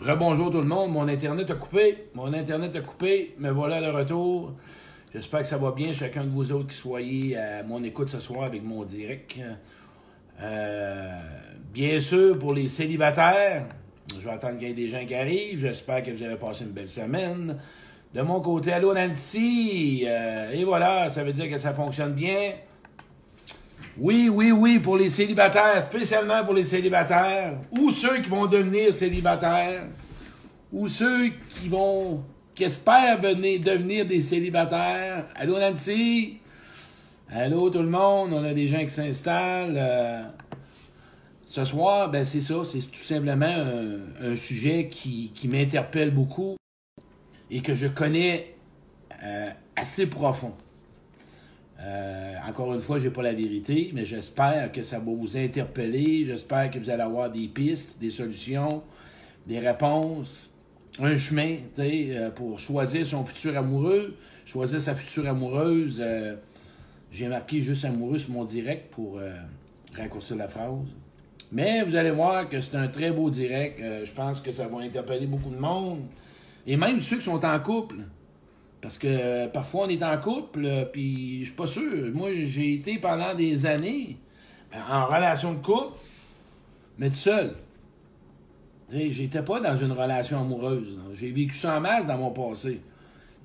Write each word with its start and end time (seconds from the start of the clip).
Rebonjour 0.00 0.52
tout 0.52 0.60
le 0.60 0.68
monde, 0.68 0.92
mon 0.92 1.08
internet 1.08 1.50
a 1.50 1.54
coupé, 1.54 2.04
mon 2.14 2.32
internet 2.32 2.74
a 2.76 2.80
coupé, 2.82 3.34
me 3.40 3.50
voilà 3.50 3.80
de 3.80 3.88
retour. 3.88 4.52
J'espère 5.12 5.42
que 5.42 5.48
ça 5.48 5.58
va 5.58 5.72
bien, 5.72 5.92
chacun 5.92 6.22
de 6.22 6.30
vous 6.30 6.52
autres 6.52 6.68
qui 6.68 6.76
soyez 6.76 7.36
à 7.36 7.64
mon 7.64 7.82
écoute 7.82 8.08
ce 8.08 8.20
soir 8.20 8.44
avec 8.44 8.62
mon 8.62 8.84
direct. 8.84 9.40
Euh, 10.40 11.20
bien 11.74 11.98
sûr, 11.98 12.38
pour 12.38 12.54
les 12.54 12.68
célibataires, 12.68 13.64
je 14.14 14.24
vais 14.24 14.30
attendre 14.30 14.58
qu'il 14.58 14.68
y 14.68 14.70
ait 14.70 14.74
des 14.74 14.88
gens 14.88 15.04
qui 15.04 15.16
arrivent. 15.16 15.58
J'espère 15.62 16.04
que 16.04 16.12
vous 16.12 16.22
avez 16.22 16.36
passé 16.36 16.62
une 16.62 16.70
belle 16.70 16.88
semaine. 16.88 17.58
De 18.14 18.22
mon 18.22 18.40
côté, 18.40 18.72
allô 18.72 18.94
Nancy. 18.94 20.04
Euh, 20.06 20.52
et 20.52 20.62
voilà, 20.62 21.10
ça 21.10 21.24
veut 21.24 21.32
dire 21.32 21.50
que 21.50 21.58
ça 21.58 21.74
fonctionne 21.74 22.12
bien. 22.12 22.52
Oui, 24.00 24.28
oui, 24.32 24.52
oui, 24.52 24.78
pour 24.78 24.96
les 24.96 25.10
célibataires, 25.10 25.82
spécialement 25.82 26.44
pour 26.44 26.54
les 26.54 26.64
célibataires, 26.64 27.58
ou 27.72 27.90
ceux 27.90 28.18
qui 28.20 28.28
vont 28.28 28.46
devenir 28.46 28.94
célibataires, 28.94 29.86
ou 30.72 30.86
ceux 30.86 31.30
qui 31.48 31.68
vont, 31.68 32.22
qui 32.54 32.62
espèrent 32.62 33.20
venir, 33.20 33.58
devenir 33.58 34.06
des 34.06 34.22
célibataires. 34.22 35.26
Allô 35.34 35.58
Nancy? 35.58 36.38
Allô 37.28 37.70
tout 37.70 37.80
le 37.80 37.88
monde, 37.88 38.32
on 38.34 38.44
a 38.44 38.54
des 38.54 38.68
gens 38.68 38.84
qui 38.84 38.90
s'installent. 38.90 39.74
Euh, 39.76 40.22
ce 41.46 41.64
soir, 41.64 42.08
ben 42.08 42.24
c'est 42.24 42.42
ça, 42.42 42.54
c'est 42.64 42.88
tout 42.88 43.00
simplement 43.00 43.46
un, 44.22 44.36
sujet 44.36 44.88
qui, 44.88 45.32
qui 45.34 45.48
m'interpelle 45.48 46.12
beaucoup 46.12 46.56
et 47.50 47.62
que 47.62 47.74
je 47.74 47.88
connais 47.88 48.54
euh, 49.24 49.48
assez 49.74 50.06
profond. 50.06 50.54
Euh, 51.80 52.34
encore 52.46 52.74
une 52.74 52.80
fois, 52.80 52.98
je 52.98 53.04
n'ai 53.04 53.10
pas 53.10 53.22
la 53.22 53.32
vérité, 53.32 53.90
mais 53.94 54.04
j'espère 54.04 54.72
que 54.72 54.82
ça 54.82 54.98
va 54.98 55.04
vous 55.12 55.36
interpeller. 55.36 56.26
J'espère 56.26 56.70
que 56.70 56.78
vous 56.78 56.90
allez 56.90 57.02
avoir 57.02 57.30
des 57.30 57.46
pistes, 57.46 58.00
des 58.00 58.10
solutions, 58.10 58.82
des 59.46 59.60
réponses, 59.60 60.50
un 60.98 61.16
chemin 61.16 61.56
euh, 61.78 62.30
pour 62.30 62.58
choisir 62.58 63.06
son 63.06 63.24
futur 63.24 63.56
amoureux, 63.56 64.16
choisir 64.44 64.80
sa 64.80 64.94
future 64.94 65.28
amoureuse. 65.28 66.00
Euh, 66.00 66.34
j'ai 67.12 67.28
marqué 67.28 67.62
juste 67.62 67.84
amoureux 67.84 68.18
sur 68.18 68.32
mon 68.32 68.44
direct 68.44 68.90
pour 68.90 69.18
raccourcir 69.96 70.36
la 70.36 70.46
phrase. 70.46 70.74
Mais 71.50 71.82
vous 71.82 71.96
allez 71.96 72.10
voir 72.10 72.46
que 72.50 72.60
c'est 72.60 72.76
un 72.76 72.88
très 72.88 73.10
beau 73.10 73.30
direct. 73.30 73.80
je 73.80 74.12
pense 74.12 74.42
que 74.42 74.52
ça 74.52 74.68
va 74.68 74.80
interpeller 74.80 75.26
beaucoup 75.26 75.48
de 75.48 75.58
monde. 75.58 76.02
Et 76.66 76.76
même 76.76 77.00
ceux 77.00 77.16
qui 77.16 77.22
sont 77.22 77.42
en 77.42 77.60
couple. 77.60 78.00
Parce 78.80 78.96
que 78.96 79.08
euh, 79.08 79.48
parfois 79.48 79.86
on 79.86 79.88
est 79.88 80.02
en 80.02 80.16
couple, 80.18 80.64
euh, 80.64 80.84
puis 80.84 81.40
je 81.40 81.46
suis 81.46 81.54
pas 81.54 81.66
sûr. 81.66 82.12
Moi, 82.14 82.30
j'ai 82.44 82.74
été 82.74 82.98
pendant 82.98 83.34
des 83.34 83.66
années 83.66 84.16
ben, 84.70 84.80
en 84.88 85.06
relation 85.06 85.52
de 85.54 85.58
couple, 85.58 85.98
mais 86.98 87.10
tout 87.10 87.16
seul. 87.16 87.54
J'étais 88.90 89.42
pas 89.42 89.60
dans 89.60 89.76
une 89.76 89.92
relation 89.92 90.40
amoureuse. 90.40 90.98
J'ai 91.14 91.30
vécu 91.30 91.54
ça 91.54 91.76
en 91.76 91.80
masse 91.80 92.06
dans 92.06 92.16
mon 92.16 92.30
passé. 92.30 92.80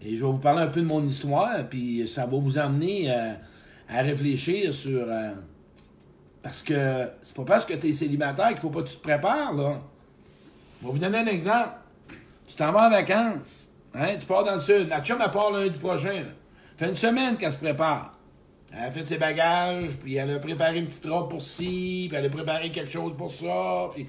Et 0.02 0.16
je 0.16 0.24
vais 0.24 0.32
vous 0.32 0.38
parler 0.38 0.62
un 0.62 0.68
peu 0.68 0.82
de 0.82 0.86
mon 0.86 1.06
histoire, 1.06 1.68
puis 1.70 2.08
ça 2.08 2.26
va 2.26 2.38
vous 2.38 2.58
amener 2.58 3.12
euh, 3.12 3.34
à 3.90 4.02
réfléchir 4.02 4.74
sur. 4.74 5.08
parce 6.42 6.62
que 6.62 7.10
c'est 7.22 7.36
pas 7.36 7.46
parce 7.46 7.66
que 7.66 7.74
tu 7.74 7.90
es 7.90 7.94
célibataire 7.94 8.50
qu'il 8.50 8.60
faut 8.60 8.70
pas 8.70 8.84
que 8.84 8.90
tu 8.90 8.98
te 8.98 9.02
prépares, 9.02 9.54
là. 9.54 9.82
Je 10.82 10.88
vais 10.88 10.94
vous 10.94 11.00
donner 11.00 11.18
un 11.18 11.26
exemple. 11.26 11.72
Tu 12.48 12.56
t'en 12.56 12.72
vas 12.72 12.88
en 12.88 12.90
vacances. 12.90 13.73
Hein? 13.96 14.16
Tu 14.20 14.26
pars 14.26 14.44
dans 14.44 14.56
le 14.56 14.62
sud. 14.62 14.88
La 14.90 15.02
chum, 15.02 15.20
elle 15.24 15.32
part 15.32 15.52
lundi 15.52 15.78
prochain. 15.80 16.24
Fait 16.78 16.90
une 16.90 16.96
semaine 16.96 17.38
qu'elle 17.38 17.52
se 17.52 17.60
prépare. 17.60 18.14
Elle 18.76 18.86
a 18.86 18.92
fait 18.92 19.06
ses 19.06 19.18
bagages, 19.18 19.92
puis 20.02 20.16
elle 20.16 20.32
a 20.32 20.40
préparé 20.40 20.80
une 20.80 20.88
petite 20.88 21.06
robe 21.06 21.30
pour 21.30 21.42
ci, 21.42 22.08
puis 22.10 22.18
elle 22.18 22.26
a 22.26 22.30
préparé 22.30 22.72
quelque 22.72 22.92
chose 22.92 23.14
pour 23.16 23.32
ça, 23.32 23.90
puis 23.94 24.08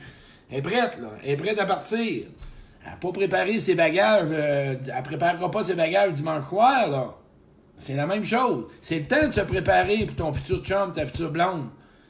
elle 0.50 0.58
est 0.58 0.62
prête, 0.62 0.98
là. 1.00 1.10
Elle 1.22 1.30
est 1.32 1.36
prête 1.36 1.58
à 1.60 1.66
partir. 1.66 2.24
Elle 2.82 2.90
n'a 2.90 2.96
pas 2.96 3.12
préparé 3.12 3.60
ses 3.60 3.74
bagages, 3.74 4.28
euh, 4.30 4.76
elle 4.94 5.02
préparera 5.02 5.50
pas 5.50 5.64
ses 5.64 5.74
bagages 5.74 6.14
dimanche 6.14 6.44
soir, 6.44 6.88
là. 6.88 7.14
C'est 7.76 7.94
la 7.94 8.06
même 8.06 8.24
chose. 8.24 8.66
C'est 8.80 9.00
le 9.00 9.06
temps 9.06 9.26
de 9.26 9.32
se 9.32 9.40
préparer 9.40 10.06
pour 10.06 10.16
ton 10.16 10.32
futur 10.32 10.62
chum, 10.62 10.92
ta 10.92 11.04
future 11.04 11.30
blonde. 11.30 11.66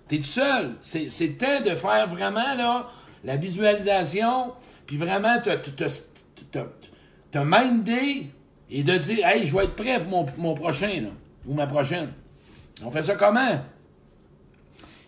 T'es 0.06 0.18
tout 0.18 0.24
seul. 0.24 0.74
C'est, 0.82 1.06
le 1.06 1.36
temps 1.36 1.60
de 1.64 1.74
faire 1.74 2.06
vraiment, 2.06 2.54
là, 2.56 2.88
la 3.24 3.36
visualisation, 3.36 4.52
puis 4.86 4.96
vraiment 4.96 5.40
te, 5.40 5.50
te, 5.56 5.70
te 6.52 6.58
minder 7.38 8.26
et 8.70 8.82
de 8.82 8.98
dire 8.98 9.26
Hey, 9.26 9.46
je 9.46 9.56
vais 9.56 9.64
être 9.64 9.76
prêt 9.76 10.00
pour 10.00 10.26
mon, 10.38 10.54
prochain, 10.54 11.00
là, 11.02 11.08
ou 11.46 11.54
ma 11.54 11.66
prochaine. 11.66 12.10
On 12.84 12.90
fait 12.90 13.02
ça 13.02 13.14
comment? 13.14 13.60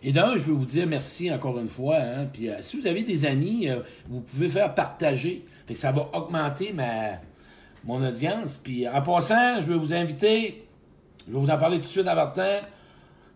Et 0.02 0.12
d'un, 0.12 0.34
je 0.34 0.44
veux 0.44 0.52
vous 0.52 0.66
dire 0.66 0.86
merci 0.86 1.32
encore 1.32 1.58
une 1.58 1.68
fois. 1.68 1.96
Hein, 1.96 2.26
puis 2.32 2.48
euh, 2.48 2.56
si 2.60 2.78
vous 2.78 2.86
avez 2.86 3.02
des 3.02 3.24
amis, 3.24 3.68
euh, 3.68 3.80
vous 4.08 4.20
pouvez 4.20 4.48
faire 4.48 4.74
partager. 4.74 5.44
Fait 5.66 5.74
que 5.74 5.80
ça 5.80 5.90
va 5.90 6.08
augmenter 6.12 6.72
ma, 6.72 7.18
mon 7.84 8.06
audience. 8.06 8.56
Puis 8.56 8.86
en 8.88 9.02
passant, 9.02 9.60
je 9.60 9.66
vais 9.66 9.78
vous 9.78 9.92
inviter, 9.92 10.66
je 11.26 11.32
vais 11.32 11.38
vous 11.38 11.50
en 11.50 11.58
parler 11.58 11.78
tout 11.78 11.84
de 11.84 11.88
suite 11.88 12.08
en 12.08 12.14
partant. 12.14 12.60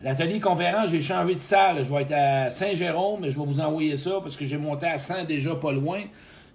L'atelier 0.02 0.40
conférence, 0.40 0.90
j'ai 0.90 1.02
changé 1.02 1.34
de 1.34 1.40
salle. 1.40 1.84
Je 1.84 1.92
vais 1.92 2.02
être 2.02 2.12
à 2.12 2.50
Saint-Jérôme, 2.50 3.20
mais 3.22 3.30
je 3.30 3.38
vais 3.38 3.44
vous 3.44 3.60
envoyer 3.60 3.96
ça 3.96 4.20
parce 4.22 4.36
que 4.36 4.46
j'ai 4.46 4.56
monté 4.56 4.86
à 4.86 4.98
100 4.98 5.24
déjà 5.24 5.54
pas 5.56 5.72
loin. 5.72 6.00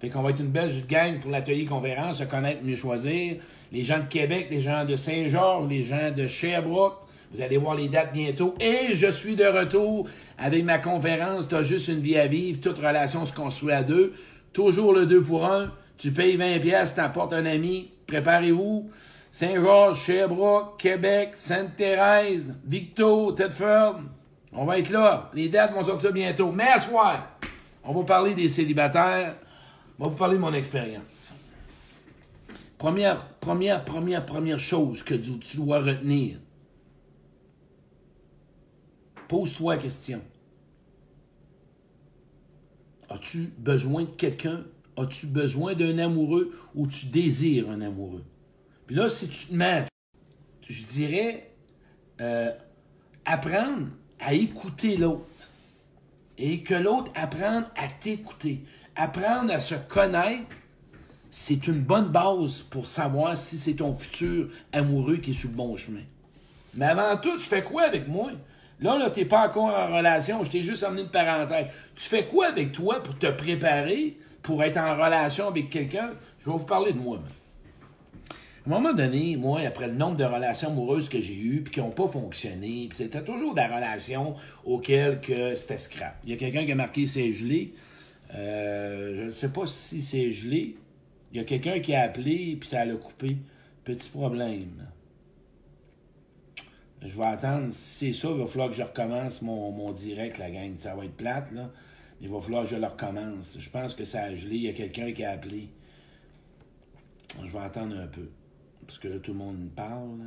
Fait 0.00 0.08
qu'on 0.10 0.22
va 0.22 0.30
être 0.30 0.40
une 0.40 0.48
belle 0.48 0.72
gang 0.86 1.18
pour 1.20 1.30
l'atelier 1.30 1.64
conférence, 1.64 2.18
se 2.18 2.24
connaître, 2.24 2.62
mieux 2.62 2.76
choisir. 2.76 3.36
Les 3.72 3.82
gens 3.82 3.98
de 3.98 4.06
Québec, 4.06 4.48
les 4.50 4.60
gens 4.60 4.84
de 4.84 4.96
Saint-Georges, 4.96 5.68
les 5.68 5.82
gens 5.84 6.10
de 6.14 6.26
Sherbrooke. 6.26 6.98
Vous 7.32 7.42
allez 7.42 7.56
voir 7.56 7.74
les 7.74 7.88
dates 7.88 8.12
bientôt. 8.12 8.54
Et 8.60 8.94
je 8.94 9.08
suis 9.08 9.36
de 9.36 9.44
retour 9.44 10.08
avec 10.38 10.64
ma 10.64 10.78
conférence. 10.78 11.48
T'as 11.48 11.62
juste 11.62 11.88
une 11.88 12.00
vie 12.00 12.16
à 12.16 12.26
vivre. 12.26 12.60
Toute 12.60 12.78
relation 12.78 13.24
se 13.24 13.32
construit 13.32 13.72
à 13.72 13.82
deux. 13.82 14.14
Toujours 14.52 14.92
le 14.92 15.06
deux 15.06 15.22
pour 15.22 15.46
un. 15.46 15.72
Tu 15.98 16.12
payes 16.12 16.36
20 16.36 16.58
pièces, 16.60 16.94
t'apportes 16.94 17.32
un 17.32 17.46
ami. 17.46 17.90
Préparez-vous. 18.06 18.90
Saint-Georges, 19.32 20.02
Sherbrooke, 20.04 20.78
Québec, 20.78 21.30
Sainte-Thérèse, 21.34 22.54
Victo, 22.64 23.32
Tedford. 23.32 24.00
On 24.52 24.64
va 24.64 24.78
être 24.78 24.90
là. 24.90 25.30
Les 25.34 25.48
dates 25.48 25.74
vont 25.74 25.84
sortir 25.84 26.12
bientôt. 26.12 26.52
Mais 26.52 26.68
à 26.68 26.80
soir, 26.80 27.36
on 27.84 27.92
va 27.92 28.04
parler 28.04 28.34
des 28.34 28.48
célibataires. 28.48 29.34
Je 29.98 30.04
vais 30.04 30.10
vous 30.10 30.16
parler 30.16 30.36
de 30.36 30.40
mon 30.42 30.52
expérience. 30.52 31.30
Première, 32.76 33.26
première, 33.38 33.82
première, 33.84 34.26
première 34.26 34.58
chose 34.58 35.02
que 35.02 35.14
tu, 35.14 35.56
dois 35.56 35.80
retenir. 35.80 36.38
Pose-toi 39.28 39.76
la 39.76 39.82
question. 39.82 40.20
As-tu 43.08 43.52
besoin 43.56 44.04
de 44.04 44.10
quelqu'un? 44.10 44.64
As-tu 44.98 45.26
besoin 45.26 45.74
d'un 45.74 45.98
amoureux 45.98 46.54
ou 46.74 46.86
tu 46.86 47.06
désires 47.06 47.70
un 47.70 47.80
amoureux? 47.80 48.24
Puis 48.86 48.96
là, 48.96 49.08
si 49.08 49.28
tu 49.28 49.46
te 49.46 49.54
mets, 49.54 49.86
je 50.68 50.84
dirais, 50.84 51.54
euh, 52.20 52.50
apprendre 53.24 53.88
à 54.18 54.34
écouter 54.34 54.98
l'autre 54.98 55.50
et 56.36 56.62
que 56.62 56.74
l'autre 56.74 57.10
apprenne 57.14 57.66
à 57.76 57.88
t'écouter 57.88 58.62
apprendre 58.96 59.52
à 59.52 59.60
se 59.60 59.74
connaître, 59.74 60.46
c'est 61.30 61.66
une 61.66 61.80
bonne 61.80 62.08
base 62.08 62.62
pour 62.62 62.86
savoir 62.86 63.36
si 63.36 63.58
c'est 63.58 63.74
ton 63.74 63.94
futur 63.94 64.48
amoureux 64.72 65.18
qui 65.18 65.30
est 65.30 65.34
sur 65.34 65.50
le 65.50 65.54
bon 65.54 65.76
chemin. 65.76 66.04
Mais 66.74 66.86
avant 66.86 67.16
tout, 67.16 67.36
tu 67.36 67.44
fais 67.44 67.62
quoi 67.62 67.82
avec 67.82 68.08
moi? 68.08 68.30
Là, 68.80 68.98
là, 68.98 69.10
t'es 69.10 69.24
pas 69.24 69.46
encore 69.46 69.74
en 69.74 69.96
relation, 69.96 70.44
je 70.44 70.50
t'ai 70.50 70.62
juste 70.62 70.82
amené 70.82 71.02
une 71.02 71.08
parenthèse. 71.08 71.66
Tu 71.94 72.04
fais 72.04 72.24
quoi 72.24 72.46
avec 72.46 72.72
toi 72.72 73.02
pour 73.02 73.18
te 73.18 73.26
préparer 73.26 74.18
pour 74.42 74.62
être 74.62 74.76
en 74.76 74.94
relation 74.94 75.48
avec 75.48 75.70
quelqu'un? 75.70 76.12
Je 76.40 76.50
vais 76.50 76.56
vous 76.56 76.64
parler 76.64 76.92
de 76.92 76.98
moi. 76.98 77.18
À 78.28 78.68
un 78.68 78.72
moment 78.72 78.92
donné, 78.92 79.36
moi, 79.36 79.60
après 79.66 79.86
le 79.86 79.94
nombre 79.94 80.16
de 80.16 80.24
relations 80.24 80.68
amoureuses 80.68 81.08
que 81.08 81.20
j'ai 81.20 81.36
eues 81.36 81.62
puis 81.62 81.74
qui 81.74 81.80
n'ont 81.80 81.90
pas 81.90 82.08
fonctionné, 82.08 82.88
c'était 82.92 83.22
toujours 83.22 83.54
des 83.54 83.64
relations 83.64 84.34
auxquelles 84.64 85.20
que 85.20 85.54
c'était 85.54 85.78
scrap. 85.78 86.16
Il 86.24 86.30
y 86.30 86.32
a 86.32 86.36
quelqu'un 86.36 86.64
qui 86.64 86.72
a 86.72 86.74
marqué 86.74 87.06
c'est 87.06 87.32
gelé. 87.32 87.74
Euh, 88.34 89.14
je 89.16 89.22
ne 89.22 89.30
sais 89.30 89.50
pas 89.50 89.66
si 89.66 90.02
c'est 90.02 90.32
gelé. 90.32 90.74
Il 91.32 91.38
y 91.38 91.40
a 91.40 91.44
quelqu'un 91.44 91.80
qui 91.80 91.94
a 91.94 92.02
appelé 92.02 92.56
puis 92.58 92.68
ça 92.68 92.84
l'a 92.84 92.94
coupé. 92.94 93.36
Petit 93.84 94.10
problème. 94.10 94.86
Je 97.02 97.16
vais 97.16 97.26
attendre. 97.26 97.72
Si 97.72 98.12
c'est 98.12 98.20
ça, 98.20 98.30
il 98.30 98.38
va 98.38 98.46
falloir 98.46 98.70
que 98.70 98.76
je 98.76 98.82
recommence 98.82 99.42
mon, 99.42 99.92
direct, 99.92 100.38
la 100.38 100.50
gang. 100.50 100.76
Ça 100.76 100.94
va 100.94 101.04
être 101.04 101.16
plate, 101.16 101.52
là. 101.52 101.70
Il 102.20 102.30
va 102.30 102.40
falloir 102.40 102.64
que 102.64 102.70
je 102.70 102.76
le 102.76 102.86
recommence. 102.86 103.58
Je 103.60 103.70
pense 103.70 103.94
que 103.94 104.04
ça 104.04 104.22
a 104.22 104.34
gelé. 104.34 104.56
Il 104.56 104.62
y 104.62 104.68
a 104.68 104.72
quelqu'un 104.72 105.12
qui 105.12 105.22
a 105.22 105.32
appelé. 105.32 105.68
Je 107.44 107.52
vais 107.52 107.58
attendre 107.58 107.96
un 107.98 108.06
peu. 108.06 108.28
Parce 108.86 108.98
que 108.98 109.08
là, 109.08 109.18
tout 109.18 109.32
le 109.32 109.38
monde 109.38 109.58
me 109.58 109.68
parle. 109.68 110.18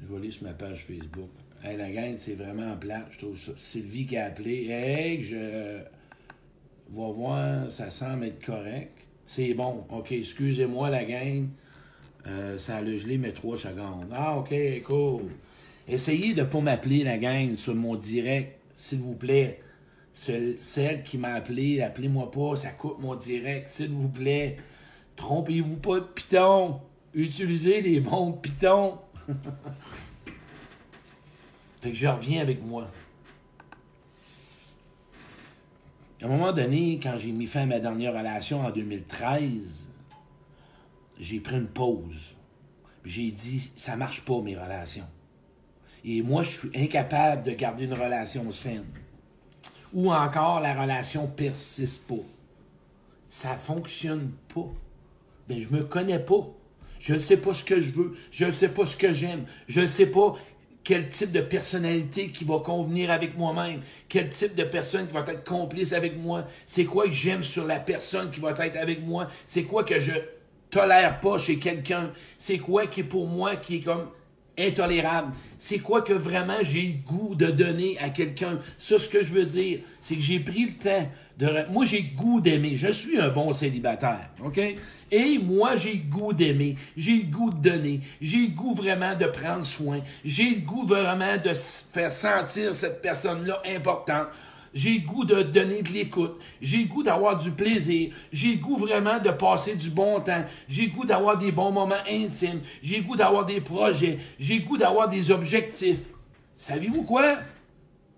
Je 0.00 0.06
vais 0.06 0.16
aller 0.16 0.30
sur 0.30 0.44
ma 0.44 0.52
page 0.52 0.84
Facebook. 0.84 1.30
Hey, 1.62 1.76
la 1.76 1.90
gang, 1.90 2.14
c'est 2.18 2.34
vraiment 2.34 2.76
plate. 2.76 3.08
Je 3.10 3.18
trouve 3.18 3.38
ça. 3.38 3.52
Sylvie 3.56 4.06
qui 4.06 4.16
a 4.16 4.26
appelé. 4.26 4.68
Hey, 4.68 5.24
je 5.24 5.82
va 6.90 7.10
voir, 7.12 7.72
ça 7.72 7.90
semble 7.90 8.24
être 8.24 8.44
correct. 8.44 8.92
C'est 9.26 9.54
bon. 9.54 9.84
OK, 9.90 10.12
excusez-moi 10.12 10.90
la 10.90 11.04
gang. 11.04 11.48
Euh, 12.26 12.58
ça 12.58 12.76
a 12.76 12.84
gelé 12.84 13.18
mes 13.18 13.32
trois 13.32 13.58
secondes. 13.58 14.06
Ah, 14.14 14.38
OK, 14.38 14.54
cool. 14.84 15.30
Essayez 15.86 16.34
de 16.34 16.42
ne 16.42 16.46
pas 16.46 16.60
m'appeler 16.60 17.04
la 17.04 17.18
gang 17.18 17.56
sur 17.56 17.74
mon 17.74 17.94
direct, 17.96 18.58
s'il 18.74 18.98
vous 19.00 19.14
plaît. 19.14 19.62
celle 20.12 21.02
qui 21.04 21.16
m'a 21.18 21.34
appelé, 21.34 21.80
appelez-moi 21.80 22.30
pas, 22.30 22.56
ça 22.56 22.70
coupe 22.70 23.00
mon 23.00 23.14
direct, 23.14 23.68
s'il 23.68 23.90
vous 23.90 24.08
plaît. 24.08 24.56
Trompez-vous 25.16 25.76
pas 25.76 26.00
de 26.00 26.04
piton. 26.04 26.80
Utilisez 27.14 27.80
les 27.80 28.00
bons 28.00 28.32
pitons. 28.32 28.98
fait 31.80 31.90
que 31.90 31.96
je 31.96 32.06
reviens 32.06 32.42
avec 32.42 32.62
moi. 32.64 32.90
À 36.20 36.26
un 36.26 36.28
moment 36.28 36.52
donné, 36.52 36.98
quand 37.00 37.16
j'ai 37.16 37.30
mis 37.30 37.46
fin 37.46 37.62
à 37.62 37.66
ma 37.66 37.78
dernière 37.78 38.12
relation 38.12 38.62
en 38.62 38.70
2013, 38.70 39.88
j'ai 41.20 41.38
pris 41.38 41.56
une 41.56 41.68
pause. 41.68 42.34
J'ai 43.04 43.30
dit, 43.30 43.70
ça 43.76 43.96
marche 43.96 44.22
pas 44.22 44.40
mes 44.40 44.56
relations. 44.56 45.06
Et 46.04 46.22
moi, 46.22 46.42
je 46.42 46.50
suis 46.50 46.70
incapable 46.74 47.44
de 47.44 47.52
garder 47.52 47.84
une 47.84 47.94
relation 47.94 48.50
saine. 48.50 48.84
Ou 49.92 50.12
encore, 50.12 50.60
la 50.60 50.74
relation 50.74 51.28
persiste 51.28 52.08
pas. 52.08 52.14
Ça 53.30 53.56
fonctionne 53.56 54.32
pas. 54.52 54.68
Ben, 55.48 55.62
je 55.62 55.68
me 55.68 55.84
connais 55.84 56.18
pas. 56.18 56.48
Je 56.98 57.14
ne 57.14 57.20
sais 57.20 57.36
pas 57.36 57.54
ce 57.54 57.62
que 57.62 57.80
je 57.80 57.92
veux. 57.92 58.16
Je 58.32 58.44
ne 58.44 58.52
sais 58.52 58.68
pas 58.68 58.86
ce 58.86 58.96
que 58.96 59.12
j'aime. 59.12 59.44
Je 59.68 59.80
ne 59.80 59.86
sais 59.86 60.06
pas 60.06 60.34
quel 60.88 61.10
type 61.10 61.32
de 61.32 61.42
personnalité 61.42 62.28
qui 62.28 62.46
va 62.46 62.60
convenir 62.60 63.10
avec 63.10 63.36
moi-même, 63.36 63.82
quel 64.08 64.30
type 64.30 64.54
de 64.54 64.64
personne 64.64 65.06
qui 65.06 65.12
va 65.12 65.20
être 65.20 65.44
complice 65.44 65.92
avec 65.92 66.16
moi, 66.16 66.46
c'est 66.66 66.86
quoi 66.86 67.04
que 67.04 67.12
j'aime 67.12 67.42
sur 67.42 67.66
la 67.66 67.78
personne 67.78 68.30
qui 68.30 68.40
va 68.40 68.52
être 68.52 68.78
avec 68.78 69.04
moi, 69.04 69.28
c'est 69.44 69.64
quoi 69.64 69.84
que 69.84 70.00
je 70.00 70.12
tolère 70.70 71.20
pas 71.20 71.36
chez 71.36 71.58
quelqu'un, 71.58 72.10
c'est 72.38 72.56
quoi 72.56 72.86
qui 72.86 73.00
est 73.00 73.04
pour 73.04 73.26
moi 73.26 73.56
qui 73.56 73.76
est 73.76 73.80
comme 73.80 74.08
intolérable. 74.58 75.32
C'est 75.58 75.78
quoi 75.78 76.02
que 76.02 76.12
vraiment 76.12 76.58
j'ai 76.62 76.82
le 76.82 77.12
goût 77.12 77.34
de 77.34 77.46
donner 77.46 77.96
à 77.98 78.10
quelqu'un? 78.10 78.60
Ça, 78.78 78.98
ce 78.98 79.08
que 79.08 79.22
je 79.22 79.32
veux 79.32 79.46
dire, 79.46 79.80
c'est 80.00 80.16
que 80.16 80.20
j'ai 80.20 80.40
pris 80.40 80.66
le 80.66 80.72
temps 80.72 81.08
de... 81.38 81.70
Moi, 81.70 81.84
j'ai 81.84 82.02
le 82.02 82.16
goût 82.16 82.40
d'aimer. 82.40 82.76
Je 82.76 82.90
suis 82.90 83.20
un 83.20 83.28
bon 83.28 83.52
célibataire, 83.52 84.30
OK? 84.44 84.60
Et 85.10 85.38
moi, 85.38 85.76
j'ai 85.76 85.94
le 85.94 86.10
goût 86.10 86.32
d'aimer. 86.32 86.76
J'ai 86.96 87.16
le 87.16 87.30
goût 87.30 87.50
de 87.50 87.58
donner. 87.58 88.00
J'ai 88.20 88.48
le 88.48 88.54
goût 88.54 88.74
vraiment 88.74 89.14
de 89.16 89.26
prendre 89.26 89.64
soin. 89.64 90.00
J'ai 90.24 90.50
le 90.50 90.60
goût 90.60 90.86
vraiment 90.86 91.36
de 91.36 91.52
faire 91.54 92.12
sentir 92.12 92.74
cette 92.74 93.00
personne-là 93.00 93.62
importante. 93.66 94.26
J'ai 94.78 95.00
goût 95.00 95.24
de 95.24 95.42
donner 95.42 95.82
de 95.82 95.90
l'écoute. 95.90 96.38
J'ai 96.62 96.84
le 96.84 96.84
goût 96.84 97.02
d'avoir 97.02 97.36
du 97.36 97.50
plaisir. 97.50 98.12
J'ai 98.30 98.52
le 98.52 98.60
goût 98.60 98.76
vraiment 98.76 99.18
de 99.18 99.30
passer 99.30 99.74
du 99.74 99.90
bon 99.90 100.20
temps. 100.20 100.44
J'ai 100.68 100.86
le 100.86 100.92
goût 100.92 101.04
d'avoir 101.04 101.36
des 101.36 101.50
bons 101.50 101.72
moments 101.72 101.96
intimes. 102.08 102.60
J'ai 102.80 102.98
le 102.98 103.02
goût 103.02 103.16
d'avoir 103.16 103.44
des 103.44 103.60
projets. 103.60 104.20
J'ai 104.38 104.60
le 104.60 104.64
goût 104.64 104.76
d'avoir 104.76 105.08
des 105.08 105.32
objectifs. 105.32 106.02
Savez-vous 106.58 107.02
quoi? 107.02 107.38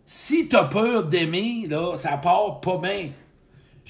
Si 0.04 0.48
t'as 0.48 0.64
peur 0.64 1.04
d'aimer, 1.04 1.66
là, 1.66 1.96
ça 1.96 2.18
part 2.18 2.60
pas 2.60 2.76
bien. 2.76 3.08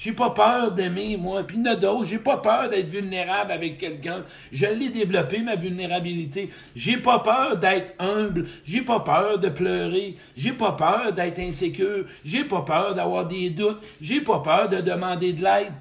J'ai 0.03 0.13
pas 0.13 0.31
peur 0.31 0.71
d'aimer, 0.71 1.15
moi. 1.15 1.43
Puis 1.43 1.59
d'autres, 1.59 2.05
j'ai 2.05 2.17
pas 2.17 2.37
peur 2.37 2.69
d'être 2.69 2.89
vulnérable 2.89 3.51
avec 3.51 3.77
quelqu'un. 3.77 4.25
Je 4.51 4.65
l'ai 4.65 4.89
développé, 4.89 5.43
ma 5.43 5.55
vulnérabilité. 5.55 6.49
J'ai 6.75 6.97
pas 6.97 7.19
peur 7.19 7.57
d'être 7.57 7.93
humble. 7.99 8.47
J'ai 8.65 8.81
pas 8.81 9.01
peur 9.01 9.37
de 9.37 9.49
pleurer. 9.49 10.15
J'ai 10.35 10.53
pas 10.53 10.71
peur 10.71 11.13
d'être 11.13 11.37
insécure. 11.37 12.05
J'ai 12.25 12.45
pas 12.45 12.63
peur 12.63 12.95
d'avoir 12.95 13.27
des 13.27 13.51
doutes. 13.51 13.79
J'ai 14.01 14.21
pas 14.21 14.39
peur 14.39 14.69
de 14.69 14.77
demander 14.77 15.33
de 15.33 15.43
l'aide. 15.43 15.73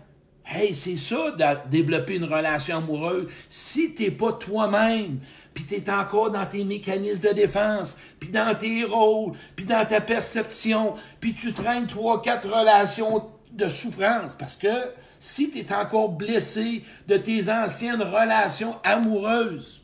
Hey, 0.44 0.74
c'est 0.74 0.98
ça, 0.98 1.30
de 1.30 1.70
développer 1.70 2.16
une 2.16 2.24
relation 2.24 2.76
amoureuse. 2.76 3.26
Si 3.48 3.94
t'es 3.94 4.10
pas 4.10 4.34
toi-même, 4.34 5.20
puis 5.54 5.64
t'es 5.64 5.90
encore 5.90 6.30
dans 6.30 6.44
tes 6.44 6.64
mécanismes 6.64 7.26
de 7.26 7.32
défense, 7.32 7.96
puis 8.18 8.28
dans 8.28 8.54
tes 8.54 8.84
rôles, 8.84 9.32
puis 9.56 9.64
dans 9.64 9.86
ta 9.86 10.02
perception, 10.02 10.92
puis 11.20 11.32
tu 11.32 11.54
traînes 11.54 11.86
trois, 11.86 12.20
quatre 12.20 12.50
relations 12.50 13.22
de 13.52 13.68
souffrance 13.68 14.34
parce 14.38 14.56
que 14.56 14.68
si 15.18 15.50
tu 15.50 15.58
es 15.58 15.72
encore 15.72 16.10
blessé 16.10 16.84
de 17.06 17.16
tes 17.16 17.50
anciennes 17.50 18.02
relations 18.02 18.76
amoureuses, 18.84 19.82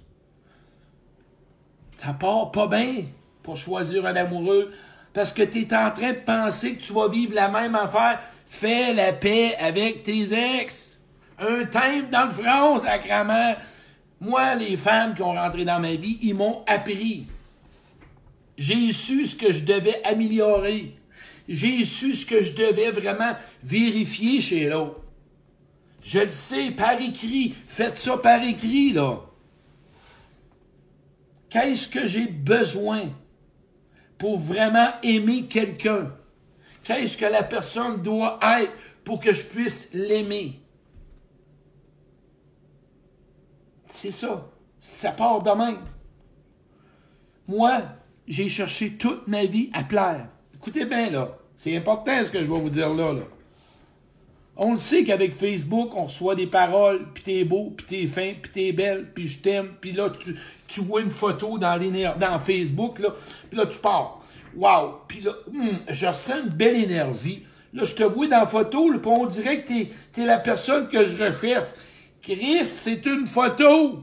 ça 1.96 2.12
part 2.12 2.50
pas 2.50 2.66
bien 2.66 3.04
pour 3.42 3.56
choisir 3.56 4.06
un 4.06 4.16
amoureux 4.16 4.72
parce 5.12 5.32
que 5.32 5.42
tu 5.42 5.62
es 5.62 5.74
en 5.74 5.90
train 5.90 6.12
de 6.12 6.18
penser 6.18 6.76
que 6.76 6.82
tu 6.82 6.92
vas 6.92 7.08
vivre 7.08 7.34
la 7.34 7.48
même 7.48 7.74
affaire. 7.74 8.20
Fais 8.46 8.92
la 8.92 9.14
paix 9.14 9.56
avec 9.58 10.02
tes 10.02 10.58
ex. 10.60 10.98
Un 11.38 11.64
thème 11.64 12.10
dans 12.10 12.26
le 12.26 12.30
front, 12.30 12.78
sacrament. 12.78 13.56
Moi, 14.20 14.54
les 14.56 14.76
femmes 14.76 15.14
qui 15.14 15.22
ont 15.22 15.32
rentré 15.32 15.64
dans 15.64 15.80
ma 15.80 15.94
vie, 15.94 16.18
ils 16.22 16.34
m'ont 16.34 16.62
appris. 16.66 17.26
J'ai 18.58 18.92
su 18.92 19.26
ce 19.26 19.36
que 19.36 19.52
je 19.52 19.64
devais 19.64 20.02
améliorer 20.04 20.94
j'ai 21.48 21.84
su 21.84 22.14
ce 22.14 22.26
que 22.26 22.42
je 22.42 22.54
devais 22.54 22.90
vraiment 22.90 23.36
vérifier 23.62 24.40
chez 24.40 24.68
l'autre. 24.68 25.00
Je 26.02 26.20
le 26.20 26.28
sais, 26.28 26.70
par 26.70 27.00
écrit. 27.00 27.54
Faites 27.66 27.98
ça 27.98 28.16
par 28.16 28.42
écrit, 28.42 28.92
là. 28.92 29.20
Qu'est-ce 31.48 31.88
que 31.88 32.06
j'ai 32.06 32.26
besoin 32.26 33.10
pour 34.18 34.38
vraiment 34.38 34.88
aimer 35.02 35.46
quelqu'un? 35.46 36.12
Qu'est-ce 36.84 37.16
que 37.16 37.24
la 37.24 37.42
personne 37.42 38.02
doit 38.02 38.38
être 38.60 38.72
pour 39.04 39.20
que 39.20 39.32
je 39.32 39.42
puisse 39.42 39.88
l'aimer? 39.92 40.60
C'est 43.86 44.10
ça. 44.10 44.50
Ça 44.78 45.10
part 45.10 45.42
de. 45.42 45.50
Moi, 47.48 47.82
j'ai 48.28 48.48
cherché 48.48 48.96
toute 48.96 49.26
ma 49.26 49.44
vie 49.44 49.70
à 49.72 49.82
plaire. 49.82 50.28
Écoutez 50.66 50.84
bien, 50.84 51.10
là. 51.10 51.28
C'est 51.56 51.76
important 51.76 52.24
ce 52.24 52.30
que 52.32 52.40
je 52.40 52.44
vais 52.44 52.58
vous 52.58 52.70
dire 52.70 52.92
là, 52.92 53.12
là. 53.12 53.20
On 54.56 54.72
le 54.72 54.76
sait 54.76 55.04
qu'avec 55.04 55.32
Facebook, 55.32 55.94
on 55.94 56.02
reçoit 56.02 56.34
des 56.34 56.48
paroles, 56.48 57.06
puis 57.14 57.22
t'es 57.22 57.44
beau, 57.44 57.72
puis 57.76 57.86
t'es 57.86 58.06
fin, 58.08 58.32
puis 58.42 58.50
t'es 58.50 58.72
belle, 58.72 59.12
puis 59.14 59.28
je 59.28 59.38
t'aime, 59.38 59.74
puis 59.80 59.92
là, 59.92 60.10
tu, 60.66 60.80
vois 60.80 61.02
une 61.02 61.10
photo 61.10 61.56
dans, 61.56 61.78
dans 62.18 62.38
Facebook, 62.40 62.98
là, 62.98 63.10
puis 63.48 63.56
là, 63.56 63.66
tu 63.66 63.78
pars. 63.78 64.20
Wow! 64.56 65.02
Puis 65.06 65.20
là, 65.20 65.34
hum, 65.46 65.78
je 65.88 66.06
ressens 66.06 66.42
une 66.42 66.48
belle 66.48 66.82
énergie. 66.82 67.44
Là, 67.72 67.84
je 67.84 67.94
te 67.94 68.02
vois 68.02 68.26
dans 68.26 68.40
la 68.40 68.46
photo, 68.46 68.88
puis 68.90 69.00
on 69.04 69.26
dirait 69.26 69.62
que 69.62 69.68
t'es 69.68 70.20
es 70.20 70.26
la 70.26 70.38
personne 70.38 70.88
que 70.88 71.06
je 71.06 71.16
recherche. 71.16 71.68
Chris, 72.22 72.64
c'est 72.64 73.06
une 73.06 73.28
photo! 73.28 74.00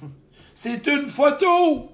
c'est 0.54 0.86
une 0.86 1.10
photo! 1.10 1.90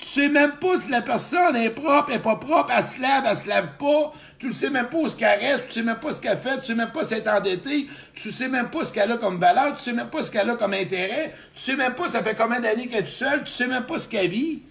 Tu 0.00 0.06
sais 0.06 0.28
même 0.30 0.52
pas 0.52 0.80
si 0.80 0.90
la 0.90 1.02
personne 1.02 1.56
est 1.56 1.70
propre, 1.70 2.10
est 2.10 2.20
pas 2.20 2.36
propre, 2.36 2.72
elle 2.74 2.82
se 2.82 3.00
lave, 3.00 3.24
elle 3.28 3.36
se 3.36 3.46
lave 3.46 3.76
pas. 3.78 4.12
Tu 4.38 4.46
ne 4.46 4.52
sais 4.52 4.70
même 4.70 4.88
pas 4.88 4.96
où 4.96 5.08
ce 5.08 5.16
qu'elle 5.16 5.38
reste, 5.38 5.68
tu 5.68 5.74
sais 5.74 5.82
même 5.82 6.00
pas 6.00 6.12
ce 6.12 6.22
qu'elle 6.22 6.38
fait, 6.38 6.58
tu 6.58 6.64
sais 6.64 6.74
même 6.74 6.90
pas 6.90 7.04
si 7.04 7.12
elle 7.12 7.20
est 7.20 7.28
endettée, 7.28 7.86
tu 8.14 8.32
sais 8.32 8.48
même 8.48 8.70
pas 8.70 8.84
ce 8.84 8.94
qu'elle 8.94 9.12
a 9.12 9.18
comme 9.18 9.38
valeur, 9.38 9.76
tu 9.76 9.82
sais 9.82 9.92
même 9.92 10.08
pas 10.08 10.22
ce 10.22 10.30
qu'elle 10.30 10.48
a 10.48 10.56
comme 10.56 10.72
intérêt, 10.72 11.34
tu 11.54 11.60
sais 11.60 11.76
même 11.76 11.94
pas 11.94 12.08
ça 12.08 12.22
fait 12.22 12.34
combien 12.34 12.60
d'années 12.60 12.86
qu'elle 12.86 13.04
est 13.04 13.08
seule, 13.08 13.44
tu 13.44 13.52
sais 13.52 13.66
même 13.66 13.84
pas 13.84 13.98
ce 13.98 14.08
qu'elle 14.08 14.30
vit. 14.30 14.62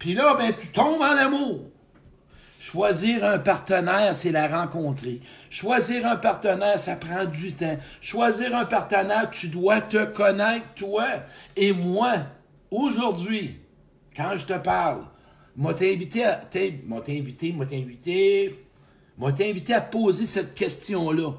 Puis 0.00 0.14
là, 0.14 0.34
ben, 0.34 0.52
tu 0.52 0.68
tombes 0.68 1.02
en 1.02 1.16
amour. 1.16 1.60
Choisir 2.60 3.24
un 3.24 3.38
partenaire, 3.38 4.16
c'est 4.16 4.32
la 4.32 4.48
rencontrer. 4.48 5.20
Choisir 5.50 6.04
un 6.04 6.16
partenaire, 6.16 6.80
ça 6.80 6.96
prend 6.96 7.24
du 7.24 7.52
temps. 7.52 7.78
Choisir 8.00 8.56
un 8.56 8.64
partenaire, 8.64 9.30
tu 9.30 9.46
dois 9.46 9.80
te 9.80 10.04
connaître, 10.04 10.66
toi. 10.74 11.06
Et 11.56 11.72
moi, 11.72 12.14
aujourd'hui, 12.72 13.60
quand 14.18 14.36
je 14.36 14.46
te 14.46 14.58
parle, 14.58 15.04
m'a 15.56 15.70
invité 15.70 16.24
à, 16.24 16.40
m'a 16.86 16.96
invité, 17.08 17.52
m'a 17.52 17.64
invité, 17.64 18.66
m'a 19.16 19.28
invité 19.28 19.74
à 19.74 19.80
poser 19.80 20.26
cette 20.26 20.56
question-là. 20.56 21.34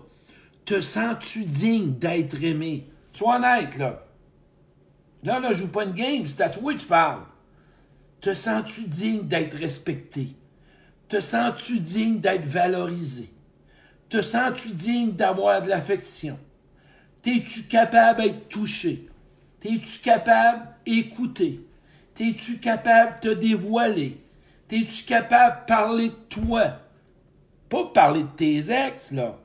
Te 0.63 0.79
sens-tu 0.79 1.43
digne 1.43 1.95
d'être 1.95 2.41
aimé? 2.41 2.87
Sois 3.11 3.35
honnête, 3.35 3.77
là. 3.77 4.05
Là, 5.23 5.41
là, 5.41 5.51
je 5.51 5.59
joue 5.59 5.67
pas 5.67 5.83
une 5.83 5.91
game, 5.91 6.25
c'est 6.25 6.39
à 6.39 6.49
toi 6.49 6.73
que 6.73 6.79
tu 6.79 6.85
parles. 6.85 7.23
Te 8.21 8.33
sens-tu 8.33 8.83
digne 8.83 9.27
d'être 9.27 9.57
respecté? 9.57 10.29
Te 11.09 11.19
sens-tu 11.19 11.81
digne 11.81 12.19
d'être 12.19 12.45
valorisé? 12.45 13.33
Te 14.07 14.21
sens-tu 14.21 14.69
digne 14.69 15.11
d'avoir 15.11 15.61
de 15.61 15.67
l'affection? 15.67 16.39
T'es-tu 17.21 17.63
capable 17.63 18.21
d'être 18.21 18.47
touché? 18.47 19.09
T'es-tu 19.59 19.99
capable 19.99 20.69
d'écouter? 20.85 21.65
T'es-tu 22.19 22.57
capable 22.57 23.21
de 23.21 23.29
te 23.29 23.33
dévoiler? 23.39 24.21
T'es-tu 24.67 25.05
capable 25.05 25.61
de 25.61 25.65
parler 25.67 26.09
de 26.09 26.15
toi? 26.27 26.63
Pas 27.69 27.85
parler 27.93 28.23
de 28.23 28.27
tes 28.27 28.57
ex, 28.69 29.13
là. 29.13 29.37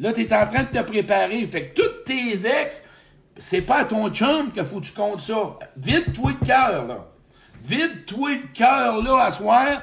Là, 0.00 0.12
t'es 0.12 0.34
en 0.34 0.48
train 0.48 0.64
de 0.64 0.76
te 0.76 0.82
préparer. 0.82 1.46
Fait 1.46 1.68
que 1.68 1.80
tous 1.80 2.02
tes 2.04 2.32
ex, 2.44 2.82
c'est 3.38 3.60
pas 3.60 3.82
à 3.82 3.84
ton 3.84 4.10
chum 4.10 4.50
qu'il 4.50 4.64
faut 4.64 4.80
que 4.80 4.86
tu 4.86 4.92
comptes 4.94 5.20
ça. 5.20 5.56
Vide-toi 5.76 6.32
le 6.40 6.44
cœur, 6.44 6.86
là. 6.88 7.06
Vide-toi 7.62 8.30
le 8.32 8.52
cœur, 8.52 9.00
là, 9.00 9.26
à 9.26 9.30
soir. 9.30 9.82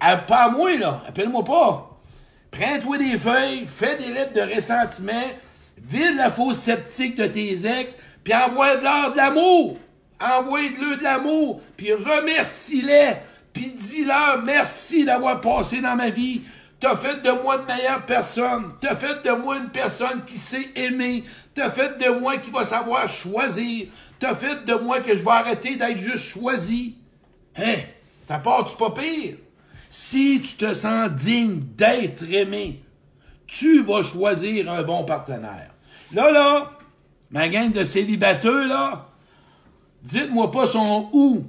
pas 0.00 0.42
à 0.42 0.48
moi, 0.48 0.76
là. 0.76 1.04
Appelle-moi 1.06 1.44
pas. 1.44 2.00
Prends-toi 2.50 2.98
des 2.98 3.16
feuilles, 3.16 3.64
fais 3.68 3.96
des 3.96 4.12
lettres 4.12 4.32
de 4.32 4.56
ressentiment, 4.56 5.30
vide 5.78 6.16
la 6.16 6.32
fausse 6.32 6.58
sceptique 6.58 7.14
de 7.14 7.26
tes 7.28 7.64
ex, 7.64 7.92
puis 8.24 8.34
envoie 8.34 8.74
de 8.74 9.12
de 9.12 9.16
l'amour 9.16 9.78
envoie-le 10.24 10.96
de 10.96 11.02
l'amour, 11.02 11.60
puis 11.76 11.92
remercie-les, 11.92 13.14
puis 13.52 13.70
dis-leur 13.70 14.42
merci 14.44 15.04
d'avoir 15.04 15.40
passé 15.40 15.80
dans 15.80 15.96
ma 15.96 16.10
vie. 16.10 16.42
T'as 16.80 16.96
fait 16.96 17.22
de 17.22 17.30
moi 17.30 17.56
une 17.56 17.66
meilleure 17.66 18.04
personne. 18.04 18.72
T'as 18.80 18.96
fait 18.96 19.24
de 19.24 19.30
moi 19.30 19.56
une 19.56 19.70
personne 19.70 20.24
qui 20.26 20.38
sait 20.38 20.68
aimer. 20.74 21.24
T'as 21.54 21.70
fait 21.70 21.96
de 21.98 22.20
moi 22.20 22.36
qui 22.36 22.50
va 22.50 22.64
savoir 22.64 23.08
choisir. 23.08 23.86
T'as 24.18 24.34
fait 24.34 24.64
de 24.66 24.74
moi 24.74 25.00
que 25.00 25.16
je 25.16 25.24
vais 25.24 25.30
arrêter 25.30 25.76
d'être 25.76 25.98
juste 25.98 26.24
choisi. 26.24 26.96
Hein? 27.56 27.76
Ta 28.26 28.38
part, 28.38 28.66
tu 28.66 28.76
pas 28.76 28.90
pire. 28.90 29.36
Si 29.88 30.42
tu 30.42 30.56
te 30.56 30.74
sens 30.74 31.10
digne 31.10 31.60
d'être 31.76 32.24
aimé, 32.30 32.82
tu 33.46 33.82
vas 33.84 34.02
choisir 34.02 34.70
un 34.70 34.82
bon 34.82 35.04
partenaire. 35.04 35.70
Là, 36.12 36.30
là, 36.30 36.72
ma 37.30 37.48
gang 37.48 37.70
de 37.70 37.84
célibataires, 37.84 38.66
là, 38.66 39.08
dites-moi 40.04 40.50
pas 40.50 40.66
son 40.66 41.08
où. 41.12 41.44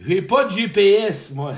J'ai 0.00 0.22
pas 0.22 0.44
de 0.44 0.50
GPS, 0.50 1.32
moi. 1.32 1.54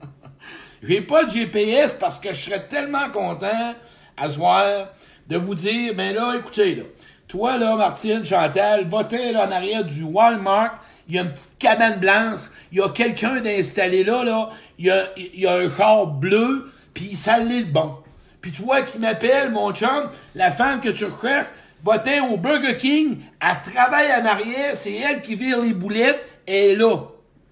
J'ai 0.82 1.00
pas 1.00 1.24
de 1.24 1.30
GPS 1.30 1.96
parce 1.98 2.20
que 2.20 2.28
je 2.32 2.40
serais 2.40 2.66
tellement 2.66 3.10
content 3.10 3.74
à 4.16 4.28
soir 4.28 4.88
de 5.28 5.36
vous 5.36 5.54
dire, 5.54 5.94
ben 5.94 6.14
là, 6.14 6.34
écoutez, 6.38 6.74
là, 6.74 6.82
toi, 7.26 7.56
là, 7.56 7.74
Martine, 7.74 8.24
Chantal, 8.24 8.86
votez 8.86 9.32
là, 9.32 9.48
en 9.48 9.50
arrière 9.50 9.84
du 9.84 10.02
Walmart, 10.02 10.78
il 11.08 11.16
y 11.16 11.18
a 11.18 11.22
une 11.22 11.32
petite 11.32 11.58
cabane 11.58 11.98
blanche, 11.98 12.40
il 12.70 12.78
y 12.78 12.82
a 12.82 12.90
quelqu'un 12.90 13.40
d'installé 13.40 14.04
là, 14.04 14.24
là, 14.24 14.50
il 14.78 14.86
y 14.86 14.90
a, 14.90 15.04
il 15.16 15.40
y 15.40 15.46
a 15.46 15.54
un 15.54 15.70
char 15.70 16.06
bleu, 16.06 16.70
puis 16.92 17.16
ça 17.16 17.38
l'est 17.38 17.60
le 17.60 17.72
bon. 17.72 17.96
Puis 18.42 18.52
toi 18.52 18.82
qui 18.82 18.98
m'appelles, 18.98 19.50
mon 19.50 19.72
chum, 19.72 20.10
la 20.34 20.52
femme 20.52 20.80
que 20.80 20.90
tu 20.90 21.06
recherches, 21.06 21.48
va 21.84 22.02
au 22.30 22.36
Burger 22.38 22.76
King, 22.76 23.20
elle 23.40 23.72
travaille 23.72 24.10
en 24.12 24.24
arrière, 24.24 24.74
c'est 24.74 24.94
elle 24.94 25.20
qui 25.20 25.34
vire 25.34 25.60
les 25.60 25.74
boulettes, 25.74 26.20
elle 26.46 26.54
est 26.54 26.76
là. 26.76 26.96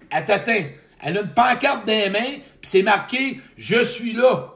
Elle 0.09 0.25
t'atteint. 0.25 0.65
Elle 0.99 1.17
a 1.17 1.21
une 1.21 1.33
pancarte 1.33 1.85
dans 1.85 1.93
les 1.93 2.09
mains, 2.09 2.39
puis 2.61 2.69
c'est 2.69 2.81
marqué 2.81 3.41
Je 3.57 3.83
suis 3.83 4.13
là. 4.13 4.53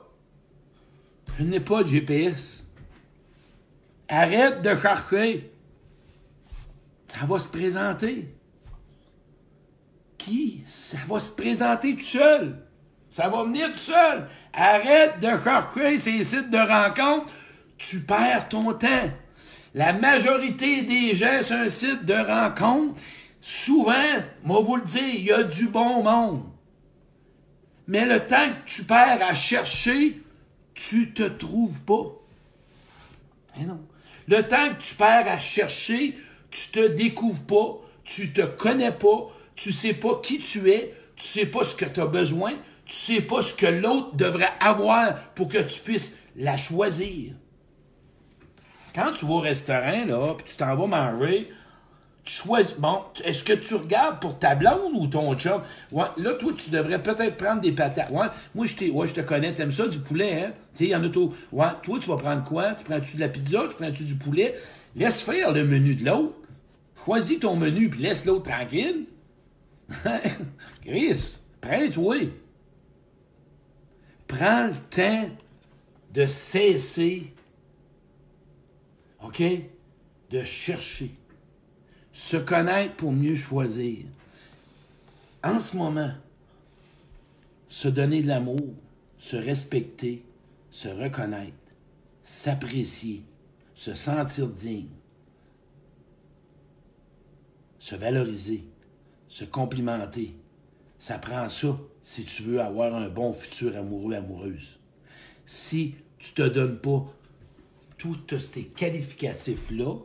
Je 1.38 1.44
n'ai 1.44 1.60
pas 1.60 1.84
de 1.84 1.90
GPS. 1.90 2.66
Arrête 4.08 4.62
de 4.62 4.76
chercher. 4.76 5.52
Ça 7.08 7.26
va 7.26 7.40
se 7.40 7.48
présenter. 7.48 8.34
Qui? 10.18 10.64
Ça 10.66 10.98
va 11.08 11.20
se 11.20 11.32
présenter 11.32 11.96
tout 11.96 12.02
seul. 12.02 12.64
Ça 13.10 13.30
va 13.30 13.44
venir 13.44 13.72
tout 13.72 13.78
seul. 13.78 14.28
Arrête 14.54 15.20
de 15.20 15.30
chercher 15.44 16.00
ces 16.00 16.24
sites 16.24 16.50
de 16.50 16.58
rencontres. 16.58 17.32
Tu 17.78 18.00
perds 18.00 18.50
ton 18.50 18.74
temps. 18.74 19.12
La 19.74 19.94
majorité 19.94 20.84
des 20.84 21.14
gens 21.14 21.44
sur 21.44 21.56
un 21.56 21.70
site 21.70 22.06
de 22.06 22.14
rencontre, 22.14 23.00
souvent, 23.42 23.94
moi 24.44 24.62
vous 24.62 24.78
le 24.78 24.84
dire, 24.84 25.04
il 25.14 25.26
y 25.26 25.32
a 25.32 25.44
du 25.44 25.68
bon 25.68 26.04
monde. 26.04 26.44
Mais 27.88 28.06
le 28.06 28.20
temps 28.20 28.50
que 28.50 28.70
tu 28.70 28.84
perds 28.84 29.20
à 29.22 29.34
chercher, 29.34 30.22
tu 30.74 31.14
te 31.14 31.24
trouves 31.24 31.80
pas. 31.82 32.06
Eh 33.60 33.66
non. 33.66 33.80
Le 34.28 34.44
temps 34.44 34.70
que 34.70 34.82
tu 34.82 34.96
perds 34.96 35.28
à 35.28 35.40
chercher, 35.40 36.18
tu 36.52 36.70
te 36.70 36.88
découvres 36.88 37.44
pas, 37.44 37.88
tu 38.04 38.34
te 38.34 38.42
connais 38.42 38.92
pas, 38.92 39.32
tu 39.56 39.72
sais 39.72 39.94
pas 39.94 40.20
qui 40.22 40.40
tu 40.40 40.70
es, 40.70 40.94
tu 41.16 41.26
sais 41.26 41.46
pas 41.46 41.64
ce 41.64 41.76
que 41.76 41.86
tu 41.86 42.00
as 42.00 42.06
besoin, 42.06 42.54
tu 42.86 42.96
sais 42.96 43.22
pas 43.22 43.42
ce 43.42 43.54
que 43.54 43.66
l'autre 43.66 44.16
devrait 44.16 44.54
avoir 44.60 45.32
pour 45.34 45.48
que 45.48 45.58
tu 45.60 45.80
puisses 45.82 46.14
la 46.36 46.58
choisir. 46.58 47.34
Quand 48.98 49.14
tu 49.14 49.28
vas 49.28 49.34
au 49.34 49.40
restaurant, 49.40 50.06
là, 50.08 50.34
puis 50.36 50.48
tu 50.48 50.58
t'en 50.58 50.76
vas 50.76 50.88
manger, 50.88 51.52
tu 52.24 52.34
choisis. 52.34 52.74
Bon, 52.80 53.02
est-ce 53.24 53.44
que 53.44 53.54
tu 53.54 53.76
regardes 53.76 54.20
pour 54.20 54.40
ta 54.40 54.56
blonde 54.56 54.94
ou 54.96 55.06
ton 55.06 55.36
chum? 55.36 55.62
Ouais, 55.92 56.08
là, 56.18 56.34
toi, 56.34 56.52
tu 56.58 56.72
devrais 56.72 57.04
peut-être 57.04 57.38
prendre 57.38 57.62
des 57.62 57.74
patates. 57.74 58.10
Ouais, 58.10 58.26
moi, 58.56 58.66
je, 58.66 58.74
te 59.14 59.22
connais, 59.22 59.54
t'aimes 59.54 59.72
ça, 59.72 59.88
du 59.88 60.00
poulet, 60.00 60.46
hein? 60.46 60.52
Tu 60.74 60.80
sais, 60.80 60.84
il 60.86 60.90
y 60.90 60.96
en 60.96 61.04
a 61.04 61.10
tout. 61.10 61.32
Ouais, 61.52 61.68
toi, 61.84 62.00
tu 62.02 62.10
vas 62.10 62.16
prendre 62.16 62.44
quoi? 62.44 62.74
Tu 62.74 62.86
prends-tu 62.86 63.18
de 63.18 63.22
la 63.22 63.30
pizza? 63.30 63.68
Tu 63.70 63.76
prends-tu 63.76 64.04
du 64.04 64.16
poulet? 64.16 64.56
Laisse 64.96 65.22
faire 65.22 65.52
le 65.52 65.64
menu 65.64 65.94
de 65.94 66.04
l'autre. 66.04 66.34
Choisis 67.06 67.40
ton 67.40 67.56
menu, 67.56 67.92
puis 67.92 68.02
laisse 68.02 68.26
l'autre 68.26 68.50
tranquille. 68.50 69.06
Chris, 70.84 71.38
prends-toi. 71.62 72.16
Prends 74.26 74.66
le 74.66 74.74
temps 74.90 75.30
de 76.16 76.26
cesser, 76.26 77.32
OK, 79.24 79.42
de 80.30 80.44
chercher. 80.44 81.12
Se 82.12 82.38
connaître 82.38 82.96
pour 82.96 83.12
mieux 83.12 83.36
choisir. 83.36 84.06
En 85.44 85.60
ce 85.60 85.78
moment, 85.78 86.12
se 87.70 87.88
donner 87.88 88.22
de 88.22 88.28
l'amour, 88.28 88.74
se 89.18 89.36
respecter, 89.36 90.24
se 90.72 90.88
reconnaître, 90.88 91.54
s'apprécier, 92.24 93.24
se 93.76 93.94
sentir 93.94 94.48
digne, 94.48 94.90
se 97.80 97.96
valoriser, 97.96 98.64
se 99.28 99.46
complimenter. 99.46 100.36
Ça 101.00 101.20
prend 101.20 101.48
ça 101.50 101.78
si 102.04 102.24
tu 102.24 102.44
veux 102.44 102.62
avoir 102.62 102.96
un 102.96 103.10
bon 103.10 103.34
futur 103.34 103.78
amoureux, 103.78 104.16
amoureuse. 104.16 104.80
Si 105.46 105.96
tu 106.18 106.34
te 106.34 106.42
donnes 106.42 106.80
pas 106.80 107.06
tous 107.98 108.40
ces 108.40 108.66
qualificatifs-là, 108.66 109.96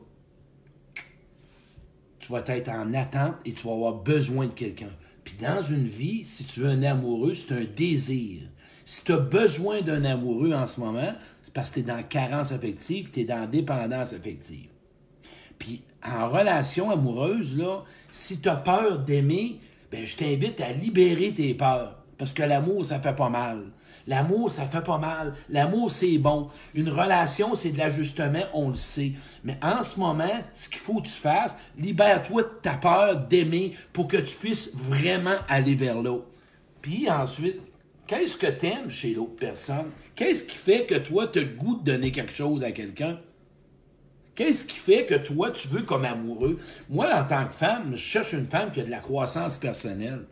tu 2.18 2.32
vas 2.32 2.42
être 2.46 2.68
en 2.68 2.94
attente 2.94 3.34
et 3.44 3.52
tu 3.52 3.66
vas 3.66 3.74
avoir 3.74 3.94
besoin 3.94 4.46
de 4.46 4.52
quelqu'un. 4.52 4.90
Puis 5.24 5.34
dans 5.40 5.62
une 5.62 5.86
vie, 5.86 6.24
si 6.24 6.44
tu 6.44 6.60
veux 6.60 6.68
un 6.68 6.82
amoureux, 6.82 7.34
c'est 7.34 7.52
un 7.52 7.64
désir. 7.64 8.42
Si 8.84 9.04
tu 9.04 9.12
as 9.12 9.18
besoin 9.18 9.82
d'un 9.82 10.04
amoureux 10.04 10.52
en 10.52 10.66
ce 10.66 10.80
moment, 10.80 11.14
c'est 11.42 11.52
parce 11.52 11.70
que 11.70 11.74
tu 11.74 11.80
es 11.80 11.82
dans 11.84 12.02
carence 12.02 12.52
affective, 12.52 13.10
tu 13.12 13.20
es 13.20 13.24
dans 13.24 13.48
dépendance 13.48 14.12
affective. 14.12 14.68
Puis 15.58 15.82
en 16.04 16.28
relation 16.28 16.90
amoureuse, 16.90 17.56
là, 17.56 17.84
si 18.10 18.40
tu 18.40 18.48
as 18.48 18.56
peur 18.56 18.98
d'aimer, 18.98 19.60
ben, 19.90 20.04
je 20.04 20.16
t'invite 20.16 20.60
à 20.60 20.72
libérer 20.72 21.32
tes 21.32 21.54
peurs. 21.54 21.98
Parce 22.18 22.32
que 22.32 22.42
l'amour, 22.42 22.84
ça 22.86 23.00
fait 23.00 23.14
pas 23.14 23.28
mal. 23.28 23.70
L'amour, 24.06 24.50
ça 24.50 24.66
fait 24.66 24.82
pas 24.82 24.98
mal. 24.98 25.34
L'amour, 25.48 25.90
c'est 25.90 26.18
bon. 26.18 26.48
Une 26.74 26.88
relation, 26.88 27.54
c'est 27.54 27.70
de 27.70 27.78
l'ajustement, 27.78 28.42
on 28.54 28.68
le 28.68 28.74
sait. 28.74 29.12
Mais 29.44 29.58
en 29.62 29.82
ce 29.82 29.98
moment, 29.98 30.42
ce 30.54 30.68
qu'il 30.68 30.80
faut 30.80 31.00
que 31.00 31.06
tu 31.06 31.12
fasses, 31.12 31.56
libère-toi 31.78 32.42
de 32.42 32.48
ta 32.62 32.74
peur 32.74 33.16
d'aimer 33.16 33.74
pour 33.92 34.08
que 34.08 34.16
tu 34.16 34.36
puisses 34.36 34.70
vraiment 34.74 35.36
aller 35.48 35.74
vers 35.74 36.00
l'autre. 36.00 36.26
Puis 36.80 37.08
ensuite, 37.10 37.60
qu'est-ce 38.06 38.36
que 38.36 38.46
tu 38.46 38.66
aimes 38.66 38.90
chez 38.90 39.14
l'autre 39.14 39.36
personne? 39.36 39.90
Qu'est-ce 40.14 40.44
qui 40.44 40.56
fait 40.56 40.84
que 40.84 40.96
toi, 40.96 41.28
tu 41.28 41.38
as 41.38 41.42
le 41.42 41.48
goût 41.48 41.76
de 41.76 41.84
donner 41.84 42.10
quelque 42.10 42.34
chose 42.34 42.62
à 42.64 42.72
quelqu'un? 42.72 43.18
Qu'est-ce 44.34 44.64
qui 44.64 44.78
fait 44.78 45.04
que 45.04 45.14
toi, 45.14 45.50
tu 45.50 45.68
veux 45.68 45.82
comme 45.82 46.04
amoureux? 46.04 46.58
Moi, 46.88 47.06
en 47.14 47.24
tant 47.24 47.46
que 47.46 47.52
femme, 47.52 47.92
je 47.92 47.96
cherche 47.96 48.32
une 48.32 48.46
femme 48.46 48.72
qui 48.72 48.80
a 48.80 48.84
de 48.84 48.90
la 48.90 48.98
croissance 48.98 49.58
personnelle. 49.58 50.24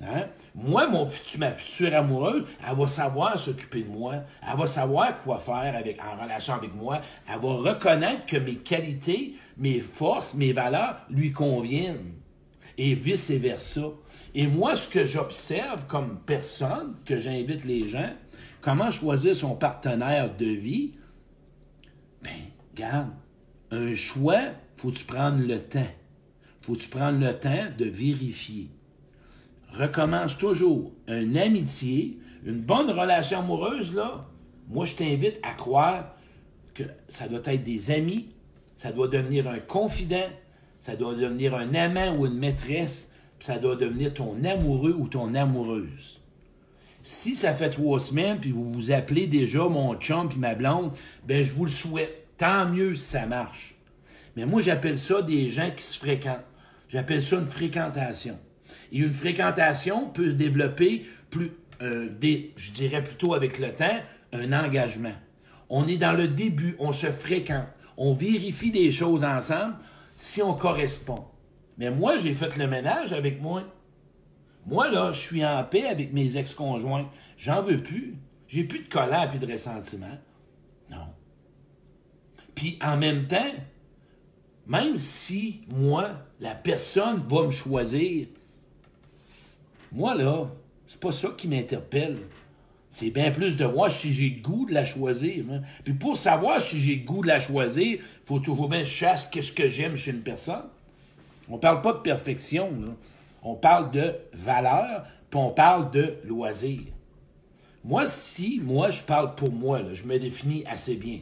Hein? 0.00 0.26
Moi, 0.54 0.86
mon, 0.88 1.08
ma 1.38 1.50
future 1.50 1.94
amoureuse, 1.94 2.44
elle 2.66 2.76
va 2.76 2.86
savoir 2.86 3.38
s'occuper 3.38 3.82
de 3.82 3.88
moi. 3.88 4.14
Elle 4.48 4.56
va 4.56 4.66
savoir 4.66 5.20
quoi 5.22 5.38
faire 5.38 5.74
en 5.74 6.22
relation 6.22 6.54
avec 6.54 6.74
moi. 6.74 7.00
Elle 7.28 7.40
va 7.40 7.48
reconnaître 7.48 8.26
que 8.26 8.36
mes 8.36 8.56
qualités, 8.56 9.34
mes 9.56 9.80
forces, 9.80 10.34
mes 10.34 10.52
valeurs 10.52 11.00
lui 11.10 11.32
conviennent. 11.32 12.14
Et 12.76 12.94
vice-versa. 12.94 13.88
Et 14.36 14.46
moi, 14.46 14.76
ce 14.76 14.86
que 14.86 15.04
j'observe 15.04 15.86
comme 15.86 16.20
personne, 16.24 16.94
que 17.04 17.18
j'invite 17.18 17.64
les 17.64 17.88
gens, 17.88 18.12
comment 18.60 18.92
choisir 18.92 19.34
son 19.34 19.56
partenaire 19.56 20.36
de 20.36 20.46
vie, 20.46 20.92
ben, 22.22 22.30
regarde, 22.70 23.10
un 23.72 23.94
choix, 23.96 24.42
faut-tu 24.76 25.04
prendre 25.04 25.44
le 25.44 25.60
temps? 25.60 25.88
Faut-tu 26.60 26.88
prendre 26.88 27.18
le 27.18 27.34
temps 27.34 27.66
de 27.76 27.86
vérifier? 27.86 28.70
Recommence 29.72 30.38
toujours 30.38 30.92
une 31.06 31.36
amitié, 31.36 32.18
une 32.44 32.60
bonne 32.60 32.90
relation 32.90 33.40
amoureuse, 33.40 33.94
là, 33.94 34.26
moi, 34.68 34.84
je 34.84 34.94
t'invite 34.94 35.40
à 35.42 35.52
croire 35.52 36.14
que 36.74 36.82
ça 37.08 37.26
doit 37.26 37.40
être 37.44 37.64
des 37.64 37.90
amis, 37.90 38.28
ça 38.76 38.92
doit 38.92 39.08
devenir 39.08 39.48
un 39.48 39.58
confident, 39.58 40.28
ça 40.80 40.94
doit 40.94 41.14
devenir 41.14 41.54
un 41.54 41.74
amant 41.74 42.16
ou 42.16 42.26
une 42.26 42.38
maîtresse, 42.38 43.08
puis 43.38 43.46
ça 43.46 43.58
doit 43.58 43.76
devenir 43.76 44.14
ton 44.14 44.44
amoureux 44.44 44.94
ou 44.98 45.08
ton 45.08 45.34
amoureuse. 45.34 46.20
Si 47.02 47.34
ça 47.34 47.54
fait 47.54 47.70
trois 47.70 48.00
semaines, 48.00 48.38
puis 48.38 48.50
vous 48.50 48.70
vous 48.70 48.90
appelez 48.90 49.26
déjà 49.26 49.64
mon 49.64 49.94
chum 49.94 50.28
puis 50.28 50.38
ma 50.38 50.54
blonde, 50.54 50.92
ben 51.26 51.44
je 51.44 51.54
vous 51.54 51.64
le 51.64 51.70
souhaite. 51.70 52.26
Tant 52.36 52.68
mieux 52.68 52.94
si 52.94 53.04
ça 53.04 53.26
marche. 53.26 53.74
Mais 54.36 54.46
moi, 54.46 54.62
j'appelle 54.62 54.98
ça 54.98 55.22
des 55.22 55.50
gens 55.50 55.70
qui 55.74 55.82
se 55.82 55.98
fréquentent. 55.98 56.44
J'appelle 56.88 57.22
ça 57.22 57.36
une 57.36 57.46
fréquentation. 57.46 58.38
Et 58.92 58.98
une 58.98 59.12
fréquentation 59.12 60.08
peut 60.08 60.32
développer 60.32 61.06
plus, 61.30 61.52
euh, 61.82 62.08
je 62.56 62.72
dirais 62.72 63.02
plutôt 63.04 63.34
avec 63.34 63.58
le 63.58 63.72
temps, 63.72 64.00
un 64.32 64.52
engagement. 64.52 65.14
On 65.68 65.86
est 65.86 65.96
dans 65.96 66.12
le 66.12 66.28
début, 66.28 66.76
on 66.78 66.92
se 66.92 67.08
fréquente, 67.08 67.66
on 67.96 68.14
vérifie 68.14 68.70
des 68.70 68.92
choses 68.92 69.24
ensemble 69.24 69.76
si 70.16 70.42
on 70.42 70.54
correspond. 70.54 71.24
Mais 71.76 71.90
moi, 71.90 72.18
j'ai 72.18 72.34
fait 72.34 72.56
le 72.56 72.66
ménage 72.66 73.12
avec 73.12 73.40
moi. 73.40 73.62
Moi, 74.66 74.90
là, 74.90 75.12
je 75.12 75.20
suis 75.20 75.44
en 75.44 75.62
paix 75.64 75.86
avec 75.86 76.12
mes 76.12 76.36
ex-conjoints. 76.36 77.08
J'en 77.36 77.62
veux 77.62 77.78
plus. 77.78 78.16
J'ai 78.48 78.64
plus 78.64 78.80
de 78.80 78.88
colère 78.88 79.28
puis 79.28 79.38
de 79.38 79.50
ressentiment. 79.50 80.18
Non. 80.90 81.06
Puis 82.54 82.78
en 82.82 82.96
même 82.96 83.26
temps, 83.26 83.52
même 84.66 84.98
si 84.98 85.62
moi, 85.74 86.10
la 86.40 86.54
personne 86.54 87.22
va 87.28 87.44
me 87.44 87.50
choisir, 87.50 88.26
moi 89.92 90.14
là, 90.14 90.50
c'est 90.86 91.00
pas 91.00 91.12
ça 91.12 91.28
qui 91.36 91.48
m'interpelle. 91.48 92.18
C'est 92.90 93.10
bien 93.10 93.30
plus 93.30 93.56
de 93.56 93.66
moi 93.66 93.90
si 93.90 94.12
j'ai 94.12 94.30
le 94.30 94.40
goût 94.40 94.66
de 94.66 94.72
la 94.72 94.84
choisir. 94.84 95.44
hein. 95.52 95.60
Puis 95.84 95.92
pour 95.92 96.16
savoir 96.16 96.60
si 96.60 96.80
j'ai 96.80 96.96
le 96.96 97.04
goût 97.04 97.22
de 97.22 97.28
la 97.28 97.38
choisir, 97.38 98.00
faut 98.24 98.38
toujours 98.38 98.68
bien 98.68 98.84
chasse 98.84 99.26
qu'est-ce 99.26 99.52
que 99.52 99.68
j'aime 99.68 99.96
chez 99.96 100.10
une 100.10 100.22
personne. 100.22 100.64
On 101.48 101.58
parle 101.58 101.82
pas 101.82 101.92
de 101.92 101.98
perfection. 101.98 102.70
On 103.42 103.54
parle 103.54 103.90
de 103.92 104.14
valeur, 104.32 105.06
puis 105.30 105.38
on 105.38 105.50
parle 105.50 105.90
de 105.90 106.16
loisir. 106.24 106.80
Moi, 107.84 108.06
si, 108.06 108.60
moi, 108.60 108.90
je 108.90 109.02
parle 109.02 109.34
pour 109.34 109.52
moi, 109.52 109.80
je 109.94 110.02
me 110.04 110.18
définis 110.18 110.64
assez 110.66 110.96
bien. 110.96 111.20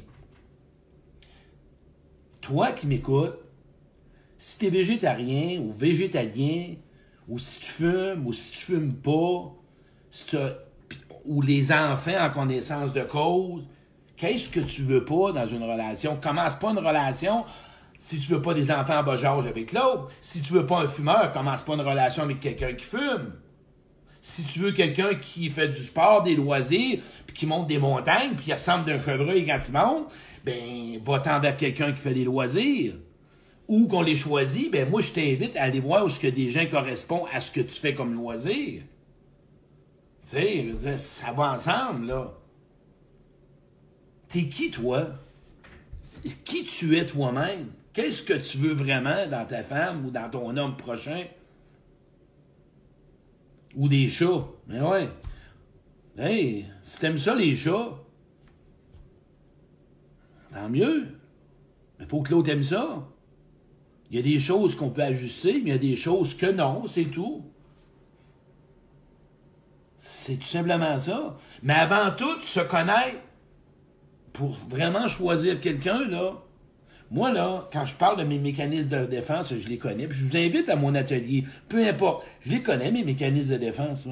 Toi 2.40 2.73
qui 2.73 2.87
m'écoutes, 2.87 3.38
si 4.38 4.58
tu 4.58 4.66
es 4.66 4.70
végétarien 4.70 5.61
ou 5.61 5.73
végétalien, 5.73 6.75
ou 7.28 7.38
si 7.38 7.61
tu 7.61 7.66
fumes, 7.66 8.26
ou 8.26 8.33
si 8.33 8.52
tu 8.52 8.59
fumes 8.59 8.95
pas, 8.95 9.52
ou 11.25 11.42
les 11.42 11.73
enfants 11.73 12.18
en 12.21 12.30
connaissance 12.30 12.92
de 12.92 13.02
cause, 13.02 13.64
qu'est-ce 14.16 14.49
que 14.49 14.61
tu 14.61 14.83
veux 14.83 15.04
pas 15.04 15.33
dans 15.33 15.47
une 15.47 15.62
relation? 15.62 16.16
Commence 16.23 16.56
pas 16.56 16.71
une 16.71 16.78
relation 16.78 17.45
si 17.99 18.18
tu 18.18 18.33
veux 18.33 18.42
pas 18.42 18.54
des 18.54 18.71
enfants 18.71 18.99
en 18.99 19.02
bas 19.02 19.25
âge 19.25 19.47
avec 19.47 19.73
l'autre. 19.73 20.09
Si 20.21 20.40
tu 20.40 20.52
veux 20.52 20.66
pas 20.66 20.80
un 20.80 20.88
fumeur, 20.88 21.33
commence 21.33 21.62
pas 21.62 21.75
une 21.75 21.80
relation 21.80 22.23
avec 22.23 22.40
quelqu'un 22.40 22.73
qui 22.75 22.85
fume. 22.85 23.33
Si 24.23 24.42
tu 24.42 24.61
veux 24.61 24.73
quelqu'un 24.73 25.14
qui 25.14 25.50
fait 25.50 25.68
du 25.68 25.83
sport, 25.83 26.23
des 26.23 26.35
loisirs, 26.35 27.00
puis 27.26 27.37
qui 27.37 27.47
monte 27.47 27.68
des 27.68 27.78
montagnes, 27.78 28.35
puis 28.37 28.47
qui 28.47 28.52
ressemble 28.52 28.85
d'un 28.85 29.00
chevreuil 29.00 29.47
quand 29.47 29.61
il 29.66 29.73
monte, 29.73 30.12
ben, 30.45 31.00
va-t'en 31.04 31.40
vers 31.40 31.56
quelqu'un 31.56 31.92
qui 31.92 32.00
fait 32.00 32.14
des 32.14 32.25
loisirs. 32.25 32.95
Ou 33.68 33.88
qu'on 33.88 34.02
les 34.02 34.16
choisit, 34.16 34.70
ben, 34.70 34.88
moi, 34.88 35.02
je 35.02 35.12
t'invite 35.12 35.56
à 35.56 35.64
aller 35.64 35.80
voir 35.80 36.04
où 36.04 36.08
ce 36.08 36.20
que 36.20 36.28
des 36.28 36.50
gens 36.50 36.66
correspondent 36.66 37.28
à 37.32 37.40
ce 37.40 37.50
que 37.50 37.61
tu 37.61 37.75
fais 37.75 37.94
comme 37.94 38.14
loisir. 38.14 38.82
Tu 40.28 40.76
sais, 40.78 40.99
ça 40.99 41.32
va 41.32 41.52
ensemble, 41.52 42.06
là. 42.06 42.35
T'es 44.28 44.49
qui, 44.49 44.70
toi? 44.70 45.08
Qui 46.44 46.64
tu 46.64 46.96
es 46.96 47.06
toi-même? 47.06 47.73
Qu'est-ce 47.92 48.23
que 48.23 48.35
tu 48.35 48.58
veux 48.58 48.73
vraiment 48.73 49.26
dans 49.26 49.46
ta 49.46 49.62
femme 49.62 50.04
ou 50.06 50.11
dans 50.11 50.30
ton 50.30 50.56
homme 50.56 50.76
prochain? 50.76 51.25
Ou 53.75 53.88
des 53.88 54.08
chats. 54.08 54.46
Mais 54.68 54.80
ouais. 54.80 55.08
Hey, 56.18 56.66
si 56.82 56.99
t'aimes 56.99 57.18
ça, 57.18 57.35
les 57.35 57.56
chats, 57.56 57.99
tant 60.52 60.68
mieux. 60.68 61.06
Mais 61.99 62.06
faut 62.06 62.23
que 62.23 62.32
l'autre 62.32 62.50
aime 62.50 62.62
ça. 62.62 63.06
Il 64.10 64.16
y 64.16 64.18
a 64.18 64.22
des 64.22 64.38
choses 64.38 64.76
qu'on 64.76 64.90
peut 64.90 65.02
ajuster, 65.02 65.54
mais 65.54 65.60
il 65.60 65.68
y 65.68 65.72
a 65.72 65.78
des 65.78 65.96
choses 65.96 66.34
que 66.34 66.46
non, 66.46 66.84
c'est 66.88 67.04
tout. 67.04 67.42
C'est 69.98 70.36
tout 70.36 70.46
simplement 70.46 70.98
ça. 70.98 71.36
Mais 71.62 71.75
avant 71.75 72.10
tout, 72.16 72.42
se 72.42 72.60
connaître 72.60 73.18
pour 74.32 74.50
vraiment 74.68 75.08
choisir 75.08 75.58
quelqu'un, 75.60 76.06
là. 76.08 76.34
Moi, 77.10 77.32
là, 77.32 77.68
quand 77.72 77.86
je 77.86 77.94
parle 77.94 78.18
de 78.18 78.25
mes 78.25 78.38
mécanismes 78.38 78.90
de 78.90 79.06
défense, 79.06 79.54
je 79.56 79.68
les 79.68 79.78
connais. 79.78 80.08
Puis 80.08 80.18
je 80.18 80.26
vous 80.26 80.36
invite 80.36 80.68
à 80.68 80.76
mon 80.76 80.94
atelier. 80.94 81.44
Peu 81.68 81.86
importe. 81.86 82.26
Je 82.40 82.50
les 82.50 82.62
connais, 82.62 82.90
mes 82.90 83.04
mécanismes 83.04 83.52
de 83.52 83.58
défense. 83.58 84.06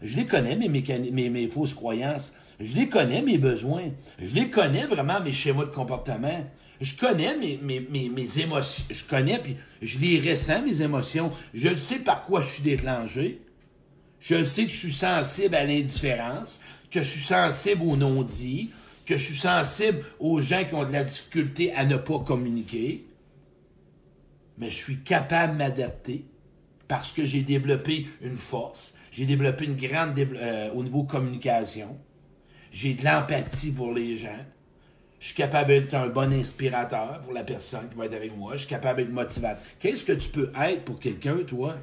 Je 0.00 0.16
les 0.16 0.26
connais, 0.26 0.56
mes, 0.56 1.30
mes 1.30 1.48
fausses 1.48 1.74
croyances. 1.74 2.32
Je 2.58 2.74
les 2.76 2.88
connais, 2.88 3.22
mes 3.22 3.38
besoins. 3.38 3.90
Je 4.18 4.34
les 4.34 4.48
connais 4.48 4.86
vraiment, 4.86 5.20
mes 5.20 5.32
schémas 5.32 5.66
de 5.66 5.70
comportement. 5.70 6.44
Je 6.80 6.94
connais 6.94 7.36
mes, 7.36 7.58
mes, 7.60 7.80
mes, 7.80 8.08
mes 8.08 8.38
émotions. 8.38 8.84
Je 8.90 9.04
connais, 9.04 9.38
puis 9.38 9.56
je 9.82 9.98
les 9.98 10.30
ressens, 10.30 10.62
mes 10.62 10.80
émotions. 10.82 11.32
Je 11.54 11.68
le 11.68 11.76
sais 11.76 11.98
par 11.98 12.22
quoi 12.22 12.40
je 12.40 12.48
suis 12.48 12.62
déclenché. 12.62 13.40
Je 14.20 14.36
le 14.36 14.44
sais 14.44 14.64
que 14.64 14.70
je 14.70 14.76
suis 14.76 14.92
sensible 14.92 15.54
à 15.54 15.64
l'indifférence, 15.64 16.60
que 16.90 17.02
je 17.02 17.08
suis 17.08 17.24
sensible 17.24 17.82
au 17.82 17.96
non-dit, 17.96 18.70
que 19.06 19.16
je 19.16 19.24
suis 19.24 19.36
sensible 19.36 20.04
aux 20.18 20.40
gens 20.40 20.64
qui 20.64 20.74
ont 20.74 20.84
de 20.84 20.92
la 20.92 21.04
difficulté 21.04 21.72
à 21.72 21.84
ne 21.84 21.96
pas 21.96 22.20
communiquer. 22.20 23.06
Mais 24.58 24.70
je 24.70 24.76
suis 24.76 24.98
capable 24.98 25.54
de 25.54 25.58
m'adapter 25.58 26.24
parce 26.88 27.12
que 27.12 27.24
j'ai 27.24 27.42
développé 27.42 28.06
une 28.22 28.36
force, 28.36 28.94
j'ai 29.12 29.26
développé 29.26 29.66
une 29.66 29.76
grande 29.76 30.18
euh, 30.18 30.72
au 30.72 30.82
niveau 30.82 31.04
communication, 31.04 31.96
j'ai 32.72 32.94
de 32.94 33.04
l'empathie 33.04 33.70
pour 33.70 33.92
les 33.92 34.16
gens, 34.16 34.44
je 35.20 35.26
suis 35.26 35.34
capable 35.34 35.68
d'être 35.68 35.94
un 35.94 36.08
bon 36.08 36.32
inspirateur 36.32 37.20
pour 37.22 37.32
la 37.32 37.42
personne 37.42 37.88
qui 37.88 37.96
va 37.96 38.06
être 38.06 38.14
avec 38.14 38.36
moi, 38.36 38.52
je 38.52 38.58
suis 38.58 38.68
capable 38.68 39.00
d'être 39.00 39.12
motivateur. 39.12 39.62
Qu'est-ce 39.80 40.04
que 40.04 40.12
tu 40.12 40.28
peux 40.28 40.52
être 40.60 40.84
pour 40.84 41.00
quelqu'un, 41.00 41.38
toi? 41.38 41.76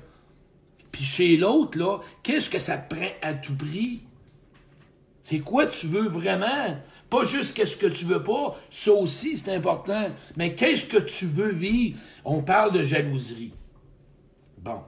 Puis 0.91 1.03
chez 1.03 1.37
l'autre, 1.37 1.77
là, 1.77 1.99
qu'est-ce 2.23 2.49
que 2.49 2.59
ça 2.59 2.77
te 2.77 2.95
prend 2.95 3.09
à 3.21 3.33
tout 3.33 3.55
prix? 3.55 4.01
C'est 5.21 5.39
quoi 5.39 5.65
tu 5.65 5.87
veux 5.87 6.07
vraiment? 6.07 6.77
Pas 7.09 7.25
juste 7.25 7.55
qu'est-ce 7.55 7.77
que 7.77 7.87
tu 7.87 8.05
veux 8.05 8.23
pas, 8.23 8.55
ça 8.69 8.91
aussi 8.91 9.35
c'est 9.35 9.53
important. 9.53 10.09
Mais 10.37 10.55
qu'est-ce 10.55 10.85
que 10.85 10.97
tu 10.97 11.25
veux 11.25 11.51
vivre? 11.51 11.99
On 12.23 12.41
parle 12.41 12.71
de 12.71 12.83
jalousie. 12.83 13.51
Bon. 14.57 14.81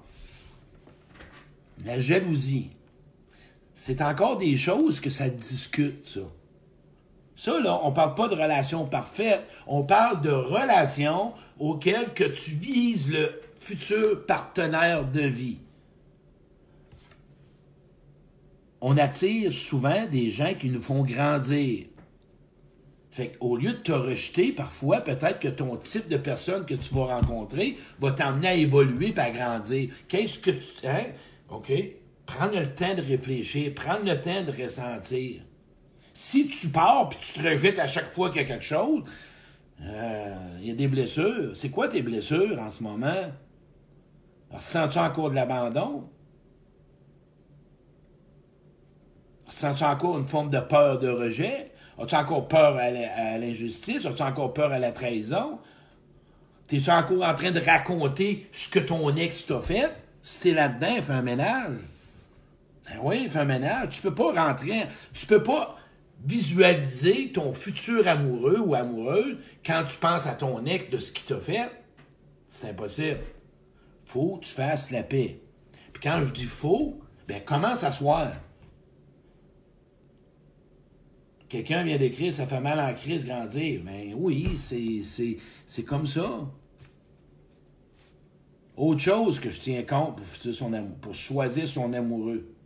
La 1.83 1.99
jalousie. 1.99 2.69
C'est 3.73 4.01
encore 4.01 4.38
des 4.38 4.57
choses 4.57 4.99
que 4.99 5.10
ça 5.10 5.29
discute, 5.29 6.07
ça. 6.07 6.21
Ça, 7.38 7.60
là, 7.60 7.80
on 7.84 7.91
parle 7.91 8.15
pas 8.15 8.28
de 8.28 8.34
relation 8.34 8.86
parfaite, 8.86 9.43
on 9.67 9.84
parle 9.84 10.21
de 10.21 10.32
relation 10.32 11.34
auquel 11.60 12.12
que 12.13 12.23
tu 12.23 12.52
vises 12.52 13.08
le 13.08 13.39
futur 13.60 14.26
partenaire 14.26 15.06
de 15.06 15.21
vie. 15.21 15.60
On 18.82 18.97
attire 18.97 19.54
souvent 19.54 20.08
des 20.08 20.32
gens 20.32 20.56
qui 20.60 20.71
nous 20.71 20.82
font 20.82 21.04
grandir. 21.04 21.86
Fait 23.12 23.30
qu'au 23.30 23.56
lieu 23.56 23.73
de 23.73 23.78
te 23.78 23.91
rejeter, 23.91 24.52
parfois, 24.52 25.02
peut-être 25.02 25.39
que 25.39 25.47
ton 25.47 25.76
type 25.76 26.10
de 26.10 26.17
personne 26.17 26.65
que 26.65 26.76
tu 26.76 26.93
vas 26.95 27.06
rencontrer 27.06 27.78
va 28.00 28.12
t'emmener 28.12 28.47
à 28.47 28.54
évoluer 28.56 29.13
et 29.15 29.19
à 29.19 29.30
grandir. 29.30 29.89
Qu'est-ce 30.08 30.39
que 30.39 30.52
tu. 30.52 30.88
Hein? 30.88 31.06
OK? 31.50 31.71
Prendre 32.26 32.60
le 32.60 32.73
temps 32.73 32.95
de 32.95 33.02
réfléchir, 33.02 33.73
prendre 33.76 34.06
le 34.06 34.19
temps 34.19 34.43
de 34.43 34.63
ressentir. 34.63 35.41
Si 36.17 36.47
tu 36.47 36.69
pars 36.69 37.10
puis 37.10 37.19
tu 37.21 37.32
te 37.34 37.47
rejettes 37.47 37.77
à 37.77 37.88
chaque 37.88 38.12
fois 38.12 38.30
qu'il 38.30 38.41
y 38.41 38.43
a 38.43 38.47
quelque 38.47 38.65
chose, 38.65 39.03
euh, 39.84 40.36
il 40.60 40.67
y 40.67 40.71
a 40.71 40.73
des 40.73 40.88
blessures. 40.88 41.56
C'est 41.56 41.69
quoi 41.69 41.88
tes 41.89 42.01
blessures 42.01 42.60
en 42.60 42.71
ce 42.71 42.82
moment? 42.82 43.32
Ressens-tu 44.49 44.97
encore 44.97 45.30
de 45.30 45.36
l'abandon? 45.36 46.10
Ressens-tu 49.45 49.84
encore 49.84 50.17
une 50.17 50.25
forme 50.25 50.49
de 50.49 50.60
peur 50.60 50.97
de 50.97 51.08
rejet? 51.08 51.71
As-tu 51.99 52.15
encore 52.15 52.47
peur 52.47 52.77
à 52.77 53.38
l'injustice? 53.38 54.08
As-tu 54.08 54.23
encore 54.23 54.56
peur 54.56 54.71
à 54.71 54.80
la 54.80 54.91
trahison? 54.91 55.60
T'es-tu 56.65 56.89
encore 56.89 57.23
en 57.23 57.36
train 57.36 57.51
de 57.51 57.60
raconter 57.60 58.49
ce 58.51 58.69
que 58.69 58.80
ton 58.80 59.15
ex 59.15 59.45
t'a 59.45 59.62
fait? 59.62 59.95
Si 60.23 60.41
t'es 60.41 60.53
là-dedans, 60.53 60.99
fais 60.99 61.13
un 61.13 61.21
ménage. 61.21 61.77
Ben 62.88 62.97
oui, 63.03 63.30
fais 63.30 63.38
un 63.38 63.45
ménage. 63.45 63.89
Tu 63.91 64.01
peux 64.01 64.15
pas 64.15 64.32
rentrer, 64.32 64.88
tu 65.13 65.27
peux 65.27 65.43
pas 65.43 65.76
visualiser 66.25 67.32
ton 67.32 67.53
futur 67.53 68.08
amoureux 68.08 68.60
ou 68.60 68.75
amoureuse 68.75 69.38
quand 69.65 69.84
tu 69.88 69.97
penses 69.97 70.27
à 70.27 70.34
ton 70.34 70.65
ex 70.65 70.89
de 70.89 70.97
ce 70.97 71.12
qu'il 71.12 71.25
t'a 71.25 71.39
fait. 71.39 71.69
C'est 72.47 72.69
impossible. 72.69 73.19
Faut 74.06 74.38
que 74.38 74.45
tu 74.45 74.51
fasses 74.53 74.91
la 74.91 75.03
paix. 75.03 75.39
Puis 75.93 76.01
quand 76.01 76.23
je 76.25 76.34
dis 76.34 76.45
faut, 76.45 76.99
ben 77.27 77.41
commence 77.41 77.84
à. 77.84 77.91
Quelqu'un 81.49 81.84
vient 81.84 81.97
d'écrire 81.97 82.34
ça 82.34 82.45
fait 82.45 82.60
mal 82.60 82.80
en 82.80 82.93
crise 82.93 83.25
grandir. 83.25 83.82
Ben 83.84 84.13
oui, 84.15 84.58
c'est, 84.58 85.84
comme 85.84 86.06
ça. 86.06 86.45
Autre 88.75 89.01
chose 89.01 89.39
que 89.39 89.49
je 89.49 89.60
tiens 89.60 89.84
compte 89.84 90.17
pour, 90.17 90.53
son 90.53 90.71
pour 91.01 91.15
choisir 91.15 91.67
son 91.67 91.93
amoureux. 91.93 92.56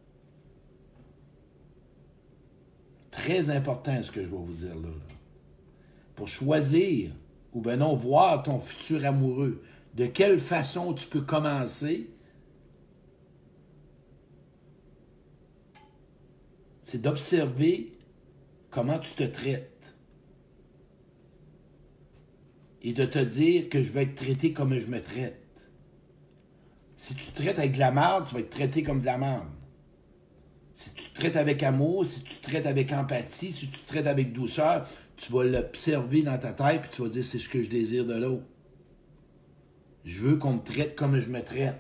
Très 3.24 3.52
important 3.52 4.02
ce 4.02 4.10
que 4.10 4.24
je 4.24 4.28
vais 4.28 4.36
vous 4.36 4.54
dire 4.54 4.76
là. 4.76 4.90
Pour 6.16 6.28
choisir, 6.28 7.12
ou 7.54 7.62
ben 7.62 7.78
non, 7.78 7.96
voir 7.96 8.42
ton 8.42 8.58
futur 8.58 9.06
amoureux, 9.06 9.62
de 9.94 10.08
quelle 10.08 10.40
façon 10.40 10.96
tu 10.96 11.08
peux 11.08 11.22
commencer, 11.22 12.10
c'est 16.82 17.00
d'observer 17.00 17.94
comment 18.72 18.98
tu 18.98 19.14
te 19.14 19.24
traites. 19.24 19.96
Et 22.82 22.94
de 22.94 23.06
te 23.06 23.20
dire 23.20 23.70
que 23.70 23.84
je 23.84 23.92
vais 23.92 24.04
être 24.04 24.16
traité 24.16 24.52
comme 24.52 24.74
je 24.74 24.88
me 24.88 25.00
traite. 25.00 25.70
Si 26.96 27.14
tu 27.14 27.32
te 27.32 27.40
traites 27.40 27.60
avec 27.60 27.74
de 27.74 27.80
la 27.80 27.92
merde, 27.92 28.26
tu 28.28 28.34
vas 28.34 28.40
être 28.40 28.50
traité 28.50 28.82
comme 28.82 29.02
de 29.02 29.06
la 29.06 29.20
merde. 29.20 29.61
Si 30.82 30.94
tu 30.94 31.10
te 31.10 31.20
traites 31.20 31.36
avec 31.36 31.62
amour, 31.62 32.08
si 32.08 32.22
tu 32.22 32.38
te 32.38 32.42
traites 32.42 32.66
avec 32.66 32.92
empathie, 32.92 33.52
si 33.52 33.68
tu 33.68 33.80
te 33.82 33.88
traites 33.88 34.08
avec 34.08 34.34
douceur, 34.34 34.88
tu 35.16 35.32
vas 35.32 35.44
l'observer 35.44 36.24
dans 36.24 36.40
ta 36.40 36.54
tête, 36.54 36.82
puis 36.82 36.90
tu 36.92 37.04
vas 37.04 37.08
dire 37.08 37.24
c'est 37.24 37.38
ce 37.38 37.48
que 37.48 37.62
je 37.62 37.70
désire 37.70 38.04
de 38.04 38.16
l'autre. 38.16 38.46
Je 40.06 40.22
veux 40.22 40.38
qu'on 40.38 40.54
me 40.54 40.64
traite 40.64 40.96
comme 40.96 41.20
je 41.20 41.30
me 41.30 41.44
traite. 41.44 41.80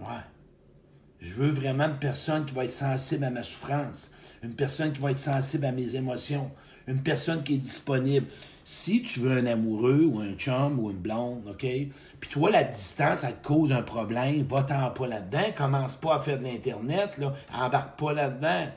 Ouais. 0.00 0.20
Je 1.20 1.32
veux 1.32 1.48
vraiment 1.48 1.84
une 1.84 1.98
personne 1.98 2.44
qui 2.44 2.52
va 2.52 2.66
être 2.66 2.72
sensible 2.72 3.24
à 3.24 3.30
ma 3.30 3.42
souffrance, 3.42 4.10
une 4.42 4.54
personne 4.54 4.92
qui 4.92 5.00
va 5.00 5.12
être 5.12 5.18
sensible 5.18 5.64
à 5.64 5.72
mes 5.72 5.96
émotions, 5.96 6.50
une 6.86 7.02
personne 7.02 7.42
qui 7.42 7.54
est 7.54 7.58
disponible. 7.58 8.26
Si 8.66 9.02
tu 9.02 9.20
veux 9.20 9.36
un 9.36 9.44
amoureux 9.44 10.06
ou 10.06 10.20
un 10.20 10.32
chum 10.32 10.80
ou 10.80 10.90
une 10.90 10.96
blonde, 10.96 11.46
OK? 11.46 11.66
Puis 12.18 12.30
toi, 12.30 12.50
la 12.50 12.64
distance, 12.64 13.18
ça 13.18 13.32
te 13.32 13.46
cause 13.46 13.70
un 13.72 13.82
problème, 13.82 14.42
va-t'en 14.44 14.90
pas 14.90 15.06
là-dedans, 15.06 15.52
commence 15.54 15.96
pas 15.96 16.16
à 16.16 16.18
faire 16.18 16.38
de 16.38 16.44
l'Internet, 16.44 17.18
là, 17.18 17.34
embarque 17.52 17.98
pas 17.98 18.14
là-dedans. 18.14 18.68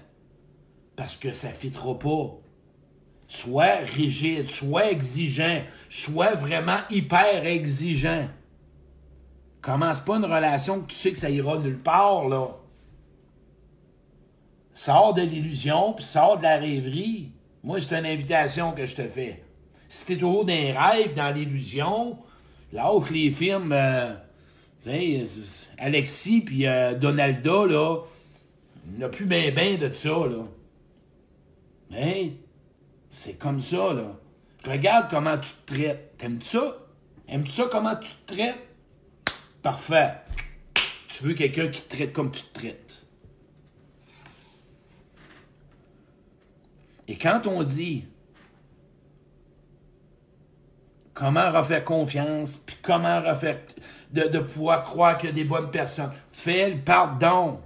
Parce 0.98 1.16
que 1.16 1.32
ça 1.32 1.50
trop 1.72 1.96
pas. 1.96 2.36
Sois 3.30 3.78
rigide, 3.96 4.48
sois 4.48 4.92
exigeant, 4.92 5.62
sois 5.90 6.36
vraiment 6.36 6.80
hyper 6.90 7.46
exigeant. 7.46 8.28
Commence 9.62 10.02
pas 10.02 10.18
une 10.18 10.26
relation 10.26 10.82
que 10.82 10.88
tu 10.88 10.96
sais 10.96 11.12
que 11.14 11.20
ça 11.20 11.30
ira 11.30 11.58
nulle 11.60 11.80
part, 11.80 12.28
là. 12.28 12.58
Sors 14.74 15.14
de 15.14 15.22
l'illusion, 15.22 15.94
puis 15.94 16.06
sors 16.06 16.38
de 16.38 16.44
la 16.44 16.58
rêverie. 16.58 17.32
Moi, 17.64 17.80
c'est 17.80 17.98
une 17.98 18.06
invitation 18.06 18.74
que 18.74 18.86
je 18.86 18.96
te 18.96 19.04
fais. 19.04 19.47
Si 19.90 20.06
t'es 20.06 20.16
toujours 20.16 20.46
dans 20.46 20.54
les 20.54 20.72
rêves, 20.72 21.14
dans 21.14 21.34
l'illusion, 21.34 22.18
là 22.74 22.94
où 22.94 23.04
les 23.12 23.32
films, 23.32 23.72
euh, 23.72 24.14
Alexis 25.78 26.42
puis 26.42 26.68
euh, 26.68 26.96
Donalda, 26.96 27.66
là, 27.66 28.02
n'a 28.98 29.10
plus 29.10 29.26
bien 29.26 29.52
ben 29.52 29.78
de 29.78 29.92
ça, 29.92 30.10
là. 30.10 30.46
Mais, 31.92 32.34
c'est 33.10 33.38
comme 33.38 33.62
ça, 33.62 33.94
là. 33.94 34.18
Regarde 34.66 35.08
comment 35.10 35.38
tu 35.38 35.52
te 35.52 35.74
traites. 35.74 36.18
T'aimes-tu 36.18 36.48
ça? 36.48 36.78
Aimes-tu 37.28 37.52
ça 37.52 37.68
comment 37.72 37.96
tu 37.96 38.12
te 38.26 38.34
traites? 38.34 38.58
Parfait. 39.62 40.14
Tu 41.08 41.24
veux 41.24 41.34
quelqu'un 41.34 41.68
qui 41.68 41.82
te 41.82 41.96
traite 41.96 42.14
comme 42.14 42.32
tu 42.32 42.44
te 42.44 42.60
traites. 42.60 43.06
Et 47.08 47.18
quand 47.18 47.48
on 47.48 47.64
dit 47.64 48.06
comment 51.18 51.50
refaire 51.52 51.84
confiance, 51.84 52.58
puis 52.58 52.76
comment 52.82 53.20
refaire 53.22 53.58
de, 54.14 54.40
pouvoir 54.40 54.84
croire 54.84 55.18
qu'il 55.18 55.30
y 55.30 55.32
a 55.32 55.36
des 55.36 55.44
bonnes 55.44 55.72
personnes, 55.72 56.12
fais 56.32 56.70
le 56.70 56.78
pardon. 56.78 57.60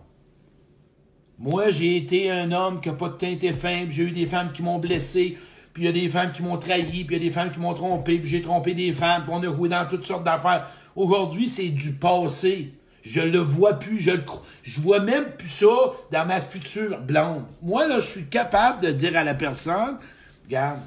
Moi, 1.38 1.70
j'ai 1.70 1.98
été 1.98 2.32
un 2.32 2.52
homme 2.54 2.80
qui 2.80 2.88
n'a 2.88 2.96
pas 2.96 3.10
de 3.10 3.16
teinte 3.16 3.44
et 3.44 3.54
j'ai 3.90 4.04
eu 4.04 4.12
des 4.12 4.26
femmes 4.26 4.54
qui 4.54 4.64
m'ont 4.64 4.80
blessé, 4.80 5.38
puis 5.74 5.84
il 5.84 5.86
y 5.86 5.90
a 5.90 5.92
des 5.92 6.10
femmes 6.10 6.32
qui 6.32 6.44
m'ont 6.44 6.58
trahi, 6.58 7.04
puis 7.04 7.18
il 7.18 7.24
y 7.24 7.26
a 7.26 7.30
des 7.30 7.32
femmes 7.32 7.52
qui 7.52 7.60
m'ont 7.60 7.74
trompé, 7.74 8.20
puis 8.20 8.30
j'ai 8.30 8.42
trompé 8.42 8.74
des 8.74 8.94
femmes, 8.94 9.24
puis 9.24 9.34
on 9.36 9.42
a 9.42 9.54
joué 9.54 9.68
dans 9.68 9.86
toutes 9.86 10.06
sortes 10.06 10.24
d'affaires. 10.24 10.68
Aujourd'hui, 10.96 11.50
c'est 11.50 11.70
du 11.70 11.92
passé. 11.92 12.74
Je 13.04 13.20
le 13.20 13.40
vois 13.40 13.74
plus, 13.74 14.00
je 14.00 14.12
le 14.12 14.24
je 14.64 14.80
vois 14.80 15.00
même 15.00 15.32
plus 15.38 15.50
ça 15.50 15.92
dans 16.12 16.26
ma 16.26 16.40
future 16.40 17.02
blonde. 17.02 17.44
Moi, 17.62 17.88
là, 17.88 18.00
je 18.00 18.08
suis 18.08 18.26
capable 18.28 18.82
de 18.82 18.92
dire 18.92 19.18
à 19.18 19.24
la 19.24 19.34
personne, 19.34 19.98
regarde, 20.46 20.80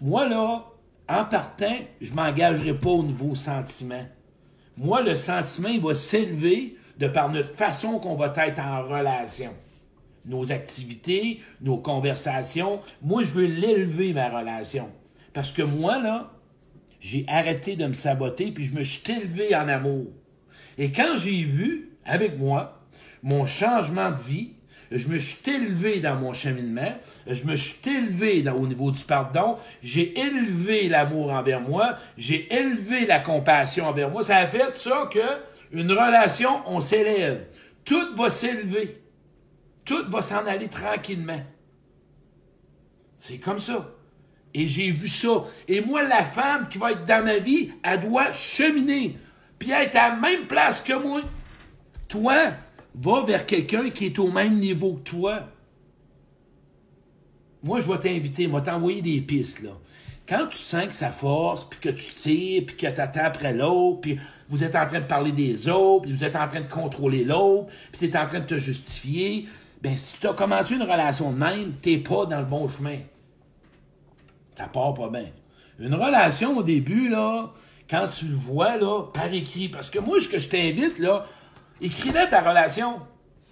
moi, 0.00 0.28
là, 0.28 0.64
en 1.08 1.24
partant, 1.24 1.76
je 2.00 2.12
m'engagerai 2.14 2.74
pas 2.74 2.90
au 2.90 3.02
niveau 3.02 3.34
sentiment. 3.34 4.04
Moi, 4.76 5.02
le 5.02 5.14
sentiment, 5.14 5.68
il 5.68 5.80
va 5.80 5.94
s'élever 5.94 6.76
de 6.98 7.08
par 7.08 7.30
notre 7.30 7.50
façon 7.50 7.98
qu'on 7.98 8.16
va 8.16 8.32
être 8.36 8.60
en 8.60 8.82
relation. 8.84 9.52
Nos 10.24 10.50
activités, 10.50 11.40
nos 11.60 11.76
conversations. 11.76 12.80
Moi, 13.02 13.22
je 13.24 13.32
veux 13.32 13.46
l'élever, 13.46 14.12
ma 14.12 14.28
relation. 14.28 14.90
Parce 15.32 15.52
que 15.52 15.62
moi, 15.62 15.98
là, 15.98 16.32
j'ai 17.00 17.26
arrêté 17.28 17.76
de 17.76 17.86
me 17.86 17.92
saboter, 17.92 18.50
puis 18.50 18.64
je 18.64 18.74
me 18.74 18.82
suis 18.82 19.02
élevé 19.12 19.54
en 19.54 19.68
amour. 19.68 20.06
Et 20.78 20.90
quand 20.90 21.16
j'ai 21.16 21.44
vu, 21.44 21.90
avec 22.04 22.38
moi, 22.38 22.80
mon 23.22 23.44
changement 23.46 24.10
de 24.10 24.20
vie, 24.20 24.52
je 24.94 25.08
me 25.08 25.18
suis 25.18 25.38
élevé 25.46 26.00
dans 26.00 26.14
mon 26.14 26.32
cheminement, 26.32 26.96
je 27.26 27.44
me 27.44 27.56
suis 27.56 27.76
élevé 27.84 28.48
au 28.48 28.66
niveau 28.66 28.92
du 28.92 29.02
pardon, 29.02 29.56
j'ai 29.82 30.18
élevé 30.18 30.88
l'amour 30.88 31.32
envers 31.32 31.60
moi, 31.60 31.96
j'ai 32.16 32.52
élevé 32.54 33.04
la 33.06 33.18
compassion 33.18 33.86
envers 33.86 34.10
moi. 34.10 34.22
Ça 34.22 34.36
a 34.36 34.46
fait 34.46 34.76
ça 34.76 35.08
que 35.12 35.20
une 35.72 35.90
relation, 35.90 36.62
on 36.66 36.80
s'élève. 36.80 37.46
Tout 37.84 38.14
va 38.16 38.30
s'élever. 38.30 39.02
Tout 39.84 40.08
va 40.08 40.22
s'en 40.22 40.46
aller 40.46 40.68
tranquillement. 40.68 41.40
C'est 43.18 43.38
comme 43.38 43.58
ça. 43.58 43.90
Et 44.54 44.68
j'ai 44.68 44.92
vu 44.92 45.08
ça. 45.08 45.44
Et 45.66 45.80
moi, 45.80 46.04
la 46.04 46.22
femme 46.22 46.68
qui 46.68 46.78
va 46.78 46.92
être 46.92 47.04
dans 47.04 47.24
ma 47.24 47.38
vie, 47.38 47.72
elle 47.82 48.00
doit 48.00 48.32
cheminer. 48.32 49.18
Puis 49.58 49.72
être 49.72 49.96
à 49.96 50.10
la 50.10 50.16
même 50.16 50.46
place 50.46 50.80
que 50.80 50.92
moi. 50.92 51.22
Toi, 52.08 52.52
va 52.94 53.22
vers 53.22 53.46
quelqu'un 53.46 53.90
qui 53.90 54.06
est 54.06 54.18
au 54.18 54.30
même 54.30 54.58
niveau 54.58 54.94
que 54.94 55.10
toi. 55.10 55.48
Moi, 57.62 57.80
je 57.80 57.90
vais 57.90 57.98
t'inviter, 57.98 58.46
moi, 58.46 58.60
t'envoyer 58.60 59.02
des 59.02 59.20
pistes, 59.20 59.62
là. 59.62 59.70
Quand 60.26 60.46
tu 60.46 60.56
sens 60.56 60.86
que 60.86 60.94
ça 60.94 61.10
force, 61.10 61.64
puis 61.64 61.80
que 61.80 61.90
tu 61.90 62.12
tires, 62.12 62.64
puis 62.66 62.76
que 62.76 62.86
tu 62.86 63.00
attends 63.00 63.24
après 63.24 63.52
l'autre, 63.52 64.00
puis 64.00 64.18
vous 64.48 64.64
êtes 64.64 64.74
en 64.74 64.86
train 64.86 65.00
de 65.00 65.06
parler 65.06 65.32
des 65.32 65.68
autres, 65.68 66.02
puis 66.02 66.12
vous 66.12 66.24
êtes 66.24 66.36
en 66.36 66.48
train 66.48 66.62
de 66.62 66.70
contrôler 66.70 67.24
l'autre, 67.24 67.66
puis 67.92 68.08
tu 68.08 68.14
es 68.14 68.18
en 68.18 68.26
train 68.26 68.40
de 68.40 68.46
te 68.46 68.58
justifier, 68.58 69.46
ben 69.82 69.96
si 69.98 70.16
tu 70.18 70.26
as 70.26 70.32
commencé 70.32 70.76
une 70.76 70.82
relation 70.82 71.30
de 71.30 71.38
même, 71.38 71.72
t'es 71.82 71.98
pas 71.98 72.24
dans 72.24 72.38
le 72.38 72.46
bon 72.46 72.68
chemin. 72.68 72.98
Ça 74.56 74.66
part 74.66 74.94
pas 74.94 75.10
bien. 75.10 75.26
Une 75.78 75.94
relation 75.94 76.56
au 76.56 76.62
début, 76.62 77.10
là, 77.10 77.52
quand 77.90 78.08
tu 78.08 78.26
le 78.26 78.36
vois, 78.36 78.78
là, 78.78 79.02
par 79.12 79.30
écrit, 79.32 79.68
parce 79.68 79.90
que 79.90 79.98
moi, 79.98 80.20
ce 80.20 80.28
que 80.28 80.38
je 80.38 80.48
t'invite, 80.48 80.98
là, 80.98 81.26
écris-le 81.84 82.28
ta 82.28 82.40
relation. 82.40 83.00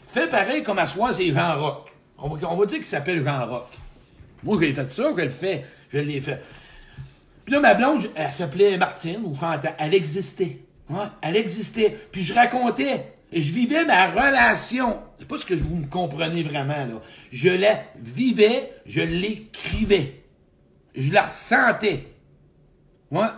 Fais 0.06 0.28
pareil 0.28 0.62
comme 0.62 0.78
à 0.78 0.86
soi, 0.86 1.12
c'est 1.12 1.30
Jean 1.30 1.58
Rock. 1.58 1.92
On 2.18 2.28
va, 2.28 2.66
dire 2.66 2.78
qu'il 2.78 2.86
s'appelle 2.86 3.22
Jean 3.24 3.46
Rock. 3.46 3.68
Moi, 4.42 4.56
j'ai 4.60 4.72
fait 4.72 4.90
ça, 4.90 5.12
je 5.16 5.22
le 5.22 5.30
fais. 5.30 5.64
Je 5.90 5.98
l'ai 5.98 6.20
fait. 6.20 6.42
Puis 7.44 7.52
là, 7.52 7.60
ma 7.60 7.74
blonde, 7.74 8.08
elle 8.14 8.32
s'appelait 8.32 8.76
Martine 8.76 9.22
ou 9.24 9.34
Chantal. 9.34 9.74
Elle 9.78 9.94
existait. 9.94 10.60
Elle 11.20 11.36
existait. 11.36 11.96
Puis 12.12 12.22
je 12.22 12.34
racontais. 12.34 13.14
Et 13.32 13.40
je 13.40 13.52
vivais 13.52 13.84
ma 13.84 14.08
relation. 14.10 15.00
C'est 15.18 15.26
pas 15.26 15.38
ce 15.38 15.46
que 15.46 15.54
vous 15.54 15.76
me 15.76 15.86
comprenez 15.86 16.42
vraiment, 16.42 16.86
là. 16.86 17.00
Je 17.30 17.48
la 17.48 17.82
vivais, 17.96 18.74
je 18.84 19.00
l'écrivais. 19.00 20.22
Je 20.94 21.12
la 21.12 21.22
ressentais. 21.22 22.08
Ouais. 23.10 23.28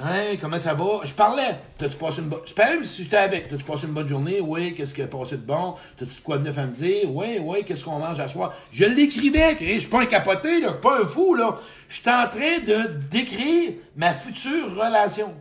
Hein, 0.00 0.36
comment 0.40 0.58
ça 0.58 0.74
va? 0.74 1.00
Je 1.04 1.12
parlais. 1.12 1.56
T'as-tu 1.78 1.96
passé 1.96 2.20
une 2.20 2.28
bonne. 2.28 2.40
Je 2.44 2.52
parlais 2.52 2.82
si 2.82 3.04
j'étais 3.04 3.16
avec. 3.16 3.48
T'as-tu 3.48 3.64
passé 3.64 3.86
une 3.86 3.92
bonne 3.92 4.08
journée? 4.08 4.40
Oui, 4.40 4.74
qu'est-ce 4.74 4.94
qui 4.94 5.02
a 5.02 5.06
passé 5.06 5.36
de 5.36 5.42
bon? 5.42 5.74
T'as-tu 5.98 6.20
quoi 6.22 6.38
de 6.38 6.44
neuf 6.44 6.58
à 6.58 6.66
me 6.66 6.74
dire? 6.74 7.14
Oui, 7.14 7.38
oui, 7.40 7.64
qu'est-ce 7.64 7.84
qu'on 7.84 7.98
mange 7.98 8.20
à 8.20 8.28
soir? 8.28 8.54
Je 8.72 8.84
l'écrivais, 8.84 9.56
Je 9.60 9.78
suis 9.78 9.88
pas 9.88 10.02
un 10.02 10.06
capoté, 10.06 10.60
là. 10.60 10.68
Je 10.68 10.72
suis 10.72 10.80
pas 10.80 11.02
un 11.02 11.06
fou, 11.06 11.34
là. 11.34 11.58
Je 11.88 11.94
suis 11.94 12.08
en 12.08 12.28
train 12.28 12.58
de 12.66 12.98
décrire 13.10 13.72
ma 13.96 14.12
future 14.14 14.74
relation. 14.74 15.34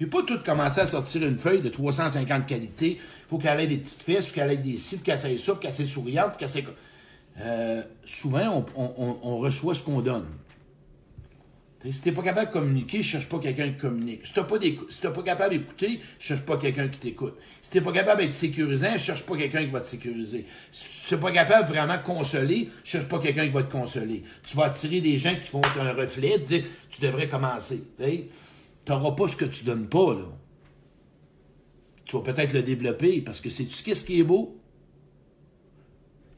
J'ai 0.00 0.06
pas 0.06 0.22
tout 0.22 0.38
commencé 0.44 0.80
à 0.80 0.86
sortir 0.86 1.26
une 1.26 1.36
feuille 1.36 1.60
de 1.60 1.68
350 1.68 2.46
qualités. 2.46 3.00
Faut 3.28 3.38
qu'elle 3.38 3.60
ait 3.60 3.66
des 3.66 3.78
petites 3.78 4.02
fesses, 4.02 4.26
faut 4.26 4.34
qu'elle 4.34 4.52
ait 4.52 4.56
des 4.56 4.78
cils, 4.78 5.02
qu'elle 5.02 5.18
soit 5.18 5.36
souffle, 5.38 5.60
qu'elle 5.60 5.74
soit 5.74 5.86
souriante, 5.86 6.36
qu'elle 6.36 6.48
soit... 6.48 6.62
Euh, 7.40 7.82
souvent, 8.04 8.64
on, 8.76 9.36
reçoit 9.36 9.74
ce 9.74 9.82
qu'on 9.82 10.00
donne. 10.00 10.26
Si 11.84 12.00
t'es 12.00 12.10
pas 12.10 12.22
capable 12.22 12.48
de 12.48 12.52
communiquer, 12.52 13.02
cherche 13.04 13.28
pas 13.28 13.38
quelqu'un 13.38 13.68
qui 13.68 13.76
communique. 13.76 14.26
Si 14.26 14.32
t'es 14.32 14.42
pas, 14.42 15.12
pas 15.12 15.22
capable 15.22 15.54
d'écouter, 15.56 16.00
cherche 16.18 16.42
pas 16.42 16.56
quelqu'un 16.56 16.88
qui 16.88 16.98
t'écoute. 16.98 17.36
Si 17.62 17.70
t'es 17.70 17.80
pas 17.80 17.92
capable 17.92 18.22
d'être 18.22 18.34
sécurisant, 18.34 18.98
cherche 18.98 19.22
pas 19.24 19.36
quelqu'un 19.36 19.64
qui 19.64 19.70
va 19.70 19.80
te 19.80 19.86
sécuriser. 19.86 20.44
Si 20.72 21.08
t'es 21.08 21.16
pas 21.16 21.30
capable 21.30 21.68
vraiment 21.68 21.96
de 21.96 22.02
consoler, 22.02 22.68
cherche 22.82 23.06
pas 23.06 23.20
quelqu'un 23.20 23.46
qui 23.46 23.52
va 23.52 23.62
te 23.62 23.70
consoler. 23.70 24.24
Tu 24.44 24.56
vas 24.56 24.64
attirer 24.64 25.00
des 25.00 25.18
gens 25.18 25.34
qui 25.36 25.56
être 25.56 25.80
un 25.80 25.92
reflet, 25.92 26.38
dire 26.38 26.64
tu 26.90 27.00
devrais 27.00 27.28
commencer. 27.28 27.84
Tu 27.96 28.28
n'auras 28.88 29.12
pas 29.12 29.28
ce 29.28 29.36
que 29.36 29.44
tu 29.44 29.64
donnes 29.64 29.88
pas, 29.88 30.14
là. 30.14 30.26
Tu 32.06 32.16
vas 32.16 32.22
peut-être 32.22 32.54
le 32.54 32.62
développer 32.62 33.20
parce 33.20 33.40
que 33.40 33.50
c'est 33.50 33.66
tu 33.66 33.84
qu'est-ce 33.84 34.04
qui 34.04 34.18
est 34.18 34.24
beau? 34.24 34.58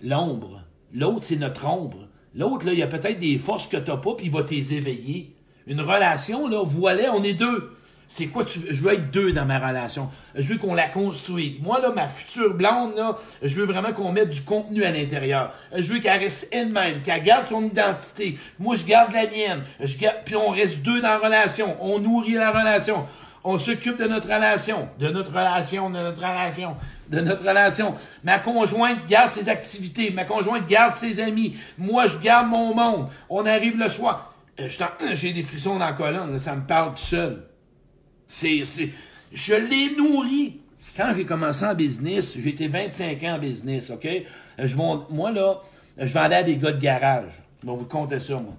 L'ombre. 0.02 0.64
L'autre, 0.92 1.24
c'est 1.24 1.36
notre 1.36 1.66
ombre. 1.66 2.09
L'autre, 2.34 2.66
là, 2.66 2.72
il 2.72 2.78
y 2.78 2.82
a 2.82 2.86
peut-être 2.86 3.18
des 3.18 3.38
forces 3.38 3.66
que 3.66 3.76
tu 3.76 3.90
n'as 3.90 3.96
pas, 3.96 4.14
puis 4.14 4.26
il 4.26 4.32
va 4.32 4.42
t'éveiller. 4.42 5.34
Une 5.66 5.80
relation, 5.80 6.48
là, 6.48 6.62
voilà, 6.64 7.14
on 7.14 7.22
est 7.22 7.34
deux. 7.34 7.72
C'est 8.08 8.26
quoi 8.26 8.44
tu 8.44 8.58
veux? 8.58 8.72
Je 8.72 8.82
veux 8.82 8.92
être 8.92 9.12
deux 9.12 9.30
dans 9.30 9.44
ma 9.44 9.58
relation. 9.60 10.08
Je 10.34 10.42
veux 10.42 10.58
qu'on 10.58 10.74
la 10.74 10.88
construise. 10.88 11.60
Moi, 11.60 11.80
là, 11.80 11.92
ma 11.94 12.08
future 12.08 12.52
blonde, 12.54 12.96
là, 12.96 13.16
je 13.40 13.54
veux 13.54 13.66
vraiment 13.66 13.92
qu'on 13.92 14.10
mette 14.10 14.30
du 14.30 14.42
contenu 14.42 14.82
à 14.82 14.90
l'intérieur. 14.90 15.52
Je 15.72 15.92
veux 15.92 16.00
qu'elle 16.00 16.18
reste 16.18 16.48
elle-même, 16.50 17.02
qu'elle 17.02 17.22
garde 17.22 17.46
son 17.46 17.64
identité. 17.64 18.36
Moi, 18.58 18.74
je 18.74 18.84
garde 18.84 19.12
la 19.12 19.26
mienne. 19.28 19.62
Puis 20.24 20.34
on 20.34 20.48
reste 20.48 20.78
deux 20.78 21.00
dans 21.00 21.08
la 21.08 21.18
relation. 21.18 21.76
On 21.80 22.00
nourrit 22.00 22.32
la 22.32 22.50
relation. 22.50 23.06
On 23.44 23.58
s'occupe 23.58 23.96
de 23.96 24.06
notre 24.06 24.26
relation, 24.26 24.88
de 24.98 25.08
notre 25.08 25.30
relation, 25.30 25.88
de 25.88 25.98
notre 25.98 26.20
relation, 26.20 26.76
de 27.10 27.20
notre 27.20 27.46
relation. 27.46 27.94
Ma 28.24 28.38
conjointe 28.38 29.06
garde 29.08 29.32
ses 29.32 29.48
activités, 29.48 30.10
ma 30.10 30.24
conjointe 30.24 30.66
garde 30.66 30.94
ses 30.94 31.20
amis. 31.20 31.56
Moi, 31.76 32.06
je 32.06 32.16
garde 32.18 32.48
mon 32.48 32.74
monde. 32.74 33.08
On 33.28 33.44
arrive 33.44 33.76
le 33.76 33.88
soir. 33.88 34.34
Euh, 34.60 34.68
j'ai 35.12 35.32
des 35.32 35.42
frissons 35.42 35.78
dans 35.78 35.86
la 35.86 35.92
colonne, 35.92 36.38
ça 36.38 36.54
me 36.54 36.62
parle 36.62 36.94
tout 36.94 37.02
seul. 37.02 37.44
C'est, 38.26 38.62
je 39.32 39.54
l'ai 39.54 39.96
nourri. 39.96 40.60
Quand 40.96 41.12
j'ai 41.16 41.24
commencé 41.24 41.64
en 41.64 41.74
business, 41.74 42.34
j'ai 42.36 42.50
été 42.50 42.68
25 42.68 43.22
ans 43.24 43.34
en 43.36 43.38
business, 43.38 43.90
OK? 43.90 44.06
Euh, 44.06 44.22
je 44.58 44.76
moi, 44.76 45.30
là, 45.32 45.60
je 45.96 46.12
vendais 46.12 46.36
à 46.36 46.42
des 46.42 46.56
gars 46.56 46.72
de 46.72 46.80
garage. 46.80 47.42
Bon, 47.62 47.76
vous 47.76 47.84
comptez 47.84 48.20
ça, 48.20 48.34
moi. 48.34 48.54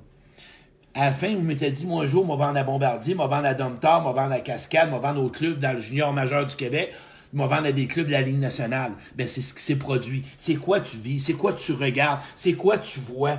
À 0.93 1.05
la 1.05 1.11
fin, 1.11 1.33
vous 1.35 1.41
m'étiez 1.41 1.71
dit, 1.71 1.85
moi, 1.85 2.03
un 2.03 2.05
jour, 2.05 2.25
je 2.25 2.31
vais 2.31 2.37
vendre 2.37 2.57
à 2.57 2.63
Bombardier, 2.63 3.13
je 3.13 3.17
vais 3.17 3.27
vendre 3.27 3.45
à 3.45 3.53
Domtar, 3.53 4.01
je 4.01 4.07
vais 4.07 4.13
vendre 4.13 4.33
à 4.33 4.39
Cascade, 4.39 4.89
je 4.89 4.95
vais 4.95 5.01
vendre 5.01 5.23
au 5.23 5.29
club 5.29 5.57
dans 5.59 5.73
le 5.73 5.79
junior 5.79 6.11
majeur 6.11 6.45
du 6.45 6.55
Québec, 6.55 6.93
vais 7.33 7.47
vendre 7.47 7.65
à 7.67 7.71
des 7.71 7.87
clubs 7.87 8.07
de 8.07 8.11
la 8.11 8.21
Ligue 8.21 8.39
nationale. 8.39 8.91
Ben, 9.15 9.27
c'est 9.27 9.41
ce 9.41 9.53
qui 9.53 9.61
s'est 9.61 9.75
produit. 9.75 10.23
C'est 10.37 10.55
quoi 10.55 10.79
tu 10.81 10.97
vis? 10.97 11.19
C'est 11.19 11.33
quoi 11.33 11.53
tu 11.53 11.73
regardes? 11.73 12.21
C'est 12.35 12.53
quoi 12.53 12.77
tu 12.77 12.99
vois? 12.99 13.37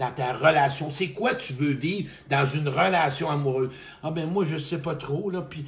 dans 0.00 0.10
ta 0.10 0.32
relation? 0.32 0.90
C'est 0.90 1.10
quoi 1.10 1.34
tu 1.34 1.52
veux 1.52 1.72
vivre 1.72 2.08
dans 2.28 2.46
une 2.46 2.68
relation 2.68 3.30
amoureuse? 3.30 3.70
Ah 4.02 4.10
ben 4.10 4.26
moi, 4.26 4.44
je 4.44 4.56
sais 4.56 4.78
pas 4.78 4.94
trop, 4.94 5.30
là, 5.30 5.42
puis 5.42 5.66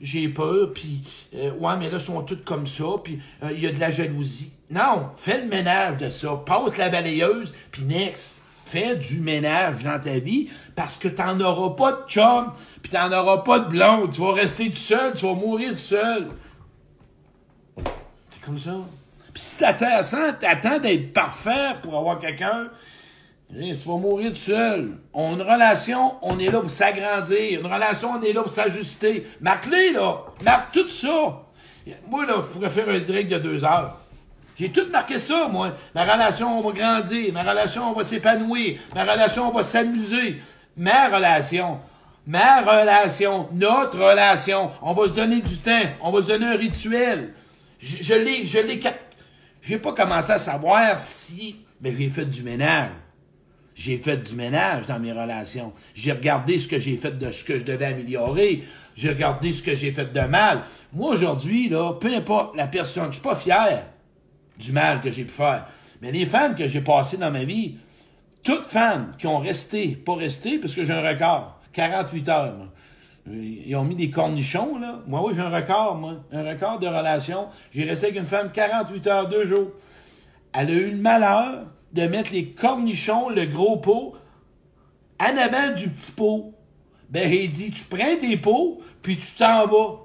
j'ai 0.00 0.28
peur, 0.28 0.72
puis 0.74 1.02
euh, 1.36 1.52
ouais, 1.52 1.76
mais 1.78 1.90
là, 1.90 1.98
ils 1.98 2.00
sont 2.00 2.22
tous 2.22 2.42
comme 2.44 2.66
ça, 2.66 2.84
puis 3.04 3.20
euh, 3.42 3.52
il 3.52 3.62
y 3.62 3.66
a 3.66 3.72
de 3.72 3.78
la 3.78 3.90
jalousie. 3.90 4.50
Non, 4.70 5.10
fais 5.16 5.42
le 5.42 5.46
ménage 5.46 5.98
de 5.98 6.08
ça. 6.08 6.42
Passe 6.44 6.78
la 6.78 6.88
balayeuse, 6.88 7.52
puis 7.70 7.84
next. 7.84 8.40
Fais 8.66 8.96
du 8.96 9.20
ménage 9.20 9.84
dans 9.84 10.00
ta 10.00 10.18
vie 10.18 10.48
parce 10.74 10.96
que 10.96 11.06
t'en 11.06 11.38
auras 11.38 11.76
pas 11.76 11.92
de 11.92 12.08
chum, 12.08 12.50
puis 12.82 12.90
t'en 12.90 13.12
auras 13.12 13.42
pas 13.42 13.58
de 13.58 13.68
blonde. 13.68 14.10
Tu 14.10 14.22
vas 14.22 14.32
rester 14.32 14.70
tout 14.70 14.78
seul, 14.78 15.12
tu 15.14 15.26
vas 15.26 15.34
mourir 15.34 15.72
tout 15.72 15.78
seul. 15.78 16.28
Comme 18.44 18.58
ça. 18.58 18.76
Puis 19.32 19.42
si 19.42 19.56
t'attends 19.58 20.02
ça, 20.02 20.32
t'attends 20.32 20.78
d'être 20.78 21.12
parfait 21.12 21.76
pour 21.82 21.96
avoir 21.96 22.18
quelqu'un, 22.18 22.68
tu 23.50 23.72
vas 23.86 23.96
mourir 23.96 24.32
tout 24.32 24.36
seul. 24.36 24.98
On, 25.12 25.34
une 25.34 25.42
relation, 25.42 26.14
on 26.22 26.38
est 26.38 26.50
là 26.50 26.60
pour 26.60 26.70
s'agrandir. 26.70 27.60
Une 27.60 27.66
relation, 27.66 28.12
on 28.12 28.22
est 28.22 28.32
là 28.32 28.42
pour 28.42 28.52
s'ajuster. 28.52 29.26
Marque-les, 29.40 29.92
là. 29.92 30.18
Marque 30.42 30.72
tout 30.72 30.90
ça. 30.90 31.42
Moi, 32.08 32.26
là, 32.26 32.34
je 32.38 32.52
pourrais 32.52 32.70
faire 32.70 32.88
un 32.88 32.98
direct 32.98 33.30
de 33.30 33.38
deux 33.38 33.64
heures. 33.64 33.96
J'ai 34.58 34.70
tout 34.70 34.86
marqué 34.92 35.18
ça, 35.18 35.48
moi. 35.48 35.72
Ma 35.94 36.04
relation, 36.04 36.58
on 36.58 36.68
va 36.68 36.72
grandir. 36.72 37.32
Ma 37.32 37.42
relation, 37.42 37.90
on 37.90 37.92
va 37.92 38.04
s'épanouir. 38.04 38.78
Ma 38.94 39.02
relation, 39.02 39.48
on 39.48 39.52
va 39.52 39.62
s'amuser. 39.62 40.40
Ma 40.76 41.08
relation. 41.08 41.78
Ma 42.26 42.60
relation. 42.60 43.48
Notre 43.52 43.98
relation. 43.98 44.70
On 44.82 44.94
va 44.94 45.08
se 45.08 45.12
donner 45.12 45.40
du 45.40 45.58
temps. 45.58 45.86
On 46.02 46.10
va 46.10 46.22
se 46.22 46.28
donner 46.28 46.46
un 46.46 46.56
rituel. 46.56 47.34
Je, 47.84 48.02
je 48.02 48.14
l'ai, 48.14 48.46
je 48.46 48.58
l'ai, 48.58 49.78
pas 49.78 49.92
commencé 49.92 50.32
à 50.32 50.38
savoir 50.38 50.98
si, 50.98 51.56
mais 51.80 51.94
j'ai 51.96 52.08
fait 52.08 52.24
du 52.24 52.42
ménage. 52.42 52.90
J'ai 53.74 53.98
fait 53.98 54.16
du 54.16 54.34
ménage 54.34 54.86
dans 54.86 54.98
mes 54.98 55.12
relations. 55.12 55.72
J'ai 55.94 56.12
regardé 56.12 56.58
ce 56.58 56.68
que 56.68 56.78
j'ai 56.78 56.96
fait 56.96 57.18
de 57.18 57.30
ce 57.30 57.44
que 57.44 57.58
je 57.58 57.64
devais 57.64 57.86
améliorer. 57.86 58.64
J'ai 58.96 59.10
regardé 59.10 59.52
ce 59.52 59.62
que 59.62 59.74
j'ai 59.74 59.92
fait 59.92 60.12
de 60.12 60.20
mal. 60.20 60.62
Moi, 60.92 61.10
aujourd'hui, 61.10 61.68
peu 61.68 62.14
importe 62.14 62.56
la 62.56 62.68
personne, 62.68 63.08
je 63.08 63.14
suis 63.14 63.22
pas 63.22 63.36
fier 63.36 63.84
du 64.56 64.72
mal 64.72 65.00
que 65.00 65.10
j'ai 65.10 65.24
pu 65.24 65.32
faire. 65.32 65.66
Mais 66.00 66.12
les 66.12 66.24
femmes 66.24 66.54
que 66.54 66.68
j'ai 66.68 66.80
passées 66.80 67.16
dans 67.16 67.32
ma 67.32 67.44
vie, 67.44 67.76
toutes 68.42 68.64
femmes 68.64 69.10
qui 69.18 69.26
ont 69.26 69.38
resté, 69.38 69.88
pas 69.88 70.14
resté, 70.14 70.58
parce 70.58 70.74
que 70.74 70.84
j'ai 70.84 70.92
un 70.92 71.06
record, 71.06 71.60
48 71.72 72.28
heures. 72.28 72.54
Ils 73.26 73.74
ont 73.76 73.84
mis 73.84 73.94
des 73.94 74.10
cornichons, 74.10 74.78
là. 74.78 75.00
Moi, 75.06 75.22
oui, 75.24 75.32
j'ai 75.34 75.40
un 75.40 75.48
record, 75.48 75.96
moi. 75.96 76.16
Un 76.30 76.42
record 76.42 76.78
de 76.78 76.86
relation. 76.86 77.48
J'ai 77.72 77.84
resté 77.84 78.06
avec 78.06 78.18
une 78.18 78.26
femme 78.26 78.52
48 78.52 79.06
heures, 79.06 79.28
deux 79.28 79.44
jours. 79.44 79.70
Elle 80.52 80.70
a 80.70 80.72
eu 80.72 80.90
le 80.90 80.96
malheur 80.98 81.66
de 81.92 82.02
mettre 82.02 82.32
les 82.32 82.50
cornichons, 82.50 83.30
le 83.30 83.46
gros 83.46 83.78
pot, 83.78 84.14
en 85.20 85.36
avant 85.36 85.74
du 85.74 85.88
petit 85.88 86.12
pot. 86.12 86.52
Ben, 87.08 87.32
il 87.32 87.50
dit, 87.50 87.70
tu 87.70 87.84
prends 87.84 88.16
tes 88.20 88.36
pots, 88.36 88.80
puis 89.00 89.18
tu 89.18 89.32
t'en 89.34 89.66
vas. 89.66 90.00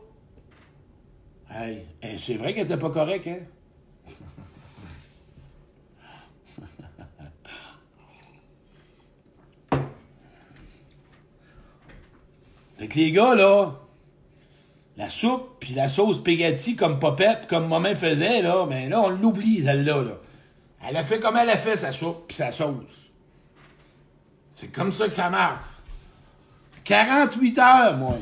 Hey, 1.51 1.85
c'est 2.19 2.35
vrai 2.35 2.53
qu'elle 2.53 2.65
était 2.65 2.77
pas 2.77 2.91
correcte, 2.91 3.27
hein? 3.27 3.39
Fait 12.79 12.87
que 12.87 12.95
les 12.95 13.11
gars, 13.11 13.35
là, 13.35 13.73
la 14.95 15.09
soupe 15.09 15.57
puis 15.59 15.73
la 15.73 15.89
sauce 15.89 16.17
spaghetti 16.17 16.77
comme 16.77 16.97
Popette, 16.97 17.45
comme 17.47 17.67
maman 17.67 17.93
faisait, 17.93 18.41
là, 18.41 18.65
ben 18.65 18.89
là, 18.89 19.01
on 19.01 19.09
l'oublie, 19.09 19.61
celle-là, 19.63 20.01
là. 20.01 20.17
Elle 20.87 20.95
a 20.95 21.03
fait 21.03 21.19
comme 21.19 21.35
elle 21.35 21.49
a 21.49 21.57
fait 21.57 21.75
sa 21.75 21.91
soupe 21.91 22.27
puis 22.29 22.37
sa 22.37 22.53
sauce. 22.53 23.11
C'est 24.55 24.69
comme 24.69 24.93
ça 24.93 25.07
que 25.07 25.13
ça 25.13 25.29
marche. 25.29 25.61
48 26.85 27.59
heures, 27.59 27.97
moi. 27.97 28.17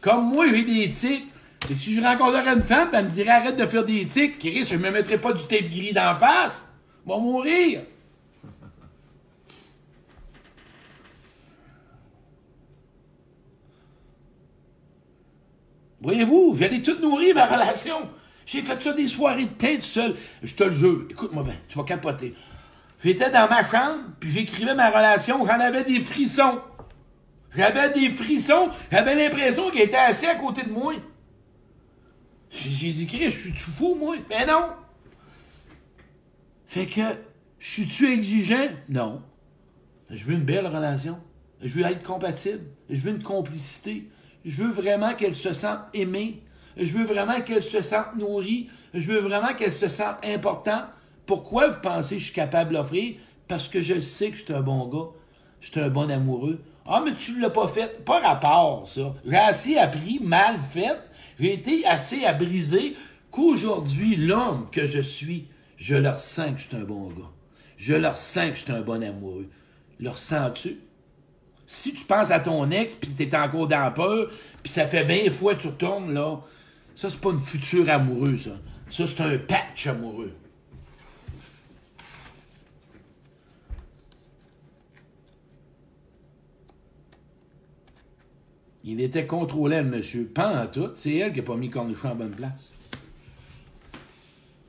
Comme 0.00 0.28
moi, 0.28 0.46
j'ai 0.48 0.62
des 0.62 0.90
tics. 0.90 1.26
Et 1.68 1.74
si 1.74 1.96
je 1.96 2.00
rencontrerais 2.00 2.54
une 2.54 2.62
femme, 2.62 2.90
elle 2.92 3.06
me 3.06 3.10
dirait 3.10 3.30
arrête 3.30 3.56
de 3.56 3.66
faire 3.66 3.84
des 3.84 4.04
tics. 4.06 4.38
Chris, 4.38 4.66
je 4.70 4.76
me 4.76 4.90
mettrai 4.90 5.18
pas 5.18 5.32
du 5.32 5.44
tape 5.44 5.68
gris 5.68 5.92
d'en 5.92 6.14
face. 6.14 6.68
Je 7.04 7.12
vais 7.12 7.18
mourir. 7.18 7.80
Voyez-vous, 16.06 16.56
j'allais 16.56 16.82
tout 16.82 17.00
nourrir 17.00 17.34
ma 17.34 17.46
relation. 17.46 18.08
J'ai 18.46 18.62
fait 18.62 18.80
ça 18.80 18.92
des 18.92 19.08
soirées 19.08 19.46
de 19.46 19.54
tête 19.54 19.82
seul. 19.82 20.14
Je 20.40 20.54
te 20.54 20.62
le 20.62 20.70
jure. 20.70 21.04
Écoute-moi 21.10 21.42
bien, 21.42 21.56
tu 21.68 21.76
vas 21.76 21.82
capoter. 21.82 22.32
J'étais 23.02 23.28
dans 23.28 23.48
ma 23.48 23.68
chambre, 23.68 24.04
puis 24.20 24.30
j'écrivais 24.30 24.76
ma 24.76 24.88
relation, 24.90 25.44
j'en 25.44 25.58
avais 25.58 25.82
des 25.82 25.98
frissons. 25.98 26.60
J'avais 27.56 27.92
des 27.92 28.08
frissons, 28.08 28.70
j'avais 28.88 29.16
l'impression 29.16 29.68
qu'il 29.72 29.80
était 29.80 29.96
assis 29.96 30.26
à 30.26 30.36
côté 30.36 30.62
de 30.62 30.70
moi. 30.70 30.94
J'ai 32.50 32.92
dit, 32.92 33.08
Chris, 33.08 33.24
je 33.24 33.40
suis 33.40 33.52
fou, 33.52 33.96
moi? 33.96 34.14
Mais 34.30 34.46
non! 34.46 34.68
Fait 36.68 36.86
que, 36.86 37.00
je 37.58 37.68
suis-tu 37.68 38.12
exigeant? 38.12 38.68
Non. 38.88 39.22
Je 40.08 40.24
veux 40.24 40.34
une 40.34 40.44
belle 40.44 40.68
relation. 40.68 41.18
Je 41.60 41.80
veux 41.80 41.84
être 41.84 42.04
compatible. 42.04 42.62
Je 42.88 43.00
veux 43.00 43.10
une 43.10 43.24
complicité. 43.24 44.08
Je 44.46 44.62
veux 44.62 44.70
vraiment 44.70 45.14
qu'elle 45.14 45.34
se 45.34 45.52
sente 45.52 45.80
aimée. 45.92 46.40
Je 46.76 46.96
veux 46.96 47.04
vraiment 47.04 47.40
qu'elle 47.40 47.64
se 47.64 47.82
sente 47.82 48.14
nourrie. 48.16 48.68
Je 48.94 49.10
veux 49.10 49.18
vraiment 49.18 49.52
qu'elle 49.54 49.72
se 49.72 49.88
sente 49.88 50.24
importante. 50.24 50.84
Pourquoi 51.26 51.68
vous 51.68 51.80
pensez 51.80 52.14
que 52.14 52.20
je 52.20 52.26
suis 52.26 52.34
capable 52.34 52.74
d'offrir? 52.74 53.16
Parce 53.48 53.68
que 53.68 53.82
je 53.82 53.98
sais 53.98 54.30
que 54.30 54.36
je 54.36 54.44
suis 54.44 54.54
un 54.54 54.60
bon 54.60 54.86
gars. 54.86 55.10
Je 55.60 55.72
suis 55.72 55.80
un 55.80 55.88
bon 55.88 56.08
amoureux. 56.12 56.62
Ah, 56.86 57.02
mais 57.04 57.14
tu 57.14 57.32
ne 57.32 57.42
l'as 57.42 57.50
pas 57.50 57.66
fait. 57.66 58.04
Pas 58.04 58.20
rapport, 58.20 58.88
ça. 58.88 59.14
J'ai 59.26 59.36
assez 59.36 59.76
appris, 59.78 60.20
mal 60.22 60.60
fait. 60.60 60.96
J'ai 61.40 61.54
été 61.54 61.84
assez 61.84 62.24
à 62.24 62.32
briser 62.32 62.94
qu'aujourd'hui, 63.32 64.14
l'homme 64.14 64.68
que 64.70 64.86
je 64.86 65.00
suis, 65.00 65.48
je 65.76 65.96
leur 65.96 66.20
sens 66.20 66.52
que 66.52 66.58
je 66.58 66.68
suis 66.68 66.76
un 66.76 66.84
bon 66.84 67.08
gars. 67.08 67.32
Je 67.76 67.94
leur 67.94 68.16
sens 68.16 68.50
que 68.50 68.56
je 68.56 68.62
suis 68.62 68.72
un 68.72 68.82
bon 68.82 69.02
amoureux. 69.02 69.48
Le 69.98 70.10
ressens-tu? 70.10 70.78
Si 71.66 71.92
tu 71.92 72.04
penses 72.04 72.30
à 72.30 72.40
ton 72.40 72.70
ex, 72.70 72.94
puis 72.94 73.10
t'es 73.10 73.36
encore 73.36 73.66
dans 73.66 73.92
peur, 73.92 74.30
puis 74.62 74.72
ça 74.72 74.86
fait 74.86 75.02
20 75.02 75.30
fois 75.32 75.54
que 75.54 75.62
tu 75.62 75.66
retournes, 75.66 76.14
là, 76.14 76.40
ça, 76.94 77.10
c'est 77.10 77.20
pas 77.20 77.30
une 77.30 77.38
future 77.38 77.90
amoureuse, 77.90 78.44
ça. 78.44 78.50
Ça, 78.88 79.06
c'est 79.06 79.20
un 79.20 79.36
patch 79.38 79.88
amoureux. 79.88 80.32
Il 88.84 89.00
était 89.00 89.26
contrôlé, 89.26 89.82
le 89.82 89.90
monsieur. 89.90 90.28
Pas 90.28 90.62
en 90.62 90.66
tout. 90.68 90.90
C'est 90.94 91.16
elle 91.16 91.32
qui 91.32 91.40
n'a 91.40 91.44
pas 91.44 91.56
mis 91.56 91.68
Cornichon 91.68 92.10
en 92.10 92.14
bonne 92.14 92.30
place. 92.30 92.70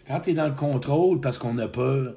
Quand 0.07 0.19
tu 0.21 0.31
es 0.31 0.33
dans 0.33 0.47
le 0.47 0.55
contrôle 0.55 1.21
parce 1.21 1.37
qu'on 1.37 1.57
a 1.59 1.67
peur, 1.67 2.15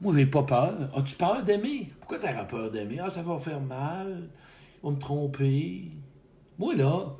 moi, 0.00 0.14
j'ai 0.16 0.26
pas 0.26 0.44
peur. 0.44 0.90
As-tu 0.96 1.16
peur 1.16 1.42
d'aimer? 1.42 1.90
Pourquoi 1.98 2.18
t'auras 2.18 2.44
peur 2.44 2.70
d'aimer? 2.70 3.00
Ah, 3.00 3.10
ça 3.10 3.22
va 3.22 3.38
faire 3.38 3.60
mal. 3.60 4.28
Vont 4.82 4.92
me 4.92 4.98
tromper. 4.98 5.90
Moi, 6.58 6.74
là, 6.74 7.16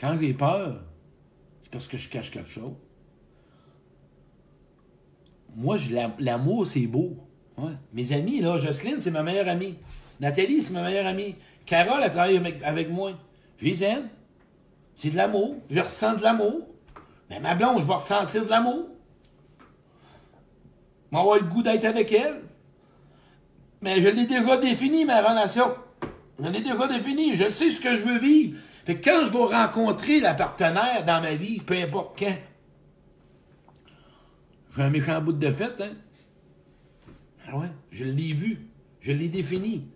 quand 0.00 0.16
j'ai 0.20 0.34
peur, 0.34 0.82
c'est 1.62 1.70
parce 1.70 1.86
que 1.86 1.96
je 1.96 2.08
cache 2.08 2.30
quelque 2.30 2.50
chose. 2.50 2.74
Moi, 5.54 5.76
l'amour, 6.18 6.66
c'est 6.66 6.86
beau. 6.86 7.16
Mes 7.92 8.12
amis, 8.12 8.40
là, 8.40 8.56
Jocelyne, 8.58 9.00
c'est 9.00 9.10
ma 9.10 9.22
meilleure 9.22 9.48
amie. 9.48 9.76
Nathalie, 10.18 10.62
c'est 10.62 10.72
ma 10.72 10.82
meilleure 10.82 11.06
amie. 11.06 11.34
Carole, 11.66 12.00
elle 12.02 12.10
travaille 12.10 12.36
avec, 12.64 12.90
moi. 12.90 13.12
Je 13.58 13.66
les 13.66 13.84
aime. 13.84 14.08
C'est 14.94 15.10
de 15.10 15.16
l'amour. 15.16 15.56
Je 15.68 15.80
ressens 15.80 16.16
de 16.16 16.22
l'amour. 16.22 16.66
Mais 17.28 17.38
ma 17.38 17.54
blonde, 17.54 17.82
je 17.82 17.86
vais 17.86 17.94
ressentir 17.94 18.44
de 18.44 18.50
l'amour. 18.50 18.88
Je 21.10 21.16
vais 21.16 21.20
avoir 21.20 21.38
le 21.38 21.44
goût 21.44 21.62
d'être 21.62 21.84
avec 21.84 22.12
elle. 22.12 22.42
Mais 23.82 24.00
je 24.00 24.08
l'ai 24.08 24.26
déjà 24.26 24.56
défini, 24.56 25.04
ma 25.04 25.20
relation. 25.20 25.74
J'en 26.38 26.52
ai 26.52 26.60
déjà 26.60 26.86
défini. 26.86 27.34
Je 27.34 27.50
sais 27.50 27.70
ce 27.70 27.80
que 27.80 27.96
je 27.96 28.02
veux 28.02 28.18
vivre. 28.18 28.58
Fait 28.84 28.96
que 28.96 29.10
quand 29.10 29.26
je 29.26 29.32
vais 29.32 29.56
rencontrer 29.56 30.20
la 30.20 30.34
partenaire 30.34 31.04
dans 31.04 31.20
ma 31.20 31.34
vie, 31.34 31.60
peu 31.60 31.74
importe 31.74 32.18
quand, 32.18 32.36
j'ai 34.76 34.82
un 34.82 34.90
méchant 34.90 35.20
bout 35.20 35.32
de 35.32 35.50
fête, 35.50 35.80
hein? 35.80 35.92
Ah 37.48 37.58
ouais, 37.58 37.70
je 37.90 38.04
l'ai 38.04 38.32
vu. 38.32 38.68
Je 39.00 39.12
l'ai 39.12 39.28
défini. 39.28 39.88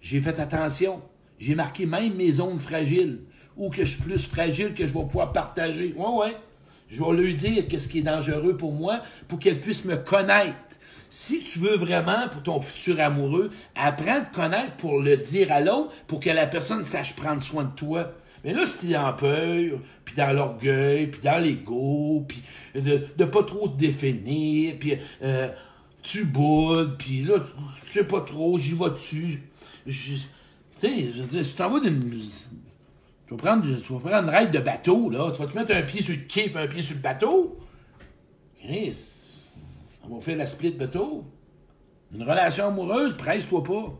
J'ai 0.00 0.22
fait 0.22 0.38
attention. 0.40 1.02
J'ai 1.38 1.54
marqué 1.54 1.84
même 1.84 2.14
mes 2.14 2.32
zones 2.32 2.58
fragiles. 2.58 3.24
Ou 3.56 3.68
que 3.68 3.84
je 3.84 3.90
suis 3.96 4.02
plus 4.02 4.26
fragile 4.26 4.72
que 4.72 4.86
je 4.86 4.92
vais 4.92 5.04
pouvoir 5.04 5.32
partager. 5.32 5.92
Ouais, 5.96 6.08
ouais. 6.08 6.36
Je 6.88 7.02
vais 7.02 7.12
lui 7.12 7.34
dire 7.34 7.68
qu'est-ce 7.68 7.88
qui 7.88 7.98
est 7.98 8.02
dangereux 8.02 8.56
pour 8.56 8.72
moi 8.72 9.00
pour 9.28 9.38
qu'elle 9.38 9.60
puisse 9.60 9.84
me 9.84 9.96
connaître. 9.96 10.56
Si 11.10 11.42
tu 11.42 11.58
veux 11.58 11.76
vraiment 11.76 12.28
pour 12.30 12.42
ton 12.42 12.60
futur 12.60 13.00
amoureux, 13.00 13.50
apprends 13.74 14.18
à 14.18 14.20
te 14.20 14.34
connaître 14.34 14.72
pour 14.76 15.00
le 15.00 15.16
dire 15.16 15.50
à 15.52 15.60
l'autre, 15.60 15.92
pour 16.06 16.20
que 16.20 16.30
la 16.30 16.46
personne 16.46 16.84
sache 16.84 17.14
prendre 17.16 17.42
soin 17.42 17.64
de 17.64 17.74
toi. 17.74 18.12
Mais 18.44 18.52
là, 18.52 18.66
si 18.66 18.78
t'es 18.78 18.92
dans 18.92 19.12
peur, 19.14 19.80
puis 20.04 20.14
dans 20.14 20.32
l'orgueil, 20.34 21.08
puis 21.08 21.20
dans 21.22 21.42
l'ego, 21.42 22.24
puis 22.28 22.42
de, 22.74 23.06
de 23.16 23.24
pas 23.24 23.42
trop 23.42 23.68
te 23.68 23.78
définir, 23.78 24.76
puis 24.78 24.98
euh, 25.22 25.48
tu 26.02 26.24
boudes, 26.24 26.96
puis 26.98 27.24
là, 27.24 27.36
tu 27.84 27.90
sais 27.90 28.04
pas 28.04 28.20
trop, 28.20 28.58
j'y 28.58 28.76
dessus. 28.76 29.42
Tu 29.86 29.92
sais, 29.92 31.12
je 31.14 31.22
veux 31.22 31.26
dire, 31.26 31.44
si 31.44 31.50
tu 31.50 31.56
t'en 31.56 31.70
vas 31.70 31.80
d'une... 31.80 32.00
Tu 33.28 33.34
vas, 33.34 33.40
prendre, 33.42 33.82
tu 33.82 33.92
vas 33.92 33.98
prendre 33.98 34.28
une 34.28 34.30
raide 34.30 34.50
de 34.50 34.58
bateau, 34.58 35.10
là. 35.10 35.30
Tu 35.32 35.42
vas 35.42 35.48
te 35.48 35.54
mettre 35.54 35.74
un 35.76 35.82
pied 35.82 36.00
sur 36.00 36.14
le 36.14 36.22
quai 36.22 36.50
et 36.50 36.56
un 36.56 36.66
pied 36.66 36.80
sur 36.82 36.96
le 36.96 37.02
bateau. 37.02 37.58
Chris, 38.58 38.96
on 40.02 40.14
va 40.14 40.20
faire 40.20 40.38
la 40.38 40.46
split 40.46 40.70
bateau. 40.70 41.24
Une 42.14 42.22
relation 42.22 42.68
amoureuse, 42.68 43.14
presse-toi 43.18 43.62
pas. 43.62 43.92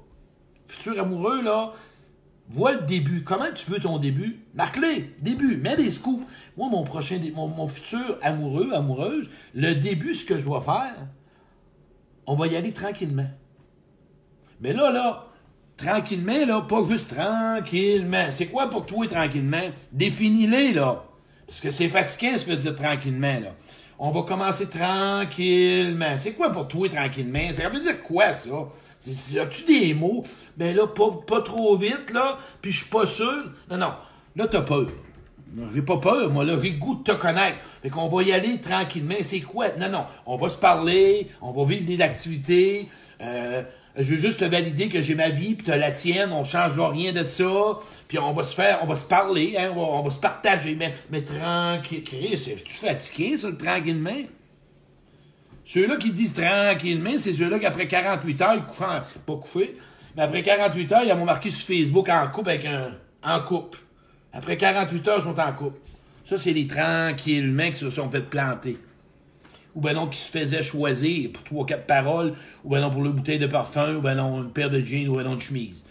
Futur 0.67 0.99
amoureux, 0.99 1.43
là, 1.43 1.75
vois 2.49 2.73
le 2.73 2.81
début. 2.81 3.23
Comment 3.23 3.53
tu 3.55 3.71
veux 3.71 3.81
ton 3.81 3.99
début? 3.99 4.47
Marque-les. 4.55 5.15
Début. 5.21 5.59
Mets 5.59 5.77
des 5.77 5.91
scoops. 5.91 6.25
Moi, 6.57 6.71
mon 6.71 6.85
prochain, 6.85 7.21
mon, 7.35 7.49
mon 7.49 7.69
futur 7.69 8.19
amoureux, 8.23 8.73
amoureuse, 8.73 9.29
le 9.53 9.75
début, 9.75 10.15
ce 10.15 10.25
que 10.25 10.39
je 10.39 10.45
dois 10.45 10.63
faire, 10.63 11.07
on 12.27 12.35
va 12.35 12.47
y 12.47 12.57
aller 12.57 12.73
tranquillement. 12.73 13.29
Mais 14.63 14.73
là, 14.73 14.91
là, 14.91 15.28
tranquillement, 15.79 16.45
là, 16.47 16.61
pas 16.61 16.85
juste 16.87 17.15
tranquillement. 17.15 18.27
C'est 18.31 18.47
quoi 18.47 18.69
pour 18.69 18.85
toi 18.85 19.07
tranquillement? 19.07 19.71
Définis-les, 19.93 20.75
là. 20.75 21.05
Parce 21.47 21.61
que 21.61 21.71
c'est 21.71 21.89
fatigant, 21.89 22.37
ça 22.39 22.45
veut 22.45 22.57
dire 22.57 22.75
tranquillement, 22.75 23.41
là. 23.41 23.55
On 23.99 24.11
va 24.11 24.23
commencer 24.23 24.67
tranquillement. 24.67 26.19
C'est 26.19 26.33
quoi 26.33 26.51
pour 26.53 26.69
toi 26.69 26.89
tranquillement? 26.89 27.53
Ça 27.53 27.69
veut 27.69 27.81
dire 27.81 28.01
quoi, 28.01 28.33
ça? 28.33 28.69
As-tu 29.41 29.65
des 29.65 29.95
mots? 29.95 30.23
Ben 30.57 30.77
là, 30.77 30.87
pas, 30.87 31.11
pas 31.27 31.41
trop 31.41 31.77
vite, 31.77 32.13
là, 32.13 32.37
puis 32.61 32.71
je 32.71 32.79
suis 32.79 32.89
pas 32.89 33.07
sûr. 33.07 33.45
Non, 33.71 33.77
non. 33.79 33.93
Là, 34.37 34.47
t'as 34.47 34.61
peur. 34.61 34.87
J'ai 35.75 35.83
pas 35.83 35.97
peur, 35.97 36.31
moi, 36.31 36.45
là, 36.45 36.57
j'ai 36.63 36.73
goût 36.73 36.97
de 36.97 37.03
te 37.03 37.13
connaître. 37.13 37.57
Fait 37.83 37.91
qu'on 37.91 38.09
va 38.09 38.23
y 38.23 38.33
aller 38.33 38.61
tranquillement. 38.61 39.15
C'est 39.23 39.41
quoi? 39.41 39.69
Non, 39.81 39.89
non. 39.89 40.05
On 40.27 40.37
va 40.37 40.49
se 40.49 40.59
parler, 40.59 41.31
on 41.41 41.53
va 41.53 41.65
vivre 41.65 41.87
des 41.87 42.01
activités. 42.03 42.89
Euh, 43.21 43.63
je 43.99 44.15
veux 44.15 44.17
juste 44.17 44.39
te 44.39 44.45
valider 44.45 44.89
que 44.89 45.03
j'ai 45.03 45.17
ma 45.17 45.29
vie, 45.29 45.55
puis 45.55 45.65
tu 45.65 45.77
la 45.77 45.91
tienne, 45.91 46.31
on 46.33 46.45
change 46.45 46.79
rien 46.79 47.13
de 47.13 47.25
ça, 47.25 47.79
puis 48.07 48.19
on 48.19 48.33
va 48.33 48.45
se 48.45 48.55
faire, 48.55 48.79
on 48.83 48.87
va 48.87 48.95
se 48.95 49.05
parler, 49.05 49.57
hein, 49.59 49.73
on, 49.75 50.03
va, 50.03 50.11
se 50.11 50.21
partager, 50.21 50.77
mais, 50.77 50.95
mais 51.11 51.23
tranquille, 51.23 52.05
Chris, 52.05 52.49
tu 52.65 52.75
fatigué, 52.75 53.37
ça, 53.37 53.51
tranquillement? 53.53 54.23
Ceux-là 55.65 55.97
qui 55.97 56.13
disent 56.13 56.35
tranquillement, 56.35 57.19
c'est 57.19 57.33
ceux-là 57.33 57.59
qu'après 57.59 57.89
48 57.89 58.43
heures, 58.43 58.55
ils 58.55 58.63
couchent 58.63 59.21
pas 59.27 59.37
couché, 59.37 59.77
mais 60.17 60.23
après 60.23 60.43
48 60.43 60.93
heures, 60.93 61.03
ils 61.05 61.15
m'ont 61.15 61.25
marqué 61.25 61.51
sur 61.51 61.67
Facebook 61.67 62.09
en 62.09 62.29
couple 62.29 62.51
avec 62.51 62.67
un, 62.67 62.93
en 63.23 63.41
couple. 63.41 63.81
Après 64.33 64.57
48 64.57 65.09
heures, 65.09 65.19
ils 65.19 65.25
sont 65.25 65.41
en 65.41 65.53
couple. 65.53 65.79
Ça, 66.25 66.39
c'est 66.39 66.53
les 66.53 66.67
tranquillement 66.67 67.71
qui 67.71 67.79
se 67.79 67.91
sont 67.91 68.09
fait 68.11 68.21
planter 68.21 68.77
ou 69.75 69.81
ben 69.81 69.95
non, 69.95 70.07
qui 70.07 70.19
se 70.19 70.31
faisait 70.31 70.63
choisir 70.63 71.31
pour 71.33 71.45
trois, 71.45 71.67
quatre 71.67 71.87
paroles, 71.87 72.35
ou 72.65 72.71
ben 72.71 72.81
non, 72.81 72.91
pour 72.91 73.05
une 73.05 73.13
bouteille 73.13 73.39
de 73.39 73.47
parfum, 73.47 73.97
ou 73.97 74.01
ben 74.01 74.15
non, 74.15 74.43
une 74.43 74.51
paire 74.51 74.71
de 74.71 74.81
jeans, 74.81 75.09
ou 75.09 75.15
ben 75.15 75.25
non, 75.25 75.35
une 75.35 75.41
chemise. 75.41 75.85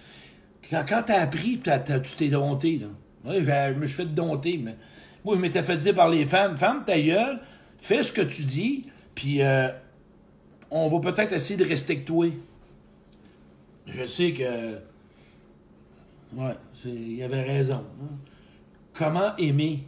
Quand, 0.69 0.83
quand 0.87 1.03
t'as 1.05 1.21
appris, 1.21 1.59
tu 1.59 2.15
t'es 2.17 2.29
dompté, 2.29 2.79
là. 2.79 2.87
Oui, 3.25 3.43
je 3.45 3.79
me 3.79 3.87
suis 3.87 3.97
fait 3.97 4.05
dompter, 4.05 4.59
mais 4.61 4.75
moi, 5.25 5.35
je 5.35 5.41
m'étais 5.41 5.63
fait 5.63 5.77
dire 5.77 5.93
par 5.93 6.09
les 6.09 6.25
femmes, 6.25 6.57
femme, 6.57 6.83
ta 6.85 6.99
gueule, 6.99 7.39
fais 7.79 8.03
ce 8.03 8.11
que 8.11 8.21
tu 8.21 8.43
dis, 8.43 8.85
puis 9.13 9.41
euh, 9.41 9.67
on 10.71 10.87
va 10.87 11.11
peut-être 11.11 11.33
essayer 11.33 11.57
de 11.57 11.65
rester 11.65 11.99
toi. 11.99 12.27
Je 13.85 14.05
sais 14.05 14.33
que. 14.33 14.75
Ouais, 16.33 16.55
il 16.85 17.15
y 17.15 17.23
avait 17.23 17.43
raison. 17.43 17.83
Hein. 18.01 18.15
Comment 18.93 19.35
aimer? 19.37 19.83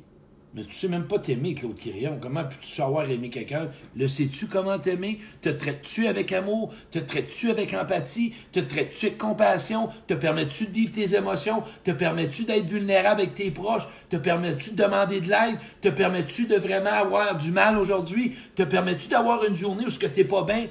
Mais 0.56 0.64
tu 0.64 0.74
sais 0.74 0.88
même 0.88 1.06
pas 1.06 1.20
t'aimer, 1.20 1.54
Claude 1.54 1.78
Quirion. 1.78 2.18
Comment 2.20 2.44
peux-tu 2.44 2.72
savoir 2.72 3.08
aimer 3.08 3.30
quelqu'un? 3.30 3.70
Le 3.96 4.08
sais-tu 4.08 4.48
comment 4.48 4.80
t'aimer? 4.80 5.20
Te 5.42 5.50
traites-tu 5.50 6.08
avec 6.08 6.32
amour? 6.34 6.74
Te 6.90 6.98
traites-tu 6.98 7.52
avec 7.52 7.72
empathie? 7.76 8.34
Te 8.52 8.60
traites-tu 8.60 9.08
avec 9.08 9.20
compassion? 9.20 9.90
Te 10.08 10.16
permets-tu 10.16 10.66
de 10.66 10.72
vivre 10.72 10.92
tes 10.92 11.16
émotions? 11.16 11.64
Te 11.84 11.92
permets-tu 11.92 12.46
d'être 12.46 12.66
vulnérable 12.66 13.22
avec 13.22 13.36
tes 13.36 13.52
proches? 13.52 13.88
Te 14.10 14.16
permets-tu 14.16 14.72
de 14.72 14.76
demander 14.78 15.22
de 15.22 15.30
l'aide? 15.30 15.60
Te 15.82 15.90
permets-tu 15.90 16.48
de 16.48 16.56
vraiment 16.56 16.94
avoir 16.94 17.38
du 17.38 17.52
mal 17.52 17.78
aujourd'hui? 17.78 18.36
Te 18.56 18.64
permets-tu 18.64 19.08
d'avoir 19.08 19.44
une 19.44 19.56
journée 19.56 19.86
où 19.86 19.90
ce 19.92 20.00
que 20.00 20.08
t'es 20.08 20.26
pas 20.26 20.42
bien? 20.42 20.66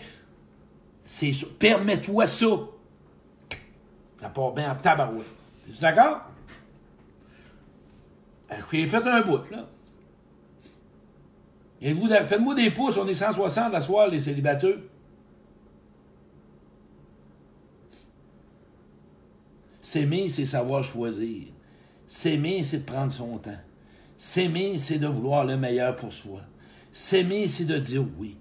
C'est 1.05 1.33
ça. 1.33 1.47
Permets-toi 1.57 2.27
ça. 2.27 2.47
T'as 4.21 4.29
pas 4.29 4.53
bien 4.57 4.73
en 4.73 4.75
tabarouette. 4.75 5.27
Es-tu 5.71 5.81
d'accord? 5.81 6.23
J'ai 8.73 8.87
fait 8.87 9.07
un 9.07 9.21
bout, 9.23 9.51
là. 9.51 9.69
Faites-moi 12.25 12.55
des 12.55 12.71
pouces, 12.71 12.97
on 12.97 13.07
est 13.07 13.15
160 13.15 13.75
à 13.75 13.81
soir, 13.81 14.09
les 14.09 14.19
célibataires. 14.19 14.79
S'aimer, 19.81 20.29
c'est 20.29 20.45
savoir 20.45 20.85
choisir. 20.85 21.47
S'aimer, 22.07 22.63
c'est 22.63 22.79
de 22.79 22.85
prendre 22.85 23.13
son 23.13 23.39
temps. 23.39 23.61
S'aimer, 24.17 24.79
c'est 24.79 24.99
de 24.99 25.07
vouloir 25.07 25.45
le 25.45 25.57
meilleur 25.57 25.95
pour 25.97 26.13
soi. 26.13 26.41
S'aimer, 26.91 27.49
c'est 27.49 27.65
de 27.65 27.79
dire 27.79 28.05
oui. 28.19 28.37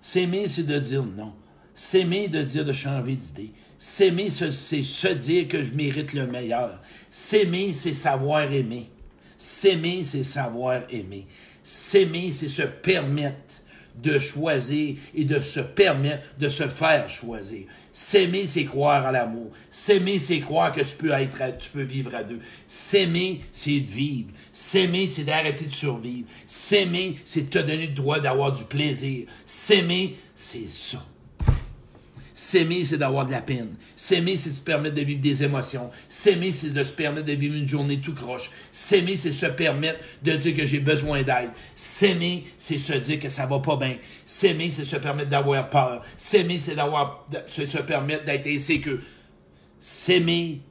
S'aimer, 0.00 0.46
c'est 0.46 0.64
de 0.64 0.78
dire 0.78 1.04
non. 1.04 1.32
S'aimer, 1.74 2.28
de 2.28 2.42
dire 2.42 2.64
de 2.64 2.72
changer 2.72 3.16
d'idée. 3.16 3.52
S'aimer, 3.78 4.28
c'est 4.30 4.52
se 4.52 5.12
dire 5.14 5.48
que 5.48 5.64
je 5.64 5.72
mérite 5.72 6.12
le 6.12 6.26
meilleur. 6.26 6.80
S'aimer, 7.10 7.72
c'est 7.72 7.94
savoir 7.94 8.52
aimer. 8.52 8.90
S'aimer, 9.44 10.04
c'est 10.04 10.22
savoir 10.22 10.82
aimer. 10.88 11.26
S'aimer, 11.64 12.30
c'est 12.30 12.48
se 12.48 12.62
permettre 12.62 13.64
de 14.00 14.16
choisir 14.20 14.94
et 15.16 15.24
de 15.24 15.40
se 15.40 15.58
permettre 15.58 16.22
de 16.38 16.48
se 16.48 16.68
faire 16.68 17.08
choisir. 17.08 17.66
S'aimer, 17.92 18.46
c'est 18.46 18.64
croire 18.64 19.04
à 19.04 19.10
l'amour. 19.10 19.50
S'aimer, 19.68 20.20
c'est 20.20 20.38
croire 20.38 20.70
que 20.70 20.82
tu 20.82 20.94
peux 20.94 21.10
être, 21.10 21.58
tu 21.58 21.70
peux 21.70 21.82
vivre 21.82 22.14
à 22.14 22.22
deux. 22.22 22.38
S'aimer, 22.68 23.40
c'est 23.50 23.80
vivre. 23.80 24.30
S'aimer, 24.52 25.08
c'est 25.08 25.24
d'arrêter 25.24 25.64
de 25.64 25.74
survivre. 25.74 26.28
S'aimer, 26.46 27.16
c'est 27.24 27.50
te 27.50 27.58
donner 27.58 27.88
le 27.88 27.94
droit 27.94 28.20
d'avoir 28.20 28.52
du 28.52 28.62
plaisir. 28.62 29.26
S'aimer, 29.44 30.18
c'est 30.36 30.68
ça. 30.68 31.04
S'aimer, 32.34 32.84
c'est 32.84 32.96
d'avoir 32.96 33.26
de 33.26 33.30
la 33.30 33.42
peine. 33.42 33.74
S'aimer, 33.94 34.36
c'est 34.36 34.50
de 34.50 34.54
se 34.54 34.62
permettre 34.62 34.94
de 34.94 35.02
vivre 35.02 35.20
des 35.20 35.42
émotions. 35.42 35.90
S'aimer, 36.08 36.52
c'est 36.52 36.70
de 36.70 36.82
se 36.82 36.92
permettre 36.92 37.26
de 37.26 37.32
vivre 37.32 37.56
une 37.56 37.68
journée 37.68 38.00
tout 38.00 38.14
croche. 38.14 38.50
S'aimer, 38.70 39.16
c'est 39.16 39.32
se 39.32 39.46
permettre 39.46 40.00
de 40.22 40.32
dire 40.32 40.54
que 40.54 40.66
j'ai 40.66 40.80
besoin 40.80 41.22
d'aide. 41.22 41.50
S'aimer, 41.76 42.44
c'est 42.56 42.78
se 42.78 42.94
dire 42.94 43.18
que 43.18 43.28
ça 43.28 43.46
va 43.46 43.58
pas 43.60 43.76
bien. 43.76 43.96
S'aimer, 44.24 44.70
c'est 44.70 44.84
se 44.84 44.96
permettre 44.96 45.28
d'avoir 45.28 45.68
peur. 45.68 46.04
S'aimer, 46.16 46.58
c'est 46.58 46.74
d'avoir, 46.74 47.28
se, 47.46 47.78
permettre 47.82 48.24
d'être 48.24 48.46
insécure. 48.46 49.00
S'aimer, 49.78 50.62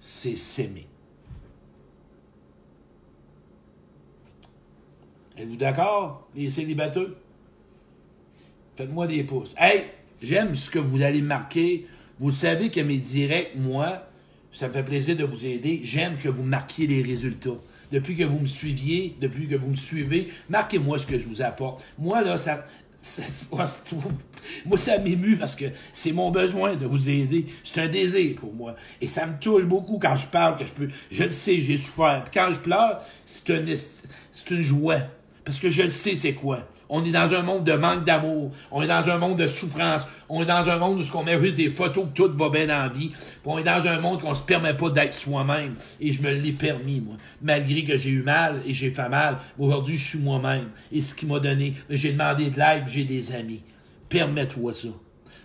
c'est 0.00 0.36
s'aimer. 0.36 0.88
Êtes-vous 5.36 5.56
d'accord, 5.56 6.28
les 6.34 6.50
célibataires? 6.50 7.08
Faites-moi 8.76 9.06
des 9.06 9.22
pouces. 9.22 9.54
Hey! 9.56 9.84
J'aime 10.24 10.54
ce 10.54 10.70
que 10.70 10.78
vous 10.78 11.02
allez 11.02 11.20
marquer. 11.20 11.86
Vous 12.18 12.30
savez 12.30 12.70
que 12.70 12.80
mes 12.80 12.96
directs, 12.96 13.52
moi, 13.56 14.08
ça 14.52 14.68
me 14.68 14.72
fait 14.72 14.82
plaisir 14.82 15.16
de 15.16 15.24
vous 15.24 15.44
aider. 15.44 15.80
J'aime 15.82 16.16
que 16.16 16.28
vous 16.28 16.42
marquiez 16.42 16.86
les 16.86 17.02
résultats. 17.02 17.58
Depuis 17.92 18.16
que 18.16 18.24
vous 18.24 18.38
me 18.38 18.46
suiviez, 18.46 19.16
depuis 19.20 19.46
que 19.46 19.54
vous 19.54 19.68
me 19.68 19.76
suivez, 19.76 20.28
marquez-moi 20.48 20.98
ce 20.98 21.06
que 21.06 21.18
je 21.18 21.28
vous 21.28 21.42
apporte. 21.42 21.84
Moi, 21.98 22.22
là, 22.22 22.38
ça, 22.38 22.64
moi, 23.52 24.78
ça 24.78 24.98
m'émue 24.98 25.36
parce 25.36 25.56
que 25.56 25.66
c'est 25.92 26.12
mon 26.12 26.30
besoin 26.30 26.74
de 26.74 26.86
vous 26.86 27.10
aider. 27.10 27.46
C'est 27.62 27.82
un 27.82 27.88
désir 27.88 28.36
pour 28.36 28.54
moi. 28.54 28.76
Et 29.02 29.06
ça 29.06 29.26
me 29.26 29.38
touche 29.38 29.64
beaucoup 29.64 29.98
quand 29.98 30.16
je 30.16 30.26
parle, 30.26 30.56
que 30.56 30.64
je 30.64 30.72
peux. 30.72 30.88
Je 31.10 31.24
le 31.24 31.30
sais, 31.30 31.60
j'ai 31.60 31.76
souffert. 31.76 32.24
Puis 32.24 32.40
quand 32.40 32.50
je 32.50 32.60
pleure, 32.60 33.02
c'est 33.26 33.42
c'est 34.32 34.50
une 34.50 34.62
joie. 34.62 35.00
Parce 35.44 35.58
que 35.58 35.68
je 35.68 35.82
le 35.82 35.90
sais, 35.90 36.16
c'est 36.16 36.32
quoi. 36.32 36.66
On 36.88 37.04
est 37.04 37.10
dans 37.10 37.32
un 37.34 37.42
monde 37.42 37.64
de 37.64 37.72
manque 37.72 38.04
d'amour. 38.04 38.50
On 38.70 38.82
est 38.82 38.86
dans 38.86 39.08
un 39.08 39.18
monde 39.18 39.36
de 39.36 39.46
souffrance. 39.46 40.06
On 40.28 40.42
est 40.42 40.46
dans 40.46 40.68
un 40.68 40.76
monde 40.76 41.00
où 41.00 41.16
on 41.16 41.22
met 41.22 41.40
juste 41.42 41.56
des 41.56 41.70
photos 41.70 42.06
que 42.06 42.22
tout 42.22 42.36
va 42.36 42.48
bien 42.48 42.84
en 42.84 42.88
vie. 42.88 43.12
on 43.44 43.58
est 43.58 43.64
dans 43.64 43.86
un 43.86 43.98
monde 43.98 44.20
qu'on 44.20 44.34
se 44.34 44.42
permet 44.42 44.74
pas 44.74 44.90
d'être 44.90 45.14
soi-même. 45.14 45.74
Et 46.00 46.12
je 46.12 46.22
me 46.22 46.30
l'ai 46.30 46.52
permis, 46.52 47.00
moi. 47.00 47.16
Malgré 47.42 47.84
que 47.84 47.96
j'ai 47.96 48.10
eu 48.10 48.22
mal 48.22 48.60
et 48.66 48.74
j'ai 48.74 48.90
fait 48.90 49.08
mal, 49.08 49.38
aujourd'hui, 49.58 49.96
je 49.96 50.04
suis 50.04 50.18
moi-même. 50.18 50.68
Et 50.92 51.00
ce 51.00 51.14
qui 51.14 51.26
m'a 51.26 51.40
donné, 51.40 51.74
j'ai 51.90 52.12
demandé 52.12 52.50
de 52.50 52.58
l'aide, 52.58 52.84
j'ai 52.86 53.04
des 53.04 53.34
amis. 53.34 53.62
Permets-toi 54.08 54.72
ça. 54.72 54.88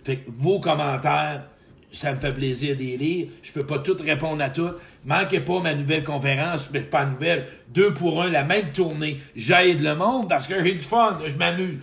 Fait 0.04 0.16
que 0.16 0.30
vos 0.30 0.60
commentaires, 0.60 1.44
ça 1.92 2.14
me 2.14 2.20
fait 2.20 2.32
plaisir 2.32 2.76
d'y 2.76 2.96
lire. 2.96 3.28
Je 3.42 3.52
peux 3.52 3.66
pas 3.66 3.78
tout 3.78 3.96
répondre 4.00 4.42
à 4.42 4.50
tout. 4.50 4.70
Manquez 5.04 5.40
pas 5.40 5.60
ma 5.60 5.74
nouvelle 5.74 6.02
conférence, 6.02 6.70
mais 6.72 6.80
pas 6.80 7.04
nouvelle. 7.04 7.46
Deux 7.68 7.92
pour 7.94 8.22
un, 8.22 8.30
la 8.30 8.44
même 8.44 8.70
tournée. 8.72 9.20
J'aide 9.34 9.80
le 9.80 9.94
monde 9.94 10.28
parce 10.28 10.46
que 10.46 10.62
j'ai 10.62 10.72
du 10.72 10.80
fun, 10.80 11.18
je 11.26 11.34
m'amuse. 11.34 11.78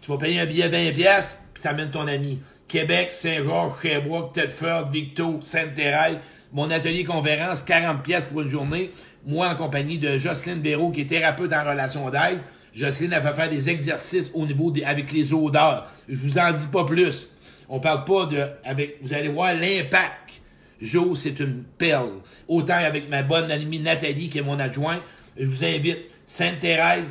Tu 0.00 0.10
vas 0.10 0.18
payer 0.18 0.40
un 0.40 0.46
billet 0.46 0.68
20 0.68 0.92
pièces, 0.92 1.38
puis 1.54 1.62
t'amènes 1.62 1.90
ton 1.90 2.08
ami. 2.08 2.40
Québec, 2.66 3.08
Saint-Georges, 3.12 3.82
Sherbrooke, 3.82 4.32
Tedford, 4.32 4.90
Victo, 4.90 5.38
Sainte-Thérèse. 5.42 6.18
Mon 6.52 6.70
atelier 6.70 7.04
conférence, 7.04 7.62
40 7.62 8.02
pièces 8.02 8.24
pour 8.24 8.40
une 8.40 8.50
journée. 8.50 8.90
Moi, 9.26 9.48
en 9.48 9.54
compagnie 9.54 9.98
de 9.98 10.18
Jocelyne 10.18 10.60
Véraud, 10.60 10.90
qui 10.90 11.02
est 11.02 11.06
thérapeute 11.06 11.52
en 11.52 11.64
relation 11.64 12.10
d'aide. 12.10 12.40
Jocelyne 12.74 13.12
a 13.12 13.20
fait 13.20 13.34
faire 13.34 13.50
des 13.50 13.70
exercices 13.70 14.30
au 14.34 14.46
niveau 14.46 14.70
des, 14.70 14.84
avec 14.84 15.12
les 15.12 15.32
odeurs. 15.32 15.90
Je 16.08 16.16
vous 16.16 16.38
en 16.38 16.50
dis 16.52 16.66
pas 16.66 16.84
plus. 16.84 17.28
On 17.74 17.80
parle 17.80 18.04
pas 18.04 18.26
de, 18.26 18.44
avec, 18.64 18.98
vous 19.00 19.14
allez 19.14 19.30
voir 19.30 19.54
l'impact. 19.54 20.42
Joe, 20.82 21.18
c'est 21.18 21.40
une 21.40 21.62
perle. 21.78 22.20
Autant 22.46 22.74
avec 22.74 23.08
ma 23.08 23.22
bonne 23.22 23.50
amie 23.50 23.78
Nathalie, 23.78 24.28
qui 24.28 24.36
est 24.36 24.42
mon 24.42 24.60
adjoint. 24.60 25.00
Je 25.38 25.46
vous 25.46 25.64
invite. 25.64 26.00
Sainte-Thérèse, 26.26 27.04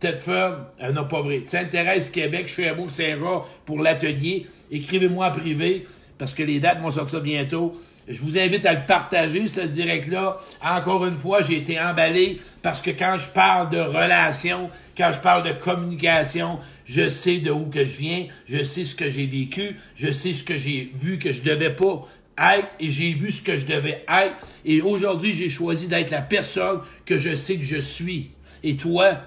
Tedford, 0.00 0.66
euh, 0.82 0.92
non 0.92 1.06
pas 1.06 1.22
vrai. 1.22 1.44
Sainte-Thérèse, 1.46 2.10
Québec, 2.10 2.46
Sherbrooke, 2.46 2.92
Saint-Jean 2.92 3.46
pour 3.64 3.80
l'atelier. 3.80 4.46
Écrivez-moi 4.70 5.28
en 5.28 5.32
privé, 5.32 5.86
parce 6.18 6.34
que 6.34 6.42
les 6.42 6.60
dates 6.60 6.82
vont 6.82 6.90
sortir 6.90 7.22
bientôt. 7.22 7.74
Je 8.06 8.20
vous 8.20 8.36
invite 8.36 8.66
à 8.66 8.74
le 8.74 8.84
partager, 8.86 9.48
ce 9.48 9.60
direct-là. 9.60 10.36
Encore 10.62 11.06
une 11.06 11.16
fois, 11.16 11.40
j'ai 11.40 11.56
été 11.56 11.80
emballé 11.80 12.38
parce 12.60 12.82
que 12.82 12.90
quand 12.90 13.16
je 13.18 13.28
parle 13.28 13.70
de 13.70 13.78
relations, 13.78 14.68
quand 14.94 15.10
je 15.14 15.20
parle 15.20 15.44
de 15.44 15.52
communication, 15.52 16.58
je 16.84 17.08
sais 17.08 17.38
de 17.38 17.50
où 17.50 17.66
que 17.66 17.84
je 17.84 17.96
viens, 17.98 18.26
je 18.46 18.62
sais 18.64 18.84
ce 18.84 18.94
que 18.94 19.10
j'ai 19.10 19.26
vécu, 19.26 19.76
je 19.94 20.10
sais 20.10 20.34
ce 20.34 20.42
que 20.42 20.56
j'ai 20.56 20.90
vu 20.94 21.18
que 21.18 21.32
je 21.32 21.42
devais 21.42 21.74
pas 21.74 22.08
être 22.38 22.68
et 22.80 22.90
j'ai 22.90 23.12
vu 23.12 23.32
ce 23.32 23.42
que 23.42 23.56
je 23.56 23.66
devais 23.66 24.04
être. 24.08 24.36
Et 24.64 24.80
aujourd'hui, 24.80 25.32
j'ai 25.32 25.48
choisi 25.48 25.88
d'être 25.88 26.10
la 26.10 26.22
personne 26.22 26.80
que 27.04 27.18
je 27.18 27.36
sais 27.36 27.56
que 27.56 27.64
je 27.64 27.78
suis. 27.78 28.30
Et 28.62 28.76
toi, 28.76 29.20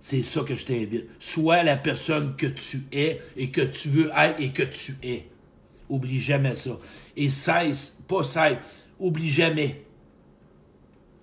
c'est 0.00 0.22
ça 0.22 0.42
que 0.42 0.54
je 0.54 0.64
t'invite. 0.64 1.06
Sois 1.20 1.62
la 1.62 1.76
personne 1.76 2.36
que 2.36 2.46
tu 2.46 2.82
es 2.92 3.20
et 3.36 3.50
que 3.50 3.62
tu 3.62 3.88
veux 3.88 4.10
être 4.16 4.40
et 4.40 4.50
que 4.50 4.62
tu 4.62 4.96
es. 5.02 5.26
Oublie 5.88 6.20
jamais 6.20 6.54
ça. 6.54 6.78
Et 7.16 7.30
cesse, 7.30 7.98
pas 8.06 8.22
cesse, 8.22 8.58
oublie 8.98 9.30
jamais 9.30 9.82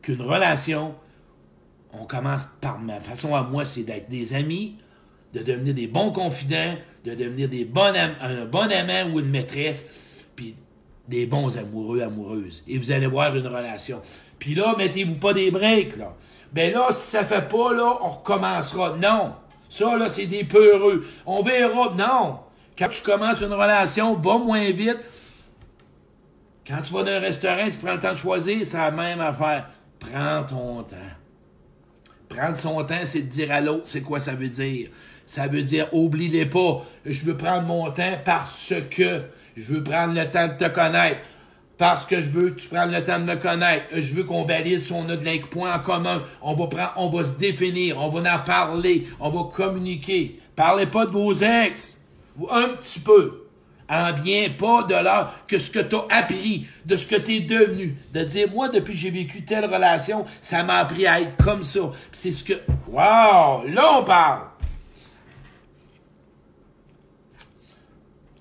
qu'une 0.01 0.21
relation, 0.21 0.95
on 1.93 2.05
commence 2.05 2.47
par 2.61 2.79
ma 2.79 2.99
façon 2.99 3.35
à 3.35 3.43
moi, 3.43 3.65
c'est 3.65 3.83
d'être 3.83 4.09
des 4.09 4.33
amis, 4.33 4.77
de 5.35 5.43
devenir 5.43 5.73
des 5.73 5.87
bons 5.87 6.11
confidents, 6.11 6.75
de 7.03 7.13
devenir 7.13 7.49
des 7.49 7.69
un 8.21 8.45
bon 8.45 8.71
amant 8.71 9.13
ou 9.13 9.19
une 9.19 9.29
maîtresse, 9.29 9.85
puis 10.35 10.55
des 11.07 11.25
bons 11.25 11.57
amoureux, 11.57 12.01
amoureuses. 12.01 12.63
Et 12.67 12.77
vous 12.77 12.91
allez 12.91 13.07
voir 13.07 13.35
une 13.35 13.47
relation. 13.47 14.01
Puis 14.39 14.55
là, 14.55 14.75
mettez-vous 14.77 15.15
pas 15.15 15.33
des 15.33 15.51
breaks, 15.51 15.97
là. 15.97 16.15
Ben 16.53 16.73
là, 16.73 16.87
si 16.91 17.07
ça 17.07 17.25
fait 17.25 17.49
pas, 17.49 17.73
là, 17.73 17.97
on 18.01 18.07
recommencera. 18.07 18.95
Non. 19.01 19.33
Ça, 19.67 19.97
là, 19.97 20.07
c'est 20.07 20.25
des 20.25 20.45
peureux. 20.45 21.05
On 21.25 21.43
verra. 21.43 21.93
Non. 21.97 22.39
Quand 22.77 22.87
tu 22.87 23.01
commences 23.01 23.41
une 23.41 23.53
relation, 23.53 24.15
va 24.15 24.37
moins 24.37 24.71
vite. 24.71 24.99
Quand 26.65 26.81
tu 26.81 26.93
vas 26.93 27.03
dans 27.03 27.11
un 27.11 27.19
restaurant, 27.19 27.65
tu 27.65 27.77
prends 27.77 27.93
le 27.93 27.99
temps 27.99 28.13
de 28.13 28.17
choisir, 28.17 28.65
c'est 28.65 28.77
la 28.77 28.91
même 28.91 29.19
affaire. 29.19 29.69
Prends 29.99 30.43
ton 30.43 30.83
temps. 30.83 30.95
Prendre 32.29 32.55
son 32.55 32.83
temps, 32.83 33.03
c'est 33.03 33.21
de 33.21 33.27
dire 33.27 33.51
à 33.51 33.59
l'autre 33.59 33.83
c'est 33.85 34.01
quoi 34.01 34.19
ça 34.19 34.33
veut 34.33 34.49
dire. 34.49 34.89
Ça 35.25 35.47
veut 35.47 35.63
dire 35.63 35.87
oublie-les 35.93 36.45
pas. 36.45 36.85
Je 37.05 37.25
veux 37.25 37.37
prendre 37.37 37.63
mon 37.63 37.89
temps 37.91 38.17
parce 38.23 38.73
que 38.89 39.23
je 39.55 39.73
veux 39.73 39.83
prendre 39.83 40.13
le 40.13 40.29
temps 40.29 40.47
de 40.47 40.53
te 40.53 40.67
connaître. 40.67 41.19
Parce 41.77 42.05
que 42.05 42.21
je 42.21 42.29
veux 42.29 42.51
que 42.51 42.61
tu 42.61 42.69
prennes 42.69 42.91
le 42.91 43.03
temps 43.03 43.19
de 43.19 43.25
me 43.25 43.35
connaître. 43.35 43.85
Je 43.93 44.13
veux 44.13 44.23
qu'on 44.23 44.45
valide 44.45 44.79
si 44.79 44.93
on 44.93 45.09
a 45.09 45.17
de 45.17 45.45
points 45.45 45.75
en 45.75 45.79
commun. 45.79 46.23
On 46.41 46.53
va 46.53 46.67
prendre, 46.67 46.93
on 46.95 47.09
va 47.09 47.23
se 47.25 47.33
définir, 47.33 48.01
on 48.01 48.09
va 48.09 48.35
en 48.35 48.39
parler, 48.39 49.07
on 49.19 49.29
va 49.29 49.49
communiquer. 49.51 50.39
Parlez 50.55 50.85
pas 50.85 51.05
de 51.05 51.11
vos 51.11 51.33
ex 51.33 51.99
un 52.49 52.69
petit 52.69 52.99
peu, 52.99 53.45
en 53.89 54.13
bien, 54.13 54.49
pas 54.57 54.83
de 54.83 54.93
l'heure 54.93 55.33
que 55.47 55.59
ce 55.59 55.69
que 55.69 55.79
tu 55.79 55.95
as 55.95 56.17
appris, 56.17 56.65
de 56.85 56.97
ce 56.97 57.07
que 57.07 57.15
tu 57.15 57.35
es 57.35 57.39
devenu. 57.41 57.97
De 58.13 58.23
dire, 58.23 58.49
moi, 58.51 58.69
depuis 58.69 58.93
que 58.93 58.99
j'ai 58.99 59.11
vécu 59.11 59.43
telle 59.43 59.65
relation, 59.65 60.25
ça 60.41 60.63
m'a 60.63 60.77
appris 60.77 61.05
à 61.05 61.21
être 61.21 61.43
comme 61.43 61.63
ça. 61.63 61.91
C'est 62.11 62.31
ce 62.31 62.43
que. 62.43 62.53
Wow! 62.87 63.67
Là, 63.67 63.99
on 63.99 64.03
parle! 64.03 64.41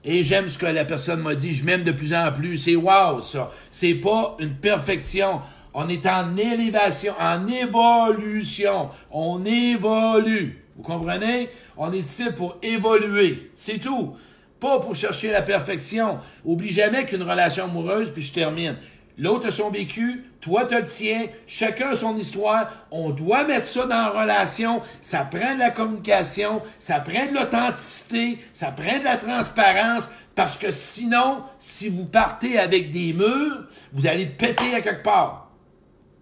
Et 0.05 0.23
j'aime 0.23 0.51
ce 0.51 0.59
que 0.59 0.67
la 0.67 0.85
personne 0.85 1.21
m'a 1.21 1.35
dit, 1.35 1.55
je 1.55 1.65
m'aime 1.65 1.83
de 1.83 1.93
plus 1.93 2.13
en 2.13 2.31
plus. 2.31 2.59
C'est 2.59 2.77
wow, 2.77 3.23
ça. 3.23 3.51
C'est 3.71 3.95
pas 3.95 4.37
une 4.39 4.55
perfection. 4.55 5.41
On 5.73 5.89
est 5.89 6.07
en 6.07 6.37
élévation, 6.37 7.15
en 7.19 7.47
évolution. 7.47 8.91
On 9.11 9.45
évolue. 9.45 10.63
Vous 10.77 10.83
comprenez? 10.83 11.49
On 11.77 11.93
est 11.93 11.99
ici 11.99 12.25
pour 12.37 12.59
évoluer. 12.63 13.51
C'est 13.55 13.79
tout. 13.79 14.15
Pas 14.61 14.79
pour 14.79 14.95
chercher 14.95 15.31
la 15.31 15.43
perfection. 15.43 16.19
Oublie 16.45 16.71
jamais 16.71 17.07
qu'une 17.07 17.23
relation 17.23 17.65
amoureuse, 17.65 18.11
puis 18.13 18.23
je 18.23 18.33
termine. 18.33 18.77
L'autre 19.17 19.47
a 19.47 19.51
son 19.53 19.71
vécu, 19.71 20.25
toi 20.41 20.65
tu 20.67 20.75
le 20.75 20.83
tien, 20.83 21.27
chacun 21.47 21.91
a 21.91 21.97
son 21.97 22.17
histoire. 22.17 22.69
On 22.91 23.11
doit 23.11 23.45
mettre 23.45 23.69
ça 23.69 23.83
dans 23.83 23.89
la 23.89 24.09
relation. 24.11 24.83
Ça 25.01 25.25
prend 25.25 25.55
de 25.55 25.61
la 25.61 25.71
communication, 25.71 26.63
ça 26.81 26.99
prend 27.01 27.27
de 27.27 27.35
l'authenticité, 27.35 28.39
ça 28.53 28.73
prend 28.73 28.99
de 28.99 29.05
la 29.05 29.17
transparence. 29.17 30.11
Parce 30.35 30.59
que 30.59 30.73
sinon, 30.73 31.43
si 31.59 31.89
vous 31.89 32.07
partez 32.07 32.59
avec 32.59 32.91
des 32.91 33.13
murs, 33.13 33.69
vous 33.93 34.07
allez 34.07 34.27
péter 34.27 34.75
à 34.75 34.81
quelque 34.81 35.05
part. 35.05 35.53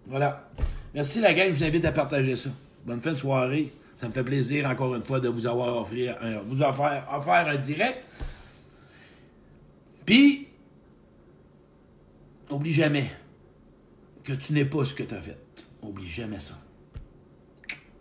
Voilà. 0.05 0.47
Merci 0.93 1.19
la 1.19 1.33
gang, 1.33 1.47
je 1.49 1.57
vous 1.57 1.63
invite 1.63 1.85
à 1.85 1.91
partager 1.91 2.35
ça. 2.35 2.49
Bonne 2.85 3.01
fin 3.01 3.11
de 3.11 3.17
soirée. 3.17 3.73
Ça 3.97 4.07
me 4.07 4.11
fait 4.11 4.23
plaisir, 4.23 4.69
encore 4.69 4.93
une 4.95 5.03
fois, 5.03 5.19
de 5.19 5.29
vous 5.29 5.47
avoir 5.47 5.81
offert 5.81 6.17
un, 6.21 6.39
vous 6.45 6.61
offert 6.61 7.47
un 7.47 7.55
direct. 7.55 8.03
Puis, 10.05 10.47
oublie 12.49 12.73
jamais 12.73 13.11
que 14.23 14.33
tu 14.33 14.53
n'es 14.53 14.65
pas 14.65 14.85
ce 14.85 14.93
que 14.93 15.03
tu 15.03 15.13
as 15.13 15.21
fait. 15.21 15.37
Oublie 15.81 16.07
jamais 16.07 16.39
ça. 16.39 16.57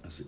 Merci. 0.02 0.26